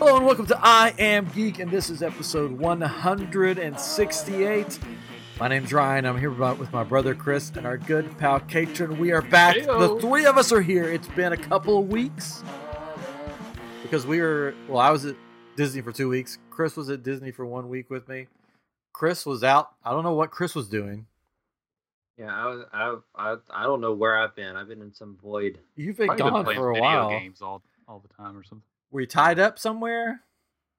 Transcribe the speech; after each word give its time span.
Hello 0.00 0.16
and 0.16 0.24
welcome 0.24 0.46
to 0.46 0.58
I 0.58 0.94
Am 0.98 1.26
Geek, 1.26 1.58
and 1.58 1.70
this 1.70 1.90
is 1.90 2.02
episode 2.02 2.52
168. 2.52 4.78
My 5.38 5.46
name's 5.46 5.74
Ryan. 5.74 6.06
I'm 6.06 6.18
here 6.18 6.30
with 6.30 6.72
my 6.72 6.84
brother 6.84 7.14
Chris 7.14 7.52
and 7.54 7.66
our 7.66 7.76
good 7.76 8.16
pal 8.16 8.40
Katrin. 8.40 8.98
We 8.98 9.12
are 9.12 9.20
back. 9.20 9.56
Heyo. 9.56 9.78
The 9.78 10.00
three 10.00 10.24
of 10.24 10.38
us 10.38 10.52
are 10.52 10.62
here. 10.62 10.84
It's 10.84 11.08
been 11.08 11.34
a 11.34 11.36
couple 11.36 11.78
of 11.78 11.90
weeks 11.90 12.42
because 13.82 14.06
we 14.06 14.22
were. 14.22 14.54
Well, 14.68 14.78
I 14.78 14.88
was 14.88 15.04
at 15.04 15.16
Disney 15.56 15.82
for 15.82 15.92
two 15.92 16.08
weeks. 16.08 16.38
Chris 16.48 16.78
was 16.78 16.88
at 16.88 17.02
Disney 17.02 17.30
for 17.30 17.44
one 17.44 17.68
week 17.68 17.90
with 17.90 18.08
me. 18.08 18.28
Chris 18.94 19.26
was 19.26 19.44
out. 19.44 19.72
I 19.84 19.90
don't 19.90 20.04
know 20.04 20.14
what 20.14 20.30
Chris 20.30 20.54
was 20.54 20.66
doing. 20.66 21.04
Yeah, 22.16 22.34
I 22.34 22.46
was. 22.46 22.64
I, 22.72 22.96
I 23.14 23.36
I 23.50 23.64
don't 23.64 23.82
know 23.82 23.92
where 23.92 24.16
I've 24.16 24.34
been. 24.34 24.56
I've 24.56 24.68
been 24.68 24.80
in 24.80 24.94
some 24.94 25.18
void. 25.22 25.58
You've 25.76 25.98
been 25.98 26.06
Probably 26.06 26.30
gone 26.30 26.44
playing 26.44 26.58
for 26.58 26.70
a 26.70 26.74
video 26.74 26.88
while. 26.88 27.10
games 27.10 27.42
all 27.42 27.62
all 27.86 27.98
the 27.98 28.08
time 28.14 28.34
or 28.34 28.42
something. 28.42 28.62
Were 28.90 29.00
you 29.00 29.06
tied 29.06 29.38
up 29.38 29.58
somewhere? 29.58 30.20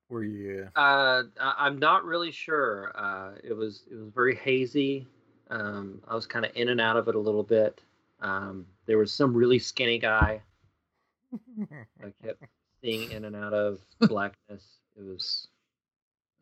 Were 0.10 0.24
you? 0.24 0.68
Uh, 0.76 1.24
I, 1.40 1.54
I'm 1.58 1.80
not 1.80 2.04
really 2.04 2.32
sure. 2.32 2.92
Uh, 2.96 3.32
it 3.44 3.54
was 3.54 3.84
it 3.90 3.96
was 3.96 4.10
very 4.14 4.36
hazy. 4.36 5.08
Um, 5.50 6.02
I 6.08 6.16
was 6.16 6.26
kind 6.26 6.46
of 6.46 6.52
in 6.56 6.70
and 6.70 6.82
out 6.82 6.98
of 6.98 7.08
it 7.08 7.16
a 7.16 7.20
little 7.20 7.44
bit. 7.44 7.82
Um, 8.22 8.66
there 8.86 8.98
was 8.98 9.12
some 9.12 9.34
really 9.34 9.58
skinny 9.60 9.98
guy 9.98 10.42
I 12.04 12.14
kept 12.24 12.44
seeing 12.84 13.12
in 13.12 13.26
and 13.26 13.36
out 13.36 13.54
of 13.54 13.80
blackness. 14.02 14.64
It 14.98 15.04
was 15.04 15.48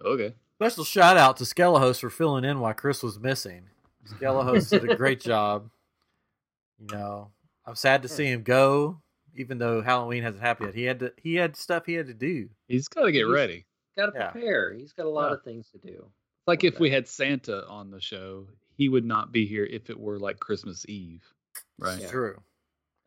Okay. 0.04 0.34
Special 0.56 0.84
shout 0.84 1.18
out 1.18 1.38
to 1.38 1.44
Skelehos 1.44 2.00
for 2.00 2.10
filling 2.10 2.44
in 2.44 2.60
while 2.60 2.74
Chris 2.74 3.02
was 3.04 3.20
missing. 3.20 3.64
Skelehos 4.08 4.70
did 4.70 4.90
a 4.90 4.96
great 4.96 5.20
job. 5.22 5.70
You 6.80 6.88
know, 6.96 7.32
I'm 7.66 7.76
sad 7.76 8.02
to 8.04 8.08
see 8.08 8.26
him 8.26 8.44
go, 8.44 9.02
even 9.36 9.58
though 9.58 9.82
Halloween 9.82 10.24
hasn't 10.24 10.44
happened 10.44 10.70
yet. 10.70 10.76
He 10.76 10.84
had 10.84 11.00
to, 11.00 11.14
he 11.18 11.36
had 11.36 11.56
stuff 11.56 11.86
he 11.86 11.94
had 11.94 12.08
to 12.08 12.14
do. 12.14 12.50
He's 12.68 12.88
got 12.88 13.04
to 13.06 13.12
get 13.12 13.20
He's- 13.26 13.32
ready. 13.34 13.66
got 13.98 14.08
to 14.08 14.12
Yeah. 14.20 14.30
prepare. 14.32 14.74
He's 14.74 14.94
got 14.94 15.06
a 15.06 15.10
lot 15.10 15.30
Yeah. 15.30 15.34
of 15.36 15.44
things 15.44 15.70
to 15.72 15.78
do. 15.78 16.10
Like 16.48 16.64
if 16.64 16.76
Okay. 16.76 16.82
we 16.82 16.90
had 16.90 17.08
Santa 17.08 17.68
on 17.68 17.92
the 17.92 18.00
show, 18.02 18.48
he 18.78 18.90
would 18.90 19.06
not 19.06 19.32
be 19.32 19.46
here 19.46 19.66
if 19.66 19.90
it 19.90 20.00
were 20.00 20.18
like 20.20 20.40
Christmas 20.40 20.86
Eve, 20.88 21.24
right? 21.78 21.94
It's 21.96 22.04
Yeah. 22.04 22.10
true. 22.12 22.42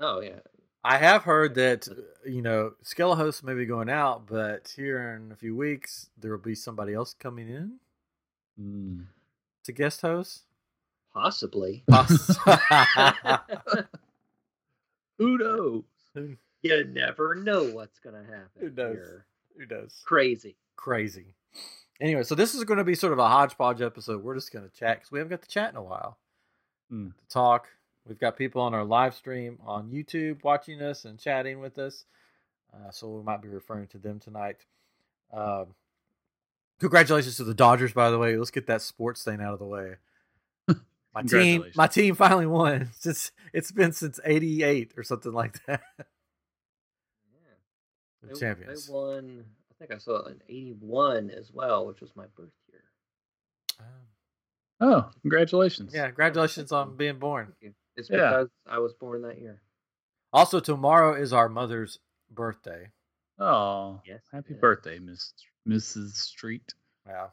Oh 0.00 0.20
yeah. 0.20 0.41
I 0.84 0.98
have 0.98 1.23
heard 1.23 1.55
that 1.55 1.89
uh, 1.89 1.95
you 2.28 2.43
know 2.43 2.75
Skelehos 2.84 3.43
may 3.43 3.55
be 3.55 3.65
going 3.67 3.89
out, 3.89 4.27
but 4.27 4.73
here 4.77 5.15
in 5.15 5.31
a 5.33 5.37
few 5.37 5.56
weeks 5.56 6.11
there 6.19 6.31
will 6.33 6.39
be 6.39 6.55
somebody 6.55 6.93
else 6.93 7.15
coming 7.15 7.48
in 7.48 7.78
Mm. 8.61 9.06
to 9.65 9.73
guest 9.73 10.03
host. 10.03 10.43
Possibly. 11.15 11.84
Poss- 11.89 12.37
Who 15.19 15.39
knows? 15.39 15.84
You 16.15 16.85
never 16.85 17.35
know 17.35 17.65
what's 17.65 17.99
gonna 17.99 18.25
happen. 18.25 18.61
Who 18.61 18.71
knows? 18.71 18.95
here. 18.95 19.27
Who 19.59 19.67
knows? 19.67 20.03
Crazy. 20.05 20.57
Crazy. 20.77 21.35
Anyway, 22.01 22.23
so 22.23 22.35
this 22.35 22.55
is 22.55 22.65
going 22.65 22.79
to 22.79 22.85
be 22.85 22.97
sort 22.97 23.13
of 23.13 23.21
a 23.21 23.29
hodgepodge 23.29 23.81
episode. 23.81 24.25
We're 24.25 24.35
just 24.35 24.53
going 24.53 24.69
to 24.69 24.75
chat 24.75 24.97
because 24.97 25.13
we 25.13 25.21
haven't 25.21 25.31
got 25.31 25.43
to 25.43 25.49
chat 25.49 25.71
in 25.71 25.77
a 25.77 25.83
while. 25.83 26.19
Mm. 26.93 27.17
to 27.17 27.27
talk. 27.29 27.69
We've 28.07 28.19
got 28.19 28.37
people 28.37 28.61
on 28.61 28.75
our 28.75 28.85
live 28.85 29.15
stream 29.15 29.59
on 29.65 29.91
YouTube 29.91 30.43
watching 30.45 30.83
us 30.83 31.05
and 31.05 31.19
chatting 31.19 31.61
with 31.61 31.79
us. 31.79 32.05
Uh, 32.75 32.91
so 32.91 33.09
we 33.09 33.23
might 33.23 33.41
be 33.41 33.49
referring 33.49 33.87
to 33.89 33.99
them 33.99 34.19
tonight. 34.19 34.57
Um, 35.33 35.67
congratulations 36.81 37.37
to 37.37 37.45
the 37.45 37.55
Dodgers, 37.55 37.93
by 37.93 38.11
the 38.11 38.19
way. 38.19 38.37
Let's 38.37 38.51
get 38.51 38.67
that 38.67 38.83
sports 38.83 39.25
thing 39.25 39.41
out 39.41 39.53
of 39.53 39.59
the 39.59 39.65
way. 39.65 39.95
My 41.15 41.23
team, 41.23 41.65
my 41.75 41.87
team 41.87 42.15
finally 42.15 42.47
won. 42.47 42.91
Since 42.99 43.33
it's 43.53 43.71
been 43.71 43.93
since 43.93 44.19
'88 44.25 44.93
or 44.97 45.03
something 45.03 45.33
like 45.33 45.65
that. 45.67 45.83
Yeah. 45.99 46.05
They- 48.23 48.41
champions. 48.41 48.87
They 48.87 48.93
won. 48.93 49.45
I 49.71 49.75
think 49.79 49.93
I 49.95 49.99
saw 49.99 50.25
it 50.27 50.41
in 50.49 50.49
'81 50.49 51.31
as 51.31 51.51
well, 51.53 51.87
which 51.87 52.01
was 52.01 52.15
my 52.17 52.25
birth 52.37 52.51
year. 52.71 52.83
Um, 53.81 53.87
Oh, 54.81 55.11
congratulations. 55.21 55.93
yeah, 55.95 56.06
congratulations 56.06 56.72
on 56.72 56.97
being 56.97 57.19
born. 57.19 57.47
Thank 57.47 57.56
you. 57.62 57.75
It's 57.97 58.11
Yeah. 58.11 58.31
because 58.31 58.49
I 58.67 58.78
was 58.78 58.95
born 58.95 59.22
that 59.22 59.39
year. 59.39 59.61
Also, 60.33 60.61
tomorrow 60.61 61.15
is 61.15 61.33
our 61.33 61.49
mother's 61.49 61.99
birthday. 62.31 62.91
Oh, 63.39 64.01
Yes, 64.06 64.22
happy 64.33 64.55
birthday, 64.55 64.99
Miss 64.99 65.34
Mrs. 65.69 66.12
Street. 66.15 66.75
Yeah. 67.06 67.28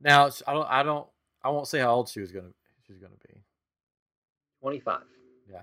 Now 0.00 0.26
I 0.46 0.52
don't. 0.52 0.70
I 0.70 0.82
don't. 0.82 1.08
I 1.42 1.48
won't 1.50 1.68
say 1.68 1.78
how 1.80 1.94
old 1.94 2.08
she 2.08 2.20
was 2.20 2.32
gonna. 2.32 2.52
She's 2.92 3.00
gonna 3.00 3.14
be. 3.28 3.40
25. 4.60 5.00
Yeah. 5.50 5.58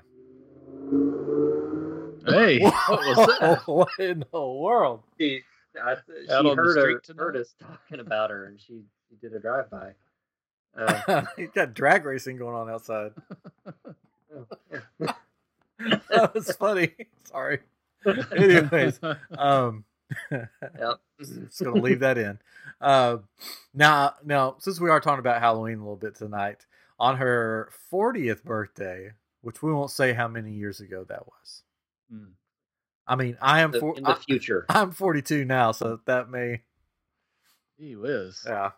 Hey, 2.28 2.60
what 2.88 2.90
was 2.90 3.28
that? 3.40 3.62
what 3.66 3.90
in 4.00 4.24
the 4.32 4.46
world? 4.48 5.04
She, 5.20 5.42
I, 5.82 5.96
she 6.26 6.30
Out 6.32 6.44
the 6.44 6.56
heard, 6.56 6.78
her, 6.78 7.00
tonight? 7.00 7.20
heard 7.22 7.38
us 7.38 7.54
talking 7.62 8.00
about 8.00 8.30
her, 8.32 8.46
and 8.46 8.60
she, 8.60 8.82
she 9.10 9.16
did 9.22 9.34
a 9.34 9.40
drive 9.40 9.70
by. 9.70 9.92
Uh, 10.78 11.26
you 11.38 11.48
got 11.54 11.74
drag 11.74 12.06
racing 12.06 12.38
going 12.38 12.56
on 12.56 12.70
outside. 12.70 13.12
oh, 14.36 14.46
that 16.10 16.34
was 16.34 16.52
funny. 16.58 16.94
Sorry. 17.26 17.60
Anyways, 18.36 19.00
um, 19.38 19.86
Yep. 20.32 21.00
just 21.20 21.64
gonna 21.64 21.80
leave 21.82 22.00
that 22.00 22.18
in. 22.18 22.40
Uh, 22.82 23.18
now, 23.74 24.16
now, 24.26 24.56
since 24.60 24.80
we 24.80 24.90
are 24.90 25.00
talking 25.00 25.20
about 25.20 25.40
Halloween 25.42 25.78
a 25.78 25.82
little 25.82 25.96
bit 25.96 26.16
tonight, 26.16 26.66
on 27.00 27.18
her 27.18 27.72
40th 27.92 28.44
birthday, 28.44 29.12
which 29.42 29.62
we 29.64 29.72
won't 29.74 29.92
say 29.92 30.14
how 30.14 30.28
many 30.28 30.52
years 30.52 30.80
ago 30.82 31.06
that 31.08 31.26
was. 31.26 31.64
Mm. 32.14 32.32
I 33.08 33.16
mean, 33.16 33.38
I 33.42 33.62
am 33.62 33.72
The- 33.72 33.80
for, 33.80 33.98
in 33.98 34.04
the 34.04 34.12
I, 34.12 34.16
future. 34.16 34.66
I'm 34.70 34.92
42 34.92 35.46
now, 35.46 35.72
so 35.72 36.00
that 36.06 36.30
may 36.30 36.62
Gee 37.80 37.96
whiz. 37.96 38.44
Yeah. 38.46 38.72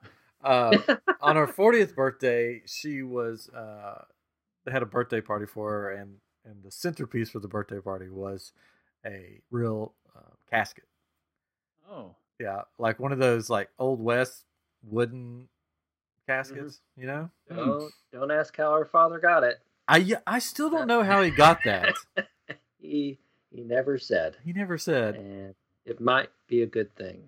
Uh, 0.43 0.77
on 1.21 1.35
her 1.35 1.47
40th 1.47 1.95
birthday, 1.95 2.61
she 2.65 3.03
was 3.03 3.49
uh, 3.49 4.03
they 4.65 4.71
had 4.71 4.81
a 4.83 4.87
birthday 4.87 5.21
party 5.21 5.45
for 5.45 5.69
her, 5.71 5.91
and 5.91 6.17
and 6.45 6.63
the 6.63 6.71
centerpiece 6.71 7.29
for 7.29 7.39
the 7.39 7.47
birthday 7.47 7.79
party 7.79 8.09
was 8.09 8.51
a 9.05 9.39
real 9.51 9.93
uh, 10.15 10.33
casket. 10.49 10.85
Oh, 11.89 12.15
Yeah, 12.39 12.61
like 12.79 12.99
one 12.99 13.11
of 13.11 13.19
those 13.19 13.49
like 13.49 13.69
old 13.77 13.99
west 13.99 14.45
wooden 14.83 15.47
caskets. 16.27 16.79
You 16.97 17.07
know, 17.07 17.29
don't, 17.49 17.91
don't 18.13 18.31
ask 18.31 18.55
how 18.57 18.73
her 18.73 18.85
father 18.85 19.19
got 19.19 19.43
it. 19.43 19.59
I 19.87 20.15
I 20.27 20.39
still 20.39 20.69
don't 20.69 20.87
know 20.87 21.03
how 21.03 21.21
he 21.23 21.31
got 21.35 21.59
that. 21.65 21.95
He 22.79 23.19
he 23.51 23.61
never 23.61 23.97
said, 23.99 24.37
he 24.43 24.53
never 24.53 24.77
said. 24.79 25.15
and 25.15 25.53
it 25.85 26.01
might 26.01 26.29
be 26.47 26.63
a 26.63 26.65
good 26.65 26.95
thing. 26.95 27.23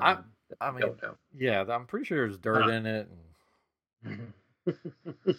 I- 0.00 0.12
Um, 0.12 0.24
I 0.60 0.70
mean, 0.70 0.80
don't 0.80 1.02
know. 1.02 1.16
yeah, 1.36 1.64
I'm 1.68 1.86
pretty 1.86 2.04
sure 2.06 2.18
there's 2.26 2.38
dirt 2.38 2.66
Uh, 2.66 2.68
in 2.68 2.86
it. 2.86 3.08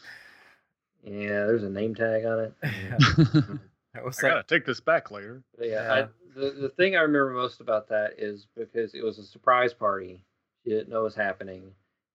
yeah, 1.03 1.45
there's 1.45 1.63
a 1.63 1.69
name 1.69 1.95
tag 1.95 2.25
on 2.25 2.39
it. 2.39 2.53
And, 2.61 3.59
what's 4.03 4.23
I 4.23 4.29
gotta 4.29 4.43
take 4.43 4.65
this 4.65 4.79
back 4.79 5.11
later. 5.11 5.43
But 5.57 5.67
yeah, 5.69 5.83
Yeah. 5.83 5.93
I, 5.93 6.07
the 6.39 6.51
the 6.51 6.69
thing 6.69 6.95
I 6.95 7.01
remember 7.01 7.31
most 7.33 7.61
about 7.61 7.89
that 7.89 8.15
is 8.17 8.47
because 8.55 8.93
it 8.95 9.03
was 9.03 9.17
a 9.19 9.23
surprise 9.23 9.73
party. 9.73 10.25
She 10.63 10.71
didn't 10.71 10.89
know 10.89 11.01
it 11.01 11.03
was 11.03 11.15
happening, 11.15 11.71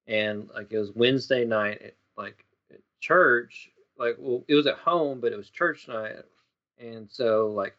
and 0.09 0.49
like 0.55 0.73
it 0.73 0.79
was 0.79 0.91
Wednesday 0.95 1.45
night, 1.45 1.81
at, 1.83 1.95
like 2.17 2.45
at 2.73 2.81
church. 3.01 3.71
Like, 3.99 4.17
well, 4.19 4.45
it 4.49 4.55
was 4.55 4.67
at 4.67 4.77
home, 4.77 5.21
but 5.21 5.33
it 5.33 5.37
was 5.37 5.51
church 5.51 5.89
night, 5.89 6.17
and 6.79 7.09
so 7.11 7.49
like 7.49 7.77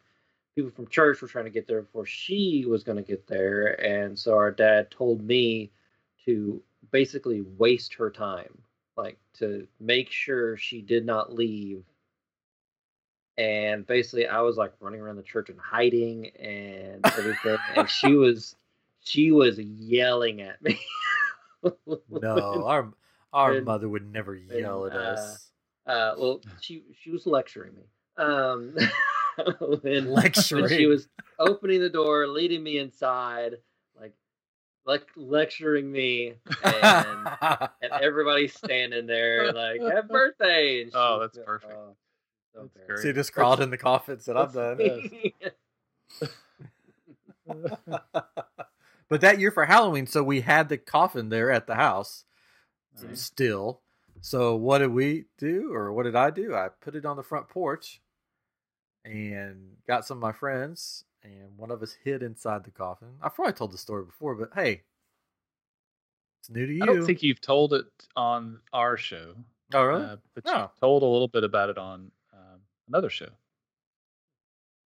people 0.56 0.72
from 0.72 0.88
church 0.88 1.22
were 1.22 1.28
trying 1.28 1.46
to 1.46 1.52
get 1.52 1.68
there 1.68 1.82
before 1.82 2.06
she 2.06 2.66
was 2.68 2.84
going 2.84 2.98
to 2.98 3.04
get 3.04 3.28
there, 3.28 3.74
and 3.84 4.18
so 4.18 4.36
our 4.36 4.52
dad 4.52 4.92
told 4.92 5.22
me 5.22 5.72
to 6.26 6.62
basically 6.92 7.42
waste 7.58 7.94
her 7.96 8.10
time, 8.10 8.58
like 8.96 9.18
to 9.34 9.68
make 9.80 10.12
sure 10.12 10.56
she 10.58 10.82
did 10.82 11.06
not 11.06 11.34
leave 11.34 11.84
and 13.40 13.88
basically 13.88 14.28
I 14.28 14.42
was 14.42 14.58
like 14.58 14.74
running 14.82 15.00
around 15.00 15.16
the 15.16 15.24
church 15.24 15.50
and 15.50 15.60
hiding 15.60 16.28
and 16.38 17.00
everything, 17.06 17.58
and 17.76 17.90
she 17.90 18.14
was 18.16 18.56
she 19.02 19.32
was 19.32 19.58
yelling 19.58 20.42
at 20.42 20.62
me. 20.62 20.80
No, 22.10 22.64
our 22.68 22.92
our 23.34 23.54
when- 23.54 23.64
mother 23.66 23.90
would 23.90 24.12
never 24.12 24.36
yell 24.36 24.86
at 24.86 24.94
uh, 24.94 25.00
us. 25.00 25.52
uh, 25.86 26.14
well, 26.18 26.42
she 26.62 26.84
she 27.02 27.12
was 27.12 27.26
lecturing 27.26 27.74
me. 27.76 27.84
Um, 28.18 28.76
when, 29.60 29.80
when 29.84 30.12
Lecturing. 30.12 30.68
she 30.68 30.86
was 30.88 31.08
opening 31.38 31.80
the 31.80 31.90
door, 31.90 32.28
leading 32.28 32.62
me 32.64 32.78
inside, 32.80 33.56
like 34.00 34.14
like 34.86 35.08
lecturing 35.16 35.90
me, 35.92 36.34
and 36.64 37.30
and 37.82 37.92
everybody's 38.02 38.54
standing 38.54 39.06
there 39.06 39.54
like 39.54 39.82
happy 39.82 40.08
birthday. 40.10 40.82
And 40.82 40.92
Oh, 40.94 41.16
she- 41.16 41.20
that's 41.22 41.38
perfect. 41.48 41.74
oh, 41.74 41.96
so 42.54 42.62
That's 42.64 42.74
great. 42.74 42.88
great. 42.88 43.02
So 43.02 43.08
he 43.08 43.14
just 43.14 43.32
crawled 43.34 43.62
in 43.62 43.70
the 43.70 43.78
coffin 43.78 44.14
and 44.16 44.22
said, 44.22 44.36
I'm 44.36 44.52
done. 44.52 44.80
But 49.10 49.22
that 49.22 49.40
year 49.40 49.52
for 49.52 49.66
Halloween, 49.66 50.08
so 50.08 50.24
we 50.24 50.42
had 50.42 50.70
the 50.70 50.78
coffin 50.78 51.30
there 51.30 51.52
at 51.52 51.68
the 51.68 51.76
house 51.76 52.26
Nice. 53.02 53.22
still. 53.22 53.82
So 54.22 54.56
what 54.56 54.80
did 54.80 54.92
we 54.92 55.26
do, 55.38 55.74
or 55.74 55.94
what 55.94 56.04
did 56.04 56.16
I 56.16 56.30
do? 56.30 56.54
I 56.56 56.70
put 56.82 56.96
it 56.96 57.06
on 57.06 57.16
the 57.18 57.24
front 57.24 57.48
porch 57.50 58.02
and 59.06 59.78
got 59.88 60.06
some 60.06 60.18
of 60.18 60.22
my 60.22 60.32
friends 60.34 61.06
and 61.24 61.58
one 61.58 61.72
of 61.72 61.82
us 61.82 61.96
hid 62.04 62.22
inside 62.24 62.64
the 62.64 62.72
coffin. 62.72 63.08
I've 63.22 63.36
probably 63.36 63.54
told 63.54 63.72
the 63.72 63.78
story 63.78 64.04
before, 64.06 64.36
but 64.36 64.50
hey, 64.54 64.84
it's 66.42 66.50
new 66.50 66.66
to 66.66 66.74
you. 66.74 66.84
I 66.84 66.86
don't 66.86 67.06
think 67.06 67.24
you've 67.24 67.42
told 67.42 67.74
it 67.74 67.86
on 68.16 68.60
our 68.74 68.98
show, 68.98 69.36
oh, 69.74 69.84
really? 69.84 70.04
uh, 70.04 70.18
but 70.36 70.46
No. 70.46 70.54
you 70.64 70.70
told 70.80 71.04
a 71.04 71.06
little 71.06 71.28
bit 71.28 71.44
about 71.44 71.70
it 71.70 71.78
on 71.78 72.12
um, 72.34 72.60
another 72.88 73.10
show. 73.10 73.30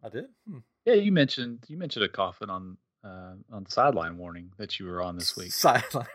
I 0.04 0.10
did. 0.10 0.26
Hmm. 0.48 0.60
Yeah, 0.86 0.96
you 0.96 1.12
mentioned 1.12 1.64
you 1.68 1.78
mentioned 1.78 2.04
a 2.06 2.10
coffin 2.10 2.50
on 2.50 2.78
uh, 3.04 3.34
on 3.52 3.64
the 3.64 3.72
sideline 3.72 4.18
warning 4.18 4.52
that 4.58 4.80
you 4.80 4.86
were 4.86 5.02
on 5.02 5.18
this 5.18 5.36
week. 5.36 5.52
Sideline. 5.52 6.08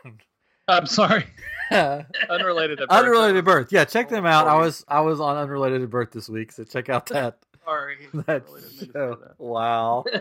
I'm 0.68 0.86
sorry, 0.86 1.24
unrelated. 1.70 2.78
birth. 2.78 2.88
Unrelated 2.90 3.44
birth. 3.44 3.72
Yeah, 3.72 3.84
check 3.86 4.10
them 4.10 4.26
out. 4.26 4.46
I 4.46 4.56
was 4.58 4.84
I 4.86 5.00
was 5.00 5.18
on 5.18 5.36
unrelated 5.36 5.88
birth 5.88 6.10
this 6.12 6.28
week, 6.28 6.52
so 6.52 6.64
check 6.64 6.88
out 6.90 7.06
that 7.06 7.38
Sorry, 7.64 7.96
that 8.26 8.44
Really 8.48 8.60
didn't 8.62 8.80
mean 8.80 8.90
show. 8.92 9.18
Wow. 9.38 10.04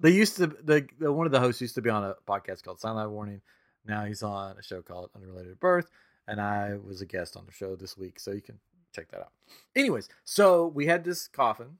They 0.00 0.10
used 0.10 0.36
to 0.36 0.48
the, 0.48 0.86
the 0.98 1.12
one 1.12 1.26
of 1.26 1.32
the 1.32 1.38
hosts 1.38 1.60
used 1.60 1.76
to 1.76 1.82
be 1.82 1.90
on 1.90 2.02
a 2.02 2.14
podcast 2.28 2.64
called 2.64 2.80
Sideline 2.80 3.10
Warning. 3.12 3.40
Now 3.86 4.04
he's 4.04 4.22
on 4.24 4.56
a 4.58 4.62
show 4.62 4.82
called 4.82 5.10
Unrelated 5.14 5.60
Birth, 5.60 5.88
and 6.26 6.40
I 6.40 6.76
was 6.84 7.00
a 7.00 7.06
guest 7.06 7.36
on 7.36 7.46
the 7.46 7.52
show 7.52 7.76
this 7.76 7.96
week, 7.96 8.18
so 8.18 8.32
you 8.32 8.40
can 8.40 8.58
check 8.94 9.08
that 9.12 9.20
out. 9.20 9.32
Anyways, 9.76 10.08
so 10.24 10.66
we 10.66 10.86
had 10.86 11.04
this 11.04 11.28
coffin 11.28 11.78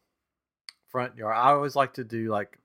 front 0.88 1.16
yard. 1.16 1.34
I 1.36 1.50
always 1.50 1.74
like 1.74 1.94
to 1.94 2.04
do 2.04 2.30
like 2.30 2.58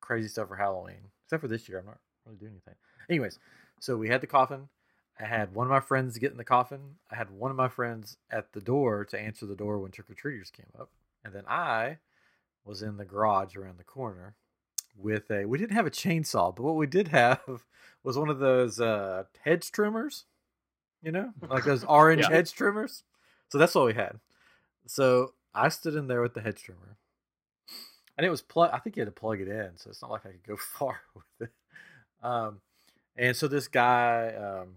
crazy 0.00 0.28
stuff 0.28 0.48
for 0.48 0.56
Halloween, 0.56 1.10
except 1.24 1.40
for 1.40 1.48
this 1.48 1.68
year. 1.68 1.78
I'm 1.78 1.86
not 1.86 1.98
really 2.26 2.38
doing 2.38 2.52
anything. 2.52 2.74
Anyways, 3.08 3.38
so 3.80 3.96
we 3.96 4.08
had 4.08 4.20
the 4.20 4.26
coffin. 4.26 4.68
I 5.18 5.24
had 5.24 5.54
one 5.54 5.66
of 5.66 5.70
my 5.70 5.80
friends 5.80 6.16
get 6.18 6.30
in 6.32 6.38
the 6.38 6.44
coffin. 6.44 6.96
I 7.10 7.16
had 7.16 7.30
one 7.30 7.50
of 7.50 7.56
my 7.56 7.68
friends 7.68 8.16
at 8.30 8.52
the 8.52 8.60
door 8.60 9.04
to 9.06 9.18
answer 9.20 9.46
the 9.46 9.56
door 9.56 9.78
when 9.78 9.90
trick 9.90 10.08
or 10.10 10.14
treaters 10.14 10.50
came 10.50 10.66
up, 10.78 10.90
and 11.24 11.34
then 11.34 11.44
I 11.46 11.98
was 12.64 12.82
in 12.82 12.96
the 12.96 13.04
garage 13.04 13.56
around 13.56 13.78
the 13.78 13.84
corner 13.84 14.34
with 14.96 15.30
a 15.30 15.44
we 15.46 15.56
didn't 15.56 15.76
have 15.76 15.86
a 15.86 15.90
chainsaw 15.90 16.54
but 16.54 16.62
what 16.62 16.74
we 16.76 16.86
did 16.86 17.08
have 17.08 17.40
was 18.02 18.18
one 18.18 18.28
of 18.28 18.38
those 18.38 18.80
uh 18.80 19.22
hedge 19.44 19.70
trimmers 19.70 20.24
you 21.02 21.12
know 21.12 21.32
like 21.48 21.64
those 21.64 21.84
orange 21.88 22.22
Yeah. 22.22 22.28
hedge 22.30 22.52
trimmers 22.52 23.04
so 23.48 23.56
that's 23.56 23.74
what 23.74 23.86
we 23.86 23.94
had 23.94 24.18
so 24.86 25.32
i 25.54 25.68
stood 25.68 25.94
in 25.94 26.06
there 26.08 26.20
with 26.20 26.34
the 26.34 26.40
hedge 26.40 26.62
trimmer 26.62 26.96
and 28.18 28.26
it 28.26 28.30
was 28.30 28.42
plug 28.42 28.70
i 28.72 28.78
think 28.78 28.96
you 28.96 29.00
had 29.00 29.06
to 29.14 29.20
plug 29.20 29.40
it 29.40 29.48
in 29.48 29.70
so 29.76 29.90
it's 29.90 30.02
not 30.02 30.10
like 30.10 30.26
i 30.26 30.30
could 30.30 30.46
go 30.46 30.56
far 30.78 31.00
with 31.14 31.48
it 31.48 31.52
um 32.26 32.60
and 33.16 33.36
so 33.36 33.48
this 33.48 33.68
guy 33.68 34.32
um 34.34 34.76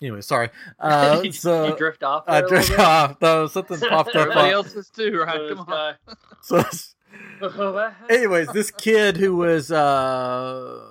anyway 0.00 0.20
sorry 0.20 0.50
uh 0.78 1.20
you, 1.24 1.32
so 1.32 1.68
you 1.68 1.76
drift 1.76 2.02
off. 2.02 2.24
i 2.26 2.40
there 2.40 2.40
a 2.40 2.42
little 2.44 2.56
drifted 2.56 2.76
bit? 2.76 2.80
off 2.86 3.18
though 3.20 3.46
something 3.46 3.78
popped 3.88 4.10
up 4.10 4.16
Everybody 4.16 4.48
on- 4.48 4.54
else 4.54 4.74
is 4.74 4.88
too, 4.90 5.18
right? 5.18 5.48
So 5.48 5.54
Come 5.54 5.68
on. 5.68 5.94
so 6.42 7.92
anyways, 8.10 8.48
this 8.52 8.70
kid 8.70 9.16
who 9.16 9.34
was 9.36 9.70
uh 9.72 10.84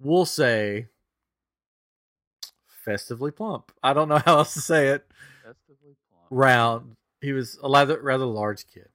we'll 0.00 0.24
say 0.26 0.86
festively 2.84 3.30
plump. 3.30 3.72
I 3.82 3.92
don't 3.92 4.08
know 4.08 4.18
how 4.18 4.38
else 4.38 4.54
to 4.54 4.60
say 4.60 4.88
it. 4.88 5.06
Festively 5.44 5.96
plump. 6.10 6.26
Round. 6.30 6.96
He 7.24 7.32
was 7.32 7.58
a 7.62 7.70
rather 7.70 8.00
rather 8.00 8.26
large 8.26 8.66
kid. 8.66 8.88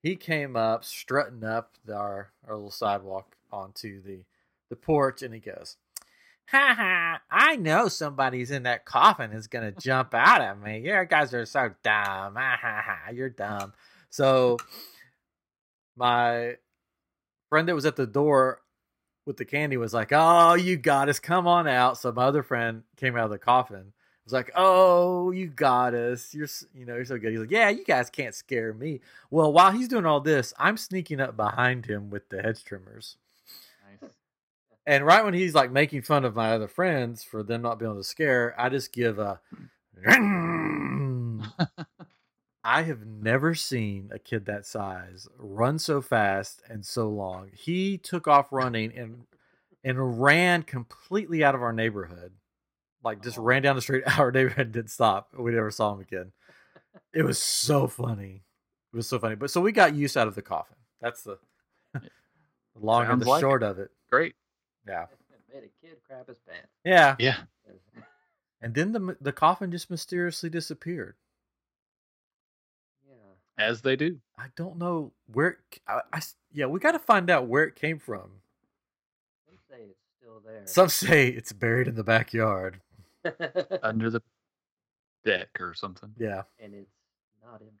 He 0.00 0.16
came 0.16 0.54
up 0.54 0.84
strutting 0.84 1.42
up 1.42 1.72
the, 1.84 1.94
our 1.94 2.30
our 2.46 2.54
little 2.54 2.70
sidewalk 2.70 3.36
onto 3.52 4.00
the 4.00 4.24
the 4.70 4.76
porch 4.76 5.22
and 5.22 5.34
he 5.34 5.40
goes, 5.40 5.76
Ha 6.50 6.74
ha, 6.76 7.20
I 7.30 7.56
know 7.56 7.88
somebody's 7.88 8.50
in 8.50 8.62
that 8.64 8.84
coffin 8.84 9.32
is 9.32 9.48
gonna 9.48 9.72
jump 9.80 10.14
out 10.14 10.40
at 10.40 10.60
me. 10.60 10.80
You 10.84 11.04
guys 11.08 11.34
are 11.34 11.46
so 11.46 11.70
dumb. 11.82 12.36
Ha 12.36 12.58
ha 12.60 12.82
ha, 12.84 13.10
you're 13.12 13.30
dumb. 13.30 13.72
So 14.10 14.58
my 15.96 16.56
friend 17.48 17.68
that 17.68 17.74
was 17.74 17.86
at 17.86 17.96
the 17.96 18.06
door 18.06 18.60
with 19.26 19.36
the 19.36 19.44
candy 19.44 19.78
was 19.78 19.94
like, 19.94 20.10
"Oh, 20.12 20.54
you 20.54 20.76
got 20.76 21.08
us. 21.08 21.18
Come 21.18 21.46
on 21.48 21.66
out." 21.66 21.98
So 21.98 22.12
my 22.12 22.24
other 22.24 22.42
friend 22.42 22.84
came 22.96 23.16
out 23.16 23.24
of 23.24 23.30
the 23.30 23.38
coffin. 23.38 23.92
Was 24.24 24.32
like, 24.32 24.50
"Oh, 24.54 25.32
you 25.32 25.48
got 25.48 25.92
us. 25.94 26.32
You're, 26.32 26.48
you 26.74 26.86
know, 26.86 26.94
you're 26.96 27.04
so 27.04 27.18
good." 27.18 27.30
He's 27.30 27.40
like, 27.40 27.50
"Yeah, 27.50 27.68
you 27.68 27.84
guys 27.84 28.08
can't 28.08 28.34
scare 28.34 28.72
me." 28.72 29.00
Well, 29.30 29.52
while 29.52 29.70
he's 29.70 29.88
doing 29.88 30.06
all 30.06 30.20
this, 30.20 30.54
I'm 30.58 30.78
sneaking 30.78 31.20
up 31.20 31.36
behind 31.36 31.86
him 31.86 32.08
with 32.08 32.30
the 32.30 32.40
hedge 32.42 32.64
trimmers. 32.64 33.18
Nice. 34.00 34.10
And 34.86 35.04
right 35.04 35.24
when 35.24 35.34
he's 35.34 35.54
like 35.54 35.70
making 35.70 36.02
fun 36.02 36.24
of 36.24 36.34
my 36.34 36.52
other 36.52 36.68
friends 36.68 37.22
for 37.22 37.42
them 37.42 37.62
not 37.62 37.78
being 37.78 37.90
able 37.90 38.00
to 38.00 38.04
scare, 38.04 38.54
I 38.58 38.70
just 38.70 38.92
give 38.92 39.18
a. 39.18 39.40
I 42.66 42.82
have 42.82 43.04
never 43.04 43.54
seen 43.54 44.10
a 44.10 44.18
kid 44.18 44.46
that 44.46 44.64
size 44.64 45.28
run 45.36 45.78
so 45.78 46.00
fast 46.00 46.62
and 46.68 46.84
so 46.84 47.10
long. 47.10 47.50
He 47.52 47.98
took 47.98 48.26
off 48.26 48.52
running 48.52 48.96
and 48.96 49.26
and 49.84 50.22
ran 50.22 50.62
completely 50.62 51.44
out 51.44 51.54
of 51.54 51.62
our 51.62 51.74
neighborhood. 51.74 52.32
Like 53.04 53.22
just 53.22 53.38
Oh. 53.38 53.42
ran 53.42 53.62
down 53.62 53.76
the 53.76 53.82
street. 53.82 54.02
Our 54.18 54.32
neighborhood 54.32 54.72
didn't 54.72 54.90
stop. 54.90 55.28
We 55.38 55.52
never 55.52 55.70
saw 55.70 55.92
him 55.94 56.00
again. 56.00 56.32
It 57.12 57.22
was 57.22 57.38
so 57.38 57.86
funny. 57.86 58.42
It 58.92 58.96
was 58.96 59.06
so 59.08 59.18
funny. 59.18 59.34
But 59.34 59.50
so 59.50 59.60
we 59.60 59.72
got 59.72 59.94
use 59.94 60.16
out 60.16 60.26
of 60.28 60.34
the 60.34 60.42
coffin. 60.42 60.76
That's 61.00 61.22
the 61.22 61.38
the 61.94 62.00
long 62.80 63.06
and 63.06 63.20
the 63.20 63.28
like 63.28 63.40
short 63.40 63.62
of 63.62 63.78
it. 63.78 63.90
Great. 64.10 64.34
Yeah. 64.88 65.06
Made 65.52 65.64
a 65.64 65.86
kid 65.86 65.96
crap 66.06 66.26
his 66.28 66.38
pants. 66.48 66.68
Yeah. 66.84 67.14
Yeah. 67.18 67.36
And 68.62 68.74
then 68.74 68.92
the 68.92 69.16
the 69.20 69.32
coffin 69.32 69.70
just 69.70 69.90
mysteriously 69.90 70.48
disappeared. 70.48 71.16
Yeah. 73.06 73.14
As 73.58 73.82
they 73.82 73.96
do. 73.96 74.18
I 74.38 74.46
don't 74.56 74.78
know 74.78 75.12
where. 75.32 75.48
It, 75.48 75.80
I, 75.86 76.00
I 76.12 76.16
s- 76.16 76.36
yeah, 76.52 76.66
we 76.66 76.80
got 76.80 76.92
to 76.92 76.98
find 76.98 77.28
out 77.30 77.46
where 77.46 77.64
it 77.64 77.74
came 77.76 77.98
from. 77.98 78.30
Some 79.46 79.58
say 79.68 79.82
it's 79.90 80.00
still 80.18 80.40
there. 80.44 80.62
Some 80.66 80.88
say 80.88 81.28
it's 81.28 81.52
buried 81.52 81.88
in 81.88 81.94
the 81.94 82.04
backyard. 82.04 82.80
Under 83.82 84.10
the 84.10 84.22
deck 85.24 85.48
or 85.60 85.74
something. 85.74 86.10
Yeah, 86.18 86.42
and 86.58 86.74
it's 86.74 86.90
not 87.42 87.54
empty. 87.62 87.76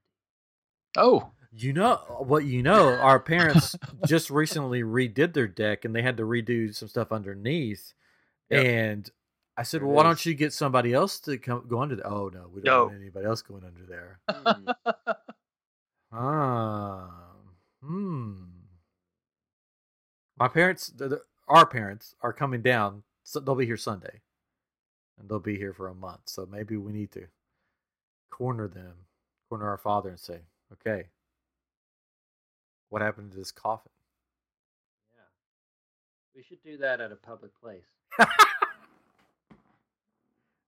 Oh. 0.96 1.30
you 1.52 1.72
know 1.72 1.96
what? 2.26 2.44
You 2.44 2.62
know, 2.62 2.94
our 2.94 3.18
parents 3.20 3.76
just 4.06 4.30
recently 4.30 4.82
redid 4.82 5.34
their 5.34 5.48
deck, 5.48 5.84
and 5.84 5.94
they 5.94 6.02
had 6.02 6.16
to 6.18 6.22
redo 6.24 6.74
some 6.74 6.88
stuff 6.88 7.10
underneath. 7.12 7.94
Yep. 8.50 8.64
And 8.64 9.10
I 9.56 9.62
said, 9.64 9.80
There 9.80 9.86
"Well, 9.88 9.96
why 9.96 10.02
is. 10.02 10.04
don't 10.06 10.26
you 10.26 10.34
get 10.34 10.52
somebody 10.52 10.92
else 10.92 11.18
to 11.20 11.36
come 11.38 11.64
go 11.68 11.80
under 11.80 11.96
there?" 11.96 12.06
Oh 12.06 12.28
no, 12.32 12.48
we 12.52 12.60
don't 12.62 12.64
No. 12.74 12.84
want 12.86 12.96
anybody 12.96 13.26
else 13.26 13.42
going 13.42 13.64
under 13.64 13.84
there. 13.86 14.20
Hmm. 14.30 14.70
Ah, 16.12 17.10
hmm. 17.82 18.34
My 20.38 20.48
parents, 20.48 20.88
the, 20.88 21.08
the- 21.08 21.22
our 21.48 21.66
parents, 21.66 22.14
are 22.22 22.32
coming 22.32 22.62
down. 22.62 23.02
So 23.22 23.40
they'll 23.40 23.54
be 23.54 23.64
here 23.66 23.76
Sunday, 23.78 24.20
and 25.18 25.28
they'll 25.28 25.38
be 25.40 25.56
here 25.56 25.72
for 25.72 25.88
a 25.88 25.94
month. 25.94 26.22
So 26.26 26.46
maybe 26.50 26.76
we 26.76 26.92
need 26.92 27.12
to 27.12 27.26
corner 28.30 28.68
them, 28.68 28.94
corner 29.48 29.68
our 29.68 29.78
father, 29.78 30.08
and 30.10 30.18
say, 30.18 30.40
"Okay, 30.72 31.08
what 32.88 33.02
happened 33.02 33.30
to 33.32 33.36
this 33.38 33.52
coffin?" 33.52 33.92
Yeah. 35.14 35.20
We 36.34 36.42
should 36.42 36.62
do 36.62 36.76
that 36.78 37.00
at 37.00 37.12
a 37.12 37.16
public 37.16 37.52
place. 37.60 37.84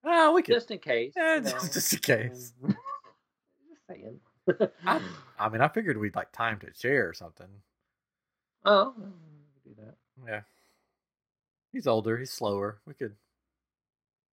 Ah, 0.08 0.30
we 0.30 0.40
could. 0.42 0.54
Just 0.54 0.70
in 0.70 0.78
case. 0.78 1.12
Eh, 1.16 1.40
just- 1.40 1.72
just 1.72 1.92
in 1.94 1.98
case. 1.98 2.52
just 2.68 2.78
saying. 3.88 4.20
I, 4.86 5.00
I 5.38 5.48
mean, 5.48 5.60
I 5.60 5.66
figured 5.66 5.96
we'd 5.96 6.14
like 6.14 6.30
time 6.30 6.60
to 6.60 6.70
chair 6.70 7.08
or 7.08 7.12
something. 7.12 7.48
oh, 8.64 8.94
we 8.96 9.02
could 9.64 9.76
do 9.76 9.82
that. 9.84 9.94
Yeah, 10.28 10.40
he's 11.72 11.88
older. 11.88 12.16
He's 12.16 12.30
slower. 12.30 12.78
We 12.86 12.94
could 12.94 13.16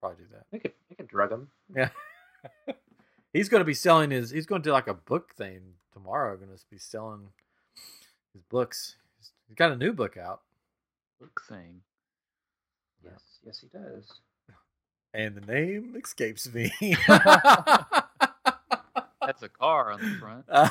probably 0.03 0.25
do 0.25 0.29
that. 0.33 0.45
We 0.51 0.59
could 0.59 0.73
we 0.89 0.95
could 0.97 1.07
drug 1.07 1.31
him. 1.31 1.47
Yeah. 1.73 1.89
he's 3.33 3.47
going 3.47 3.61
to 3.61 3.65
be 3.65 3.73
selling 3.73 4.11
his. 4.11 4.29
He's 4.31 4.45
going 4.45 4.61
to 4.61 4.67
do 4.67 4.73
like 4.73 4.87
a 4.87 4.93
book 4.93 5.33
thing 5.33 5.61
tomorrow. 5.93 6.35
Going 6.35 6.49
to 6.49 6.57
be 6.69 6.77
selling 6.77 7.29
his 8.33 8.41
books. 8.49 8.97
He's 9.47 9.55
got 9.55 9.71
a 9.71 9.77
new 9.77 9.93
book 9.93 10.17
out, 10.17 10.41
Book 11.21 11.41
thing. 11.47 11.81
Yes, 13.03 13.21
yes, 13.45 13.59
he 13.61 13.67
does. 13.67 14.11
and 15.13 15.35
the 15.35 15.53
name 15.53 15.95
escapes 15.97 16.53
me. 16.53 16.71
That's 19.21 19.41
a 19.41 19.47
car 19.49 19.93
on 19.93 20.01
the 20.01 20.17
front. 20.19 20.45
Uh, 20.49 20.69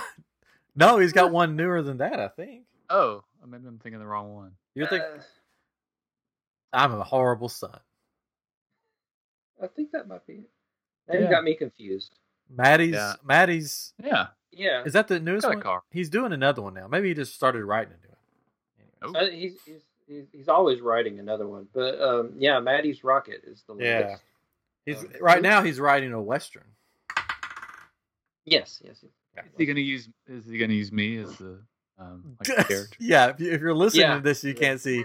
no, 0.76 0.98
he's 0.98 1.14
got 1.14 1.32
one 1.32 1.56
newer 1.56 1.80
than 1.80 1.96
that. 1.98 2.20
I 2.20 2.28
think. 2.28 2.64
Oh, 2.90 3.24
maybe 3.46 3.66
I'm 3.66 3.78
thinking 3.78 3.98
the 3.98 4.06
wrong 4.06 4.34
one. 4.34 4.52
You 4.74 4.86
think 4.86 5.02
Uh, 5.02 5.20
I'm 6.74 6.92
a 6.92 7.02
horrible 7.02 7.48
son? 7.48 7.78
I 9.62 9.66
think 9.68 9.92
that 9.92 10.08
might 10.08 10.26
be 10.26 10.34
it. 10.34 10.50
Now 11.08 11.14
Yeah. 11.14 11.20
you 11.20 11.30
got 11.30 11.44
me 11.44 11.54
confused. 11.54 12.14
Maddie's. 12.50 12.94
Yeah. 12.94 13.14
Maddie's. 13.24 13.94
Yeah. 14.02 14.28
Yeah, 14.54 14.82
Is 14.84 14.92
that 14.92 15.08
the 15.08 15.18
newest 15.18 15.46
one? 15.46 15.62
car. 15.62 15.82
He's 15.90 16.10
doing 16.10 16.30
another 16.34 16.60
one 16.60 16.74
now. 16.74 16.86
Maybe 16.86 17.08
he 17.08 17.14
just 17.14 17.34
started 17.34 17.64
writing 17.64 17.94
a 17.94 18.06
new 18.06 19.10
one. 19.10 19.16
Oh. 19.16 19.18
Uh, 19.26 19.30
he's, 19.30 19.54
he's 19.64 19.80
he's 20.06 20.24
he's 20.30 20.48
always 20.48 20.82
writing 20.82 21.18
another 21.18 21.46
one. 21.48 21.68
But 21.72 21.98
um, 22.02 22.32
yeah, 22.36 22.60
Maddie's 22.60 23.02
Rocket 23.02 23.42
is 23.46 23.62
the 23.66 23.74
Yeah. 23.76 23.98
latest. 24.00 24.22
He's 24.84 24.98
Um, 24.98 25.08
right 25.22 25.40
now. 25.40 25.62
He's 25.62 25.80
writing 25.80 26.12
a 26.12 26.20
western. 26.20 26.64
Yes, 28.44 28.82
yes. 28.84 28.98
yes. 29.34 29.44
Is 29.46 29.52
he 29.56 29.66
gonna 29.66 29.80
use? 29.80 30.08
Is 30.26 30.44
he 30.46 30.58
gonna 30.58 30.72
use 30.74 30.92
me 30.92 31.16
as 31.18 31.34
the 31.36 31.58
um, 31.98 32.36
like 32.46 32.58
a 32.58 32.64
character 32.68 32.96
yeah, 33.00 33.28
if, 33.30 33.40
you, 33.40 33.52
if 33.52 33.60
you're 33.60 33.74
listening 33.74 34.02
Yeah. 34.02 34.14
to 34.16 34.20
this, 34.20 34.42
you 34.44 34.54
can't 34.54 34.80
see. 34.80 35.04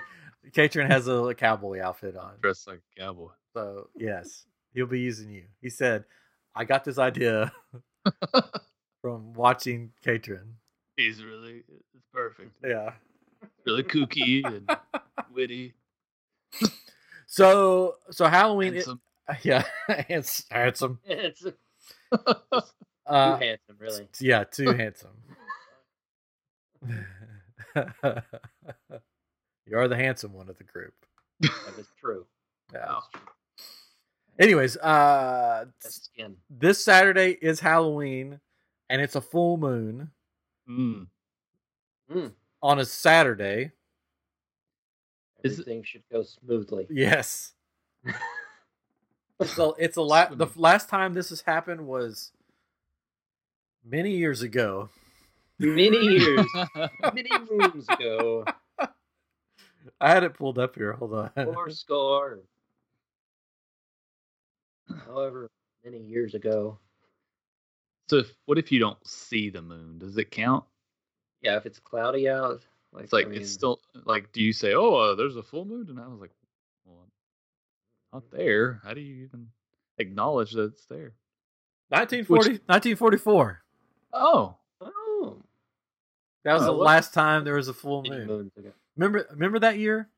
Katrin 0.53 0.89
has 0.89 1.07
a 1.07 1.33
cowboy 1.35 1.79
outfit 1.81 2.15
on. 2.15 2.33
dressed 2.41 2.67
like 2.67 2.79
a 2.97 2.99
cowboy? 3.01 3.29
So 3.57 3.89
yes, 3.95 4.45
he'll 4.75 4.85
be 4.85 4.99
using 4.99 5.31
you. 5.31 5.45
He 5.63 5.69
said, 5.71 6.05
"I 6.53 6.63
got 6.63 6.83
this 6.83 6.99
idea 6.99 7.51
from 9.01 9.33
watching 9.33 9.93
Katrin." 10.03 10.57
He's 10.95 11.23
really 11.23 11.63
it's 11.95 12.05
perfect. 12.13 12.51
Yeah. 12.63 12.91
Really 13.65 13.81
kooky 13.81 14.45
and 14.45 14.69
witty. 15.33 15.73
So 17.25 17.95
so 18.11 18.27
Halloween, 18.27 18.73
it- 18.75 18.85
handsome. 18.85 19.01
yeah, 19.41 19.63
it's 20.07 20.45
handsome. 20.51 20.99
It's 21.03 21.41
too 21.41 21.51
Uh, 23.07 23.37
handsome, 23.39 23.77
really. 23.79 24.07
yeah, 24.19 24.43
too 24.43 24.71
handsome. 24.73 25.17
you 29.65 29.77
are 29.77 29.87
the 29.87 29.95
handsome 29.95 30.33
one 30.33 30.47
of 30.47 30.57
the 30.59 30.63
group. 30.63 30.93
That 31.41 31.79
is 31.79 31.87
true. 31.99 32.25
Yeah. 32.73 32.85
Wow. 32.87 33.03
Anyways, 34.39 34.77
uh, 34.77 35.65
skin. 35.79 36.35
this 36.49 36.83
Saturday 36.83 37.31
is 37.41 37.59
Halloween, 37.59 38.39
and 38.89 39.01
it's 39.01 39.15
a 39.15 39.21
full 39.21 39.57
moon 39.57 40.11
Mm. 40.69 41.07
Mm. 42.11 42.33
on 42.61 42.79
a 42.79 42.85
Saturday. 42.85 43.71
Is 45.43 45.59
it- 45.59 45.85
should 45.85 46.03
go 46.11 46.23
smoothly. 46.23 46.87
Yes. 46.89 47.53
So 49.45 49.75
it's 49.77 49.97
a 49.97 50.01
la- 50.01 50.33
the 50.33 50.47
last 50.55 50.89
time 50.89 51.13
this 51.13 51.29
has 51.29 51.41
happened 51.41 51.85
was 51.85 52.31
many 53.85 54.15
years 54.17 54.41
ago. 54.41 54.89
Many 55.59 55.95
years, 55.95 56.43
many 57.13 57.29
moons 57.51 57.87
ago, 57.87 58.45
I 60.01 60.09
had 60.09 60.23
it 60.23 60.33
pulled 60.33 60.57
up 60.57 60.73
here. 60.73 60.93
Hold 60.93 61.13
on. 61.13 61.29
four 61.35 61.69
score. 61.69 62.39
However, 65.05 65.49
many 65.83 65.99
years 65.99 66.33
ago. 66.33 66.77
so 68.09 68.17
if, 68.17 68.33
what 68.45 68.57
if 68.57 68.71
you 68.71 68.79
don't 68.79 68.97
see 69.07 69.49
the 69.49 69.61
moon? 69.61 69.97
Does 69.99 70.17
it 70.17 70.31
count? 70.31 70.63
Yeah, 71.41 71.57
if 71.57 71.65
it's 71.65 71.79
cloudy 71.79 72.27
out, 72.29 72.65
like 72.93 73.03
It's 73.05 73.13
like 73.13 73.25
I 73.27 73.29
mean, 73.29 73.41
it's 73.41 73.51
still 73.51 73.79
like. 74.05 74.31
Do 74.31 74.41
you 74.41 74.53
say, 74.53 74.73
"Oh, 74.73 74.95
uh, 74.95 75.15
there's 75.15 75.35
a 75.35 75.43
full 75.43 75.65
moon," 75.65 75.87
and 75.89 75.99
I 75.99 76.07
was 76.07 76.19
like, 76.19 76.31
"Well, 76.85 77.07
not 78.13 78.29
there. 78.31 78.81
How 78.83 78.93
do 78.93 79.01
you 79.01 79.25
even 79.25 79.49
acknowledge 79.99 80.51
that 80.53 80.63
it's 80.73 80.85
there?" 80.85 81.13
1940, 81.89 82.49
1944. 82.65 83.61
Oh, 84.13 84.57
Oh, 84.81 85.41
That 86.43 86.53
was 86.53 86.63
Oh, 86.63 86.65
the 86.67 86.73
what- 86.73 86.85
last 86.85 87.13
time 87.13 87.43
there 87.43 87.55
was 87.55 87.67
a 87.67 87.73
full 87.73 88.03
moon. 88.03 88.51
Remember 88.95 89.27
remember 89.31 89.59
that 89.59 89.77
year? 89.77 90.09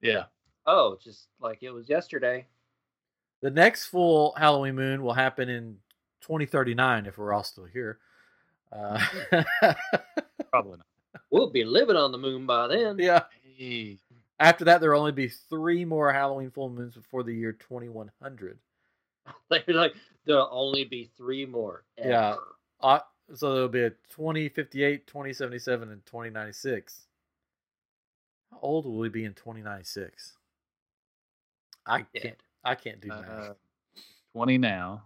yeah. 0.00 0.26
Oh, 0.66 0.98
just 1.02 1.28
like 1.40 1.62
it 1.62 1.70
was 1.70 1.88
yesterday. 1.88 2.46
The 3.40 3.50
next 3.50 3.86
full 3.86 4.34
Halloween 4.36 4.74
moon 4.74 5.02
will 5.02 5.12
happen 5.12 5.48
in 5.48 5.76
2039 6.22 7.06
if 7.06 7.18
we're 7.18 7.32
all 7.32 7.44
still 7.44 7.64
here. 7.66 7.98
Uh, 8.72 8.98
Probably 10.50 10.78
not. 10.78 10.86
We'll 11.30 11.50
be 11.50 11.64
living 11.64 11.96
on 11.96 12.12
the 12.12 12.18
moon 12.18 12.46
by 12.46 12.66
then. 12.68 12.98
yeah. 12.98 13.24
Hey, 13.56 13.98
After 14.40 14.64
that, 14.66 14.80
there 14.80 14.92
will 14.92 15.00
only 15.00 15.12
be 15.12 15.28
three 15.28 15.84
more 15.84 16.12
Halloween 16.12 16.50
full 16.50 16.68
moons 16.70 16.94
before 16.94 17.22
the 17.22 17.32
year 17.34 17.52
2100. 17.52 18.58
They're 19.50 19.62
like 19.68 19.94
there'll 20.26 20.48
only 20.50 20.84
be 20.84 21.10
three 21.16 21.46
more. 21.46 21.84
Yeah. 21.96 22.30
ever. 22.32 22.42
Uh, 22.80 23.00
so 23.34 23.52
there'll 23.54 23.68
be 23.68 23.82
a 23.84 23.90
2058, 23.90 25.06
2077, 25.06 25.90
and 25.90 26.04
2096. 26.06 27.06
How 28.50 28.58
old 28.62 28.84
will 28.86 28.96
we 28.98 29.08
be 29.10 29.24
in 29.24 29.34
2096? 29.34 30.32
I 31.86 31.98
Dead. 31.98 32.22
can't. 32.22 32.42
I 32.64 32.74
can't 32.74 33.00
do 33.00 33.10
uh, 33.10 33.22
math. 33.22 33.56
twenty 34.32 34.58
now, 34.58 35.02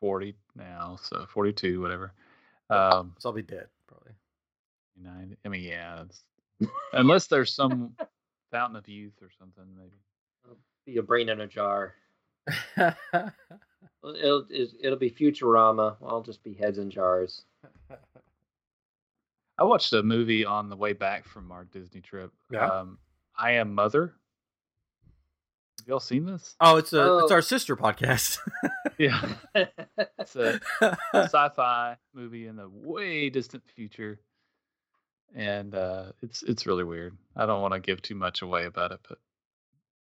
forty 0.00 0.34
now, 0.54 0.98
so 1.02 1.26
forty-two, 1.32 1.80
whatever. 1.80 2.12
Um, 2.70 3.14
so 3.18 3.28
I'll 3.28 3.34
be 3.34 3.42
dead 3.42 3.66
probably. 3.86 4.12
nine. 5.00 5.36
I 5.44 5.48
mean, 5.48 5.62
yeah. 5.62 6.02
It's, 6.02 6.22
unless 6.92 7.26
there's 7.26 7.52
some 7.54 7.94
fountain 8.50 8.76
of 8.76 8.88
youth 8.88 9.14
or 9.22 9.28
something, 9.38 9.64
maybe. 9.76 9.96
Be 10.86 10.98
a 10.98 11.02
brain 11.02 11.28
in 11.30 11.40
a 11.40 11.46
jar. 11.46 11.94
It'll 12.76 14.44
it's- 14.50 14.74
it'll 14.80 14.98
be 14.98 15.10
Futurama. 15.10 15.96
I'll 16.06 16.22
just 16.22 16.42
be 16.44 16.52
heads 16.54 16.78
in 16.78 16.90
jars. 16.90 17.44
I 19.58 19.62
watched 19.64 19.92
a 19.92 20.02
movie 20.02 20.44
on 20.44 20.68
the 20.68 20.76
way 20.76 20.92
back 20.92 21.26
from 21.26 21.52
our 21.52 21.64
Disney 21.64 22.00
trip. 22.00 22.32
Yeah? 22.50 22.66
Um, 22.68 22.98
I 23.38 23.52
Am 23.52 23.74
Mother. 23.74 24.14
Have 25.80 25.88
y'all 25.88 26.00
seen 26.00 26.24
this? 26.24 26.54
oh, 26.60 26.76
it's 26.76 26.92
a 26.92 27.18
it's 27.24 27.32
Oh. 27.32 27.34
our 27.34 27.42
sister 27.42 27.76
podcast. 27.76 28.38
Yeah. 28.98 29.34
It's 30.18 30.36
a 30.36 30.60
sci-fi 31.12 31.96
movie 32.14 32.46
in 32.46 32.54
the 32.56 32.68
way 32.68 33.28
distant 33.28 33.64
future, 33.74 34.20
and 35.34 35.74
uh, 35.74 36.12
it's 36.22 36.42
it's 36.44 36.64
really 36.66 36.84
weird. 36.84 37.16
I 37.36 37.44
don't 37.46 37.60
want 37.60 37.74
to 37.74 37.80
give 37.80 38.00
too 38.00 38.14
much 38.14 38.40
away 38.42 38.64
about 38.66 38.92
it, 38.92 39.00
but 39.08 39.18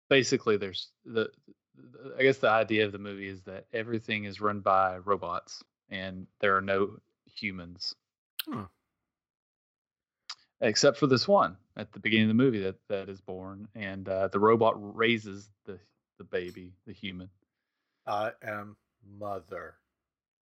basically, 0.09 0.57
there's 0.57 0.89
the, 1.05 1.29
the 1.75 2.15
I 2.19 2.21
guess 2.23 2.37
the 2.37 2.49
idea 2.51 2.85
of 2.85 2.91
the 2.91 2.99
movie 2.99 3.27
is 3.27 3.41
that 3.43 3.65
everything 3.73 4.23
is 4.25 4.39
run 4.39 4.59
by 4.61 4.97
robots, 4.97 5.63
and 5.89 6.27
there 6.39 6.55
are 6.55 6.61
no 6.61 6.97
humans, 7.25 7.95
Hmm. 8.47 8.61
Except 10.61 10.97
for 10.97 11.07
this 11.07 11.27
one 11.27 11.57
at 11.75 11.91
the 11.93 11.99
beginning 11.99 12.25
of 12.25 12.29
the 12.29 12.43
movie 12.43 12.59
that 12.61 12.75
that 12.89 13.09
is 13.09 13.21
born, 13.21 13.67
and 13.75 14.07
uh, 14.09 14.27
the 14.29 14.39
robot 14.39 14.73
raises 14.95 15.49
the 15.65 15.79
the 16.17 16.23
baby, 16.23 16.73
the 16.85 16.93
human. 16.93 17.29
I 18.07 18.31
am 18.41 18.75
mother. 19.19 19.75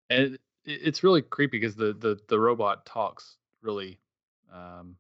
and 0.09 0.33
it, 0.33 0.39
it's 0.65 1.03
really 1.03 1.21
creepy 1.21 1.57
because 1.59 1.75
the, 1.75 1.93
the 1.93 2.19
the 2.27 2.39
robot 2.39 2.85
talks 2.85 3.37
really 3.61 3.99
um 4.53 4.95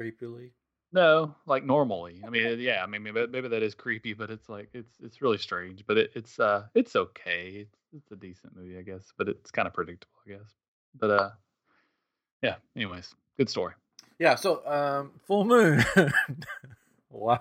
Creepily. 0.00 0.50
no 0.92 1.34
like 1.46 1.64
normally 1.64 2.20
i 2.26 2.30
mean 2.30 2.58
yeah 2.60 2.82
i 2.82 2.86
mean 2.86 3.02
maybe, 3.02 3.26
maybe 3.28 3.48
that 3.48 3.62
is 3.62 3.74
creepy 3.74 4.12
but 4.14 4.30
it's 4.30 4.48
like 4.48 4.68
it's 4.74 4.96
it's 5.02 5.22
really 5.22 5.38
strange 5.38 5.84
but 5.86 5.96
it, 5.96 6.10
it's 6.14 6.40
uh 6.40 6.64
it's 6.74 6.96
okay 6.96 7.50
it's, 7.66 7.78
it's 7.96 8.10
a 8.10 8.16
decent 8.16 8.54
movie 8.56 8.76
i 8.78 8.82
guess 8.82 9.12
but 9.16 9.28
it's 9.28 9.50
kind 9.50 9.68
of 9.68 9.74
predictable 9.74 10.12
i 10.26 10.30
guess 10.30 10.54
but 10.98 11.10
uh 11.10 11.30
yeah 12.42 12.56
anyways 12.76 13.14
good 13.38 13.48
story 13.48 13.74
Yeah. 14.18 14.34
So 14.36 14.62
um, 14.66 15.12
full 15.26 15.44
moon. 15.44 15.84
wow. 17.10 17.40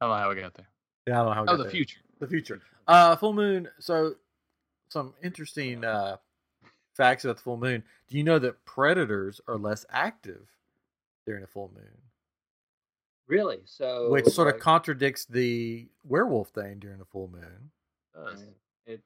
i 0.00 0.04
don't 0.04 0.10
know 0.10 0.16
how 0.16 0.28
we 0.28 0.34
got 0.40 0.54
there 0.54 0.68
Yeah, 1.06 1.20
I 1.20 1.24
don't 1.24 1.26
know 1.26 1.34
how. 1.34 1.42
we 1.42 1.46
got 1.46 1.52
there. 1.52 1.54
oh 1.54 1.56
got 1.56 1.56
the 1.58 1.62
there. 1.64 1.70
future 1.72 1.98
The 2.20 2.26
future. 2.26 2.60
Uh, 2.88 3.16
full 3.16 3.32
moon. 3.32 3.68
So, 3.78 4.16
some 4.88 5.14
interesting 5.22 5.84
uh, 5.84 6.16
facts 6.96 7.24
about 7.24 7.36
the 7.36 7.42
full 7.42 7.56
moon. 7.56 7.82
Do 8.08 8.16
you 8.18 8.24
know 8.24 8.38
that 8.40 8.64
predators 8.64 9.40
are 9.48 9.56
less 9.56 9.86
active 9.90 10.46
during 11.26 11.44
a 11.44 11.46
full 11.46 11.70
moon, 11.74 11.96
really? 13.28 13.60
So 13.64 14.10
which 14.10 14.26
sort 14.26 14.52
of 14.52 14.60
contradicts 14.60 15.24
the 15.24 15.86
werewolf 16.04 16.48
thing 16.48 16.78
during 16.80 16.98
the 16.98 17.04
full 17.04 17.28
moon? 17.28 17.70
it 18.86 19.00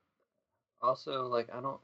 also 0.82 1.26
like 1.28 1.48
I 1.54 1.60
don't. 1.60 1.80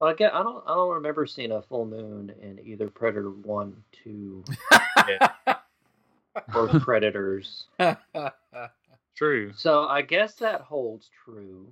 Well, 0.00 0.10
I 0.10 0.14
get 0.14 0.34
I 0.34 0.42
don't 0.42 0.64
I 0.66 0.74
don't 0.74 0.94
remember 0.94 1.26
seeing 1.26 1.52
a 1.52 1.60
full 1.62 1.84
moon 1.86 2.32
in 2.40 2.58
either 2.64 2.88
Predator 2.88 3.30
one, 3.30 3.76
two, 3.92 4.44
or 6.54 6.68
Predators. 6.80 7.66
true 9.16 9.52
So 9.54 9.84
I 9.84 10.02
guess 10.02 10.34
that 10.36 10.62
holds 10.62 11.10
true. 11.24 11.70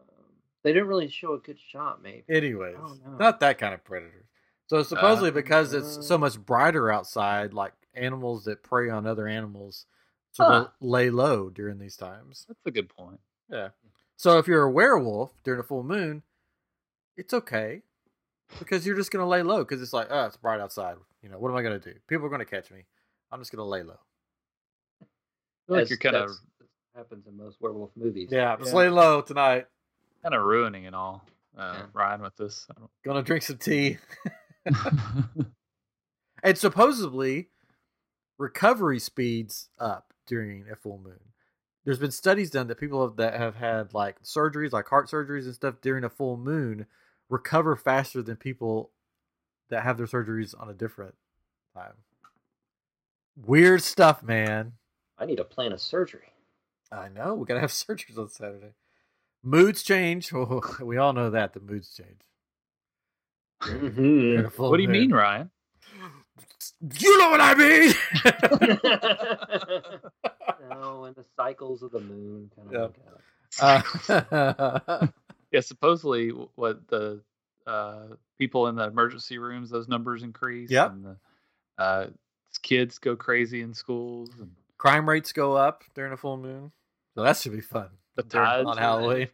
Um, 0.00 0.24
they 0.62 0.72
didn't 0.72 0.88
really 0.88 1.08
show 1.08 1.34
a 1.34 1.38
good 1.38 1.58
shot, 1.70 2.02
maybe. 2.02 2.24
Anyways, 2.28 2.76
not 3.18 3.40
that 3.40 3.56
kind 3.58 3.72
of 3.72 3.82
predators. 3.84 4.26
So 4.66 4.82
supposedly, 4.82 5.30
Uh, 5.30 5.34
because 5.34 5.72
it's 5.72 6.06
so 6.06 6.18
much 6.18 6.38
brighter 6.38 6.90
outside, 6.92 7.54
like 7.54 7.72
animals 7.94 8.44
that 8.44 8.62
prey 8.62 8.90
on 8.90 9.06
other 9.06 9.26
animals, 9.28 9.86
so 10.32 10.44
Huh. 10.44 10.50
they'll 10.50 10.72
lay 10.90 11.08
low 11.08 11.48
during 11.48 11.78
these 11.78 11.96
times. 11.96 12.44
that's 12.48 12.66
a 12.66 12.70
good 12.70 12.88
point 12.90 13.20
Yeah. 13.48 13.68
So 14.16 14.38
if 14.38 14.46
you're 14.46 14.64
a 14.64 14.70
werewolf 14.70 15.32
during 15.44 15.60
a 15.60 15.62
full 15.62 15.82
moon, 15.84 16.22
it's 17.16 17.32
okay 17.34 17.82
because 18.58 18.86
you're 18.86 18.96
just 18.96 19.10
gonna 19.10 19.26
lay 19.26 19.42
low 19.42 19.58
because 19.64 19.82
it's 19.82 19.92
like, 19.92 20.08
oh, 20.10 20.26
it's 20.26 20.36
bright 20.36 20.60
outside. 20.60 20.96
You 21.22 21.28
know, 21.30 21.38
what 21.38 21.50
am 21.50 21.56
I 21.56 21.62
gonna 21.62 21.78
do? 21.78 21.94
People 22.06 22.26
are 22.26 22.30
gonna 22.30 22.44
catch 22.44 22.70
me. 22.70 22.84
I'm 23.32 23.40
just 23.40 23.50
gonna 23.52 23.64
lay 23.68 23.82
low. 23.82 23.98
Like 25.68 25.82
As- 25.82 25.90
you're 25.90 25.98
kind 25.98 26.16
of 26.16 26.30
happens 26.94 27.26
in 27.26 27.36
most 27.36 27.60
werewolf 27.60 27.90
movies. 27.96 28.28
Yeah, 28.30 28.56
just 28.56 28.70
Yeah. 28.70 28.76
lay 28.76 28.88
low 28.88 29.20
tonight. 29.22 29.66
kind 30.22 30.34
of 30.34 30.42
ruining 30.44 30.84
it 30.84 30.94
all 30.94 31.24
uh 31.56 31.74
Yeah. 31.78 31.86
ryan 31.92 32.20
with 32.22 32.34
this 32.36 32.66
I 32.70 32.74
Gonna 33.04 33.22
drink 33.22 33.42
some 33.44 33.58
tea. 33.58 33.98
And 36.42 36.56
supposedly, 36.56 37.48
recovery 38.38 38.98
speeds 39.00 39.68
up 39.78 40.12
during 40.26 40.66
a 40.70 40.76
full 40.76 40.98
moon. 40.98 41.18
There's 41.84 41.98
been 41.98 42.10
studies 42.10 42.50
done 42.50 42.66
that 42.68 42.78
people 42.78 43.06
have, 43.06 43.16
that 43.16 43.34
have 43.34 43.56
had 43.56 43.94
like 43.94 44.22
surgeries, 44.22 44.72
like 44.72 44.86
heart 44.88 45.08
surgeries 45.08 45.44
and 45.44 45.54
stuff 45.54 45.76
during 45.80 46.04
a 46.04 46.10
full 46.10 46.36
moon, 46.36 46.86
recover 47.28 47.76
faster 47.76 48.22
than 48.22 48.36
people 48.36 48.90
that 49.70 49.82
have 49.82 49.96
their 49.96 50.06
surgeries 50.06 50.54
on 50.58 50.68
a 50.68 50.74
different 50.74 51.14
time. 51.74 51.92
Weird 53.36 53.82
stuff, 53.82 54.22
man. 54.22 54.72
I 55.18 55.26
need 55.26 55.36
to 55.36 55.44
plan 55.44 55.72
a 55.72 55.78
surgery. 55.78 56.32
I 56.92 57.08
know. 57.08 57.34
We 57.34 57.46
gotta 57.46 57.60
have 57.60 57.70
surgeries 57.70 58.18
on 58.18 58.28
Saturday. 58.28 58.74
Moods 59.42 59.82
change. 59.82 60.32
Oh, 60.34 60.62
we 60.80 60.96
all 60.96 61.12
know 61.12 61.30
that 61.30 61.52
the 61.52 61.60
moods 61.60 61.94
change. 61.94 62.20
Mhm. 63.62 64.56
What 64.58 64.76
do 64.76 64.82
you 64.82 64.88
moon. 64.88 65.00
mean, 65.00 65.12
Ryan? 65.12 65.50
You 67.00 67.18
know 67.18 67.30
what 67.30 67.40
I 67.40 67.54
mean. 67.54 67.94
no, 70.70 71.04
and 71.04 71.16
the 71.16 71.24
cycles 71.36 71.82
of 71.82 71.90
the 71.92 72.00
moon 72.00 72.50
kind 72.54 72.70
Yep. 72.72 72.96
of 73.60 73.62
like 73.62 74.32
Uh, 74.32 75.06
Yeah, 75.52 75.60
supposedly 75.60 76.28
what 76.30 76.86
the 76.88 77.22
uh, 77.66 78.06
people 78.38 78.66
in 78.68 78.76
the 78.76 78.84
emergency 78.84 79.38
rooms, 79.38 79.70
those 79.70 79.88
numbers 79.88 80.22
increase. 80.22 80.70
Yeah. 80.70 80.86
And 80.90 81.04
the 81.04 81.16
uh, 81.82 82.06
kids 82.62 82.98
go 82.98 83.16
crazy 83.16 83.60
in 83.62 83.74
schools. 83.74 84.30
And 84.40 84.50
crime 84.78 85.08
rates 85.08 85.32
go 85.32 85.54
up 85.54 85.82
during 85.94 86.12
a 86.12 86.16
full 86.16 86.36
moon, 86.36 86.72
so 87.14 87.22
that 87.22 87.36
should 87.36 87.52
be 87.52 87.60
fun. 87.60 87.88
The 88.16 88.22
during- 88.24 88.46
tides 88.46 88.66
on 88.68 88.76
Halloween. 88.78 89.28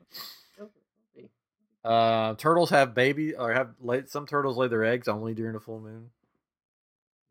Uh, 1.84 2.34
turtles 2.36 2.70
have 2.70 2.94
baby 2.94 3.34
or 3.34 3.52
have 3.52 3.70
lay, 3.80 4.04
some 4.06 4.24
turtles 4.26 4.56
lay 4.56 4.68
their 4.68 4.84
eggs 4.84 5.08
only 5.08 5.34
during 5.34 5.56
a 5.56 5.60
full 5.60 5.80
moon. 5.80 6.10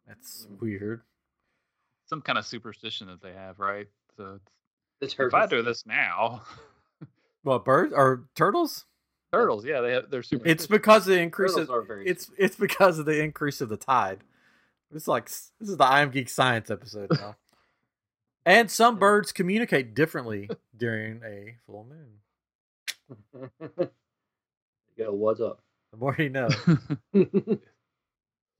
That's 0.07 0.45
Mm. 0.51 0.59
weird. 0.61 1.01
some 2.07 2.21
kind 2.21 2.37
of 2.37 2.45
superstition 2.45 3.07
that 3.07 3.21
they 3.21 3.31
have, 3.31 3.57
right? 3.59 3.87
So 4.17 4.33
it's, 4.35 4.51
This 4.99 5.13
if. 5.17 5.33
I 5.33 5.45
do 5.45 5.61
this 5.61 5.85
now, 5.85 6.41
What 7.43 7.65
birds 7.65 7.93
or 7.95 8.25
turtles? 8.35 8.85
turtles, 9.33 9.63
yeah, 9.65 9.79
they 9.81 9.93
have, 9.93 10.09
they're 10.11 10.23
super. 10.23 10.45
It's 10.45 10.67
because 10.67 11.07
of 11.07 11.13
the 11.15 11.21
increase. 11.21 11.51
Turtles 11.53 11.69
Of, 11.69 11.75
are 11.75 11.81
very. 11.81 12.05
it's 12.07 12.29
it's 12.37 12.55
because 12.55 12.99
of 12.99 13.05
the 13.05 13.21
increase 13.23 13.61
of 13.61 13.69
the 13.69 13.77
tide. 13.77 14.19
It's 14.93 15.07
like 15.07 15.25
this 15.25 15.51
is 15.61 15.77
the 15.77 15.85
I 15.85 16.01
am 16.01 16.11
Geek 16.11 16.27
Science 16.29 16.69
episode 16.69 17.09
now. 17.11 17.35
and 18.45 18.69
some 18.69 18.99
birds 18.99 19.31
communicate 19.31 19.95
differently 19.95 20.49
during 20.77 21.21
a 21.23 21.55
full 21.65 21.87
moon. 21.89 22.19
you 23.79 23.89
go, 24.97 25.13
what's 25.13 25.39
up? 25.39 25.61
The 25.91 25.97
more 25.97 26.15
you 26.17 26.29
know. 26.29 26.49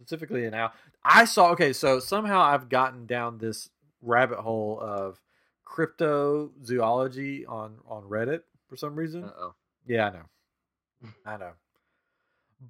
specifically 0.02 0.46
an 0.46 0.54
owl. 0.54 0.72
I 1.04 1.26
saw 1.26 1.52
okay, 1.52 1.74
so 1.74 2.00
somehow 2.00 2.42
I've 2.42 2.70
gotten 2.70 3.06
down 3.06 3.38
this 3.38 3.70
rabbit 4.02 4.40
hole 4.40 4.80
of 4.82 5.22
cryptozoology 5.68 7.44
on 7.48 7.76
on 7.88 8.04
Reddit 8.04 8.42
for 8.72 8.78
some 8.78 8.96
reason. 8.96 9.26
Oh. 9.38 9.54
Yeah, 9.86 10.08
I 10.08 10.12
know, 10.12 11.10
I 11.26 11.36
know. 11.38 11.52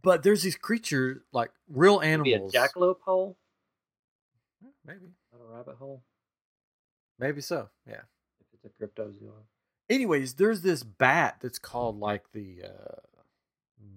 But 0.02 0.24
there's 0.24 0.42
these 0.42 0.56
creatures 0.56 1.22
like 1.32 1.52
real 1.70 2.00
Be 2.00 2.08
a 2.08 2.10
animals. 2.10 2.52
jackalope 2.52 3.02
hole, 3.02 3.38
Maybe, 4.84 5.12
not 5.32 5.42
a 5.48 5.56
rabbit 5.58 5.76
hole. 5.76 6.02
maybe 7.20 7.40
so. 7.42 7.70
Yeah. 7.88 8.02
If 8.40 8.48
it's 8.54 8.66
a 8.66 8.70
cryptozoology. 8.84 9.44
Anyways, 9.92 10.34
there's 10.36 10.62
this 10.62 10.82
bat 10.82 11.38
that's 11.40 11.60
called 11.60 12.00
like 12.00 12.24
the 12.34 12.64
uh, 12.64 13.02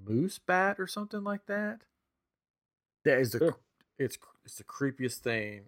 moose 0.05 0.39
bat 0.39 0.77
or 0.79 0.87
something 0.87 1.25
like 1.25 1.47
that. 1.47 1.81
That 3.05 3.19
is 3.21 3.33
the 3.33 3.39
Sure. 3.39 3.57
it's 3.99 4.19
it's 4.45 4.57
the 4.57 4.65
creepiest 4.65 5.19
thing 5.21 5.63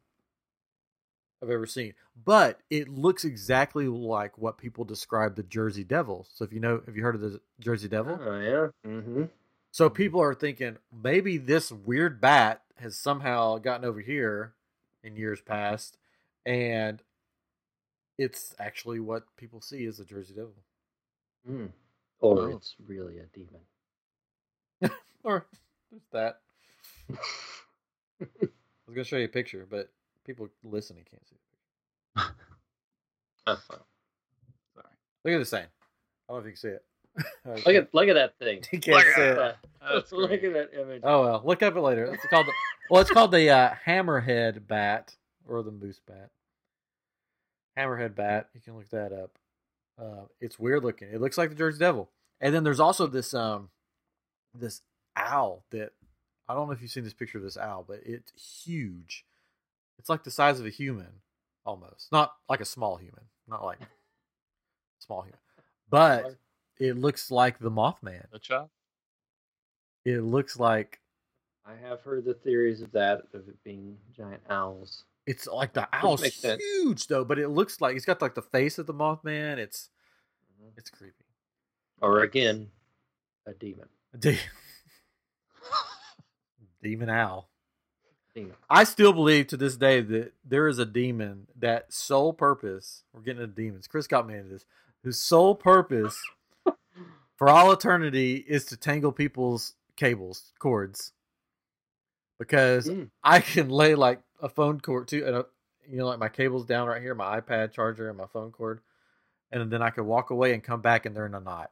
I've 1.43 1.51
ever 1.51 1.67
seen. 1.67 1.95
But 2.25 2.61
it 2.71 2.89
looks 2.89 3.25
exactly 3.25 3.89
like 3.89 4.39
what 4.39 4.57
people 4.59 4.85
describe 4.85 5.37
the 5.37 5.43
Jersey 5.43 5.85
Devil. 5.85 6.27
So 6.33 6.45
if 6.45 6.53
you 6.53 6.61
know, 6.61 6.81
have 6.87 6.97
you 6.97 7.03
heard 7.03 7.15
of 7.15 7.21
the 7.21 7.41
Jersey 7.61 7.89
Devil? 7.89 8.19
Oh 8.21 8.41
yeah. 8.41 8.69
Mm-hmm. 8.91 9.25
So 9.71 9.91
people 9.91 10.21
are 10.23 10.35
thinking 10.35 10.79
maybe 10.93 11.37
this 11.37 11.71
weird 11.71 12.21
bat 12.21 12.63
has 12.77 12.97
somehow 12.99 13.59
gotten 13.59 13.85
over 13.85 14.01
here 14.01 14.55
in 15.05 15.17
years 15.17 15.41
past, 15.43 15.99
and 16.47 17.03
it's 18.19 18.55
actually 18.59 18.99
what 19.01 19.25
people 19.37 19.61
see 19.61 19.85
as 19.85 19.99
the 19.99 20.05
Jersey 20.05 20.33
Devil. 20.35 20.55
Mm. 21.49 21.69
Or 22.21 22.39
Oh. 22.41 22.57
it's 22.57 22.75
really 22.87 23.19
a 23.19 23.27
demon. 23.27 23.61
Or 25.23 25.45
there's 25.91 26.03
that. 26.13 26.41
I 28.21 28.27
was 28.87 28.95
gonna 28.95 29.05
show 29.05 29.17
you 29.17 29.25
a 29.25 29.29
picture, 29.29 29.67
but 29.69 29.91
people 30.27 30.49
listening 30.65 31.05
can't 31.11 31.23
see. 31.29 31.37
it. 32.17 32.23
Oh, 33.47 33.59
well. 33.71 33.87
Sorry. 34.75 34.87
Look 35.25 35.35
at 35.35 35.39
this 35.39 35.51
thing. 35.51 35.65
I 36.29 36.33
don't 36.33 36.37
know 36.37 36.39
if 36.41 36.45
you 36.47 36.51
can 36.53 36.57
see 36.57 36.69
it. 36.69 36.85
Look 37.67 37.75
at 37.75 37.95
look 37.95 38.09
at 38.09 38.15
that 38.15 38.39
thing. 38.39 38.57
you 38.73 38.79
can't 38.79 38.97
Look 38.99 39.07
see 39.15 39.23
at 39.23 39.29
it. 39.29 39.37
that. 39.37 39.57
That's 39.95 40.13
look 40.13 40.31
at 40.33 40.53
that 40.53 40.71
image. 40.79 41.01
Oh 41.05 41.23
well, 41.23 41.43
look 41.45 41.63
up 41.63 41.75
it 41.77 41.81
later. 41.81 42.05
It's 42.13 42.27
called 42.27 42.47
the, 42.47 42.53
well, 42.91 43.01
it's 43.01 43.11
called 43.11 43.31
the 43.31 43.49
uh, 43.49 43.71
hammerhead 43.87 44.67
bat 44.67 45.15
or 45.49 45.63
the 45.63 45.71
moose 45.71 46.01
bat. 46.07 46.31
Hammerhead 47.79 48.15
bat. 48.15 48.49
You 48.55 48.61
can 48.61 48.77
look 48.77 48.91
that 48.91 49.13
up. 49.13 49.31
Uh, 49.99 50.27
it's 50.41 50.59
weird 50.59 50.85
looking. 50.85 51.09
It 51.11 51.21
looks 51.23 51.39
like 51.39 51.49
the 51.49 51.55
Jersey 51.55 51.79
Devil. 51.79 52.11
And 52.41 52.55
then 52.55 52.65
there's 52.65 52.81
also 52.81 53.07
this 53.07 53.33
um 53.33 53.71
this 54.55 54.83
owl 55.17 55.63
that 55.71 55.93
I 56.49 56.55
don't 56.55 56.67
know 56.67 56.73
if 56.73 56.83
you've 56.83 56.91
seen 56.91 57.05
this 57.05 57.15
picture 57.15 57.39
of 57.39 57.45
this 57.45 57.57
owl, 57.57 57.85
but 57.87 58.01
it's 58.05 58.33
huge. 58.65 59.25
It's 59.99 60.09
like 60.09 60.25
the 60.25 60.31
size 60.31 60.61
of 60.61 60.67
a 60.67 60.71
human 60.71 61.21
almost. 61.65 62.11
Not 62.13 62.33
like 62.49 62.61
a 62.61 62.65
small 62.65 62.97
human. 62.97 63.25
Not 63.49 63.65
like 63.65 63.79
small 64.99 65.23
human. 65.23 65.39
But 65.89 66.37
it 66.79 66.97
looks 66.97 67.31
like 67.31 67.59
the 67.59 67.71
Mothman. 67.71 68.31
The 68.31 68.39
chop. 68.39 68.71
It 70.05 70.21
looks 70.21 70.59
like 70.59 71.01
I 71.65 71.75
have 71.89 72.01
heard 72.03 72.25
the 72.25 72.35
theories 72.35 72.81
of 72.81 72.93
that 72.93 73.23
of 73.35 73.49
it 73.49 73.63
being 73.65 73.97
giant 74.17 74.43
owls. 74.49 75.05
It's 75.27 75.49
like 75.49 75.73
the 75.73 75.89
owl's 75.93 76.23
makes 76.23 76.37
sense. 76.37 76.63
huge 76.63 77.09
though, 77.09 77.25
but 77.25 77.39
it 77.39 77.49
looks 77.49 77.81
like 77.81 77.97
it's 77.97 78.05
got 78.05 78.23
like 78.23 78.37
the 78.37 78.43
face 78.43 78.79
of 78.79 78.87
the 78.87 78.95
Mothman. 78.95 79.59
It's 79.59 79.91
mm-hmm. 80.61 80.71
it's 80.77 80.91
creepy. 80.91 81.25
Or 82.01 82.21
again, 82.21 82.69
a 83.47 83.53
demon. 83.53 83.89
De- 84.17 84.39
demon 86.83 87.11
owl. 87.11 87.49
I 88.69 88.85
still 88.85 89.13
believe 89.13 89.47
to 89.49 89.57
this 89.57 89.77
day 89.77 90.01
that 90.01 90.33
there 90.45 90.69
is 90.69 90.79
a 90.79 90.87
demon 90.87 91.47
that 91.59 91.93
sole 91.93 92.33
purpose. 92.33 93.03
We're 93.13 93.23
getting 93.23 93.43
into 93.43 93.55
demons. 93.55 93.87
Chris 93.89 94.07
got 94.07 94.27
me 94.27 94.35
into 94.35 94.51
this. 94.51 94.65
Whose 95.05 95.19
sole 95.21 95.55
purpose 95.55 96.21
for 97.37 97.49
all 97.49 97.73
eternity 97.73 98.37
is 98.37 98.65
to 98.67 98.77
tangle 98.77 99.13
people's 99.13 99.75
cables, 99.97 100.53
cords. 100.59 101.13
Because 102.39 102.89
Mm. 102.89 103.11
I 103.23 103.41
can 103.41 103.71
lay 103.71 103.95
like 103.95 104.21
a 104.43 104.49
phone 104.49 104.81
cord 104.81 105.09
too, 105.09 105.25
and 105.27 105.37
a, 105.37 105.47
you 105.89 105.97
know, 105.97 106.07
like 106.07 106.19
my 106.19 106.29
cables 106.29 106.67
down 106.67 106.89
right 106.89 107.01
here, 107.01 107.15
my 107.15 107.41
iPad 107.41 107.73
charger 107.73 108.09
and 108.09 108.19
my 108.19 108.27
phone 108.27 108.53
cord, 108.53 108.81
and 109.51 109.71
then 109.71 109.81
I 109.81 109.91
could 109.91 110.05
walk 110.05 110.31
away 110.31 110.53
and 110.53 110.63
come 110.63 110.83
back, 110.83 111.07
and 111.07 111.17
they're 111.17 111.27
in 111.27 111.35
a 111.35 111.41
knot. 111.41 111.71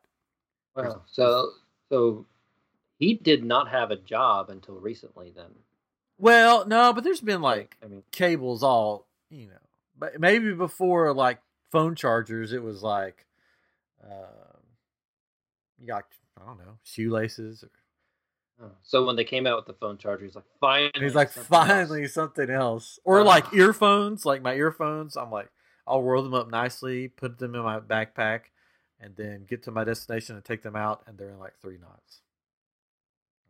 Wow. 0.75 1.03
So 1.07 1.51
so 1.91 2.25
he 2.99 3.15
did 3.15 3.45
not 3.45 3.69
have 3.69 3.91
a 3.91 3.97
job 3.97 4.49
until 4.49 4.77
recently. 4.77 5.33
Then, 5.37 5.51
Well, 6.19 6.67
no, 6.67 6.93
but 6.93 7.05
there's 7.05 7.21
been 7.21 7.43
like 7.43 7.77
I 7.83 7.87
mean, 7.87 8.03
cables 8.13 8.63
all, 8.63 9.07
you 9.31 9.47
know, 9.47 9.53
but 9.99 10.21
maybe 10.21 10.53
before 10.53 11.13
like 11.13 11.41
phone 11.71 11.95
chargers, 11.95 12.53
it 12.53 12.63
was 12.63 12.83
like, 12.83 13.27
um, 14.03 14.61
you 15.81 15.87
got 15.87 16.05
I 16.41 16.47
don't 16.47 16.59
know 16.59 16.79
shoelaces. 16.85 17.65
Or, 17.65 17.71
oh. 18.67 18.71
so 18.83 19.05
when 19.05 19.17
they 19.17 19.25
came 19.25 19.47
out 19.47 19.57
with 19.57 19.67
the 19.67 19.75
phone 19.75 19.99
charger, 19.99 20.25
he's 20.25 20.35
like, 20.37 20.45
finally. 20.61 20.91
he's 21.01 21.15
like, 21.15 21.31
something 21.33 21.53
else." 21.55 21.67
finally 21.67 22.07
something 22.09 22.51
else, 22.51 22.99
or 23.05 23.21
Uh. 23.21 23.25
like 23.25 23.53
earphones, 23.53 24.25
like 24.25 24.43
my 24.43 24.55
earphones. 24.55 25.17
I'm 25.17 25.31
like, 25.31 25.49
I'll 25.87 26.03
roll 26.03 26.23
them 26.23 26.35
up 26.35 26.49
nicely, 26.51 27.09
put 27.09 27.39
them 27.39 27.55
in 27.55 27.63
my 27.63 27.81
backpack, 27.81 28.43
and 29.01 29.17
then 29.17 29.45
get 29.49 29.63
to 29.65 29.71
my 29.71 29.85
destination 29.85 30.37
and 30.37 30.45
take 30.45 30.63
them 30.63 30.77
out, 30.77 31.03
and 31.07 31.19
they're 31.19 31.31
in 31.31 31.39
like 31.39 31.55
three 31.61 31.79
knots. 31.79 32.21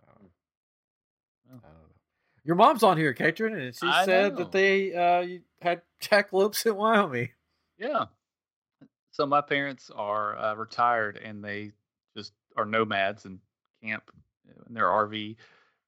I 0.03 0.13
don't 0.13 0.23
know. 1.63 1.69
Oh. 1.69 1.84
I 2.45 2.49
don't 2.49 2.59
know. 2.59 2.63
Your 2.63 2.67
mom's 2.67 2.83
on 2.83 2.97
here, 2.97 3.13
Katrin, 3.15 3.59
and 3.59 3.75
she 3.75 3.87
I 3.87 4.05
said 4.05 4.33
know. 4.33 4.39
that 4.41 4.53
they 4.53 4.95
uh, 4.95 5.27
had 5.63 5.83
jackalopes 6.03 6.67
in 6.67 6.77
Wyoming. 6.77 7.31
Yeah. 7.79 8.07
So 9.11 9.27
my 9.27 9.41
parents 9.41 9.91
are 9.95 10.37
uh, 10.37 10.55
retired 10.55 11.17
and 11.17 11.45
they 11.45 11.73
just 12.17 12.33
are 12.57 12.65
nomads 12.65 13.25
and 13.25 13.39
camp 13.83 14.11
in 14.67 14.75
their 14.75 14.87
RV 14.87 15.37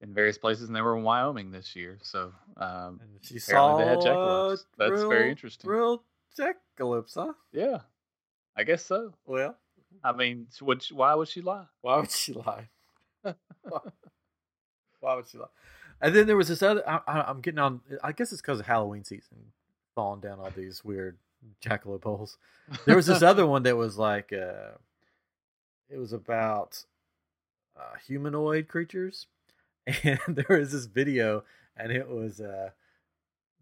in 0.02 0.14
various 0.14 0.38
places, 0.38 0.68
and 0.68 0.76
they 0.76 0.82
were 0.82 0.96
in 0.96 1.02
Wyoming 1.02 1.50
this 1.50 1.74
year. 1.74 1.98
So 2.02 2.32
um, 2.56 3.00
And 3.02 3.10
she 3.22 3.38
apparently 3.38 3.84
they 3.84 3.90
had 3.90 4.02
saw 4.02 4.08
jackalopes. 4.08 4.64
That's 4.78 4.90
real, 4.92 5.08
very 5.08 5.30
interesting. 5.30 5.70
Real 5.70 6.02
jackalopes, 6.38 7.14
huh? 7.14 7.32
Yeah, 7.52 7.78
I 8.56 8.64
guess 8.64 8.84
so. 8.84 9.14
Well, 9.26 9.56
I 10.04 10.12
mean, 10.12 10.46
would 10.60 10.82
she, 10.82 10.94
why 10.94 11.14
would 11.14 11.28
she 11.28 11.40
lie? 11.40 11.66
why 11.80 11.98
would 11.98 12.10
she 12.10 12.32
lie? 12.32 12.68
why 13.22 15.14
would 15.14 15.28
she 15.28 15.38
lie? 15.38 15.46
And 16.00 16.14
then 16.14 16.26
there 16.26 16.36
was 16.36 16.48
this 16.48 16.62
other. 16.62 16.86
I, 16.88 17.00
I'm 17.06 17.40
getting 17.40 17.58
on. 17.58 17.80
I 18.02 18.12
guess 18.12 18.32
it's 18.32 18.42
because 18.42 18.60
of 18.60 18.66
Halloween 18.66 19.04
season, 19.04 19.52
falling 19.94 20.20
down 20.20 20.38
all 20.38 20.50
these 20.54 20.84
weird 20.84 21.16
jackalope 21.62 22.04
holes. 22.04 22.38
There 22.84 22.96
was 22.96 23.06
this 23.06 23.22
other 23.22 23.46
one 23.46 23.62
that 23.64 23.76
was 23.76 23.96
like, 23.98 24.32
uh, 24.32 24.76
it 25.88 25.98
was 25.98 26.12
about 26.12 26.84
uh, 27.76 27.96
humanoid 28.06 28.68
creatures, 28.68 29.26
and 29.86 30.20
there 30.28 30.58
was 30.58 30.72
this 30.72 30.86
video, 30.86 31.44
and 31.76 31.92
it 31.92 32.08
was 32.08 32.40
uh, 32.40 32.70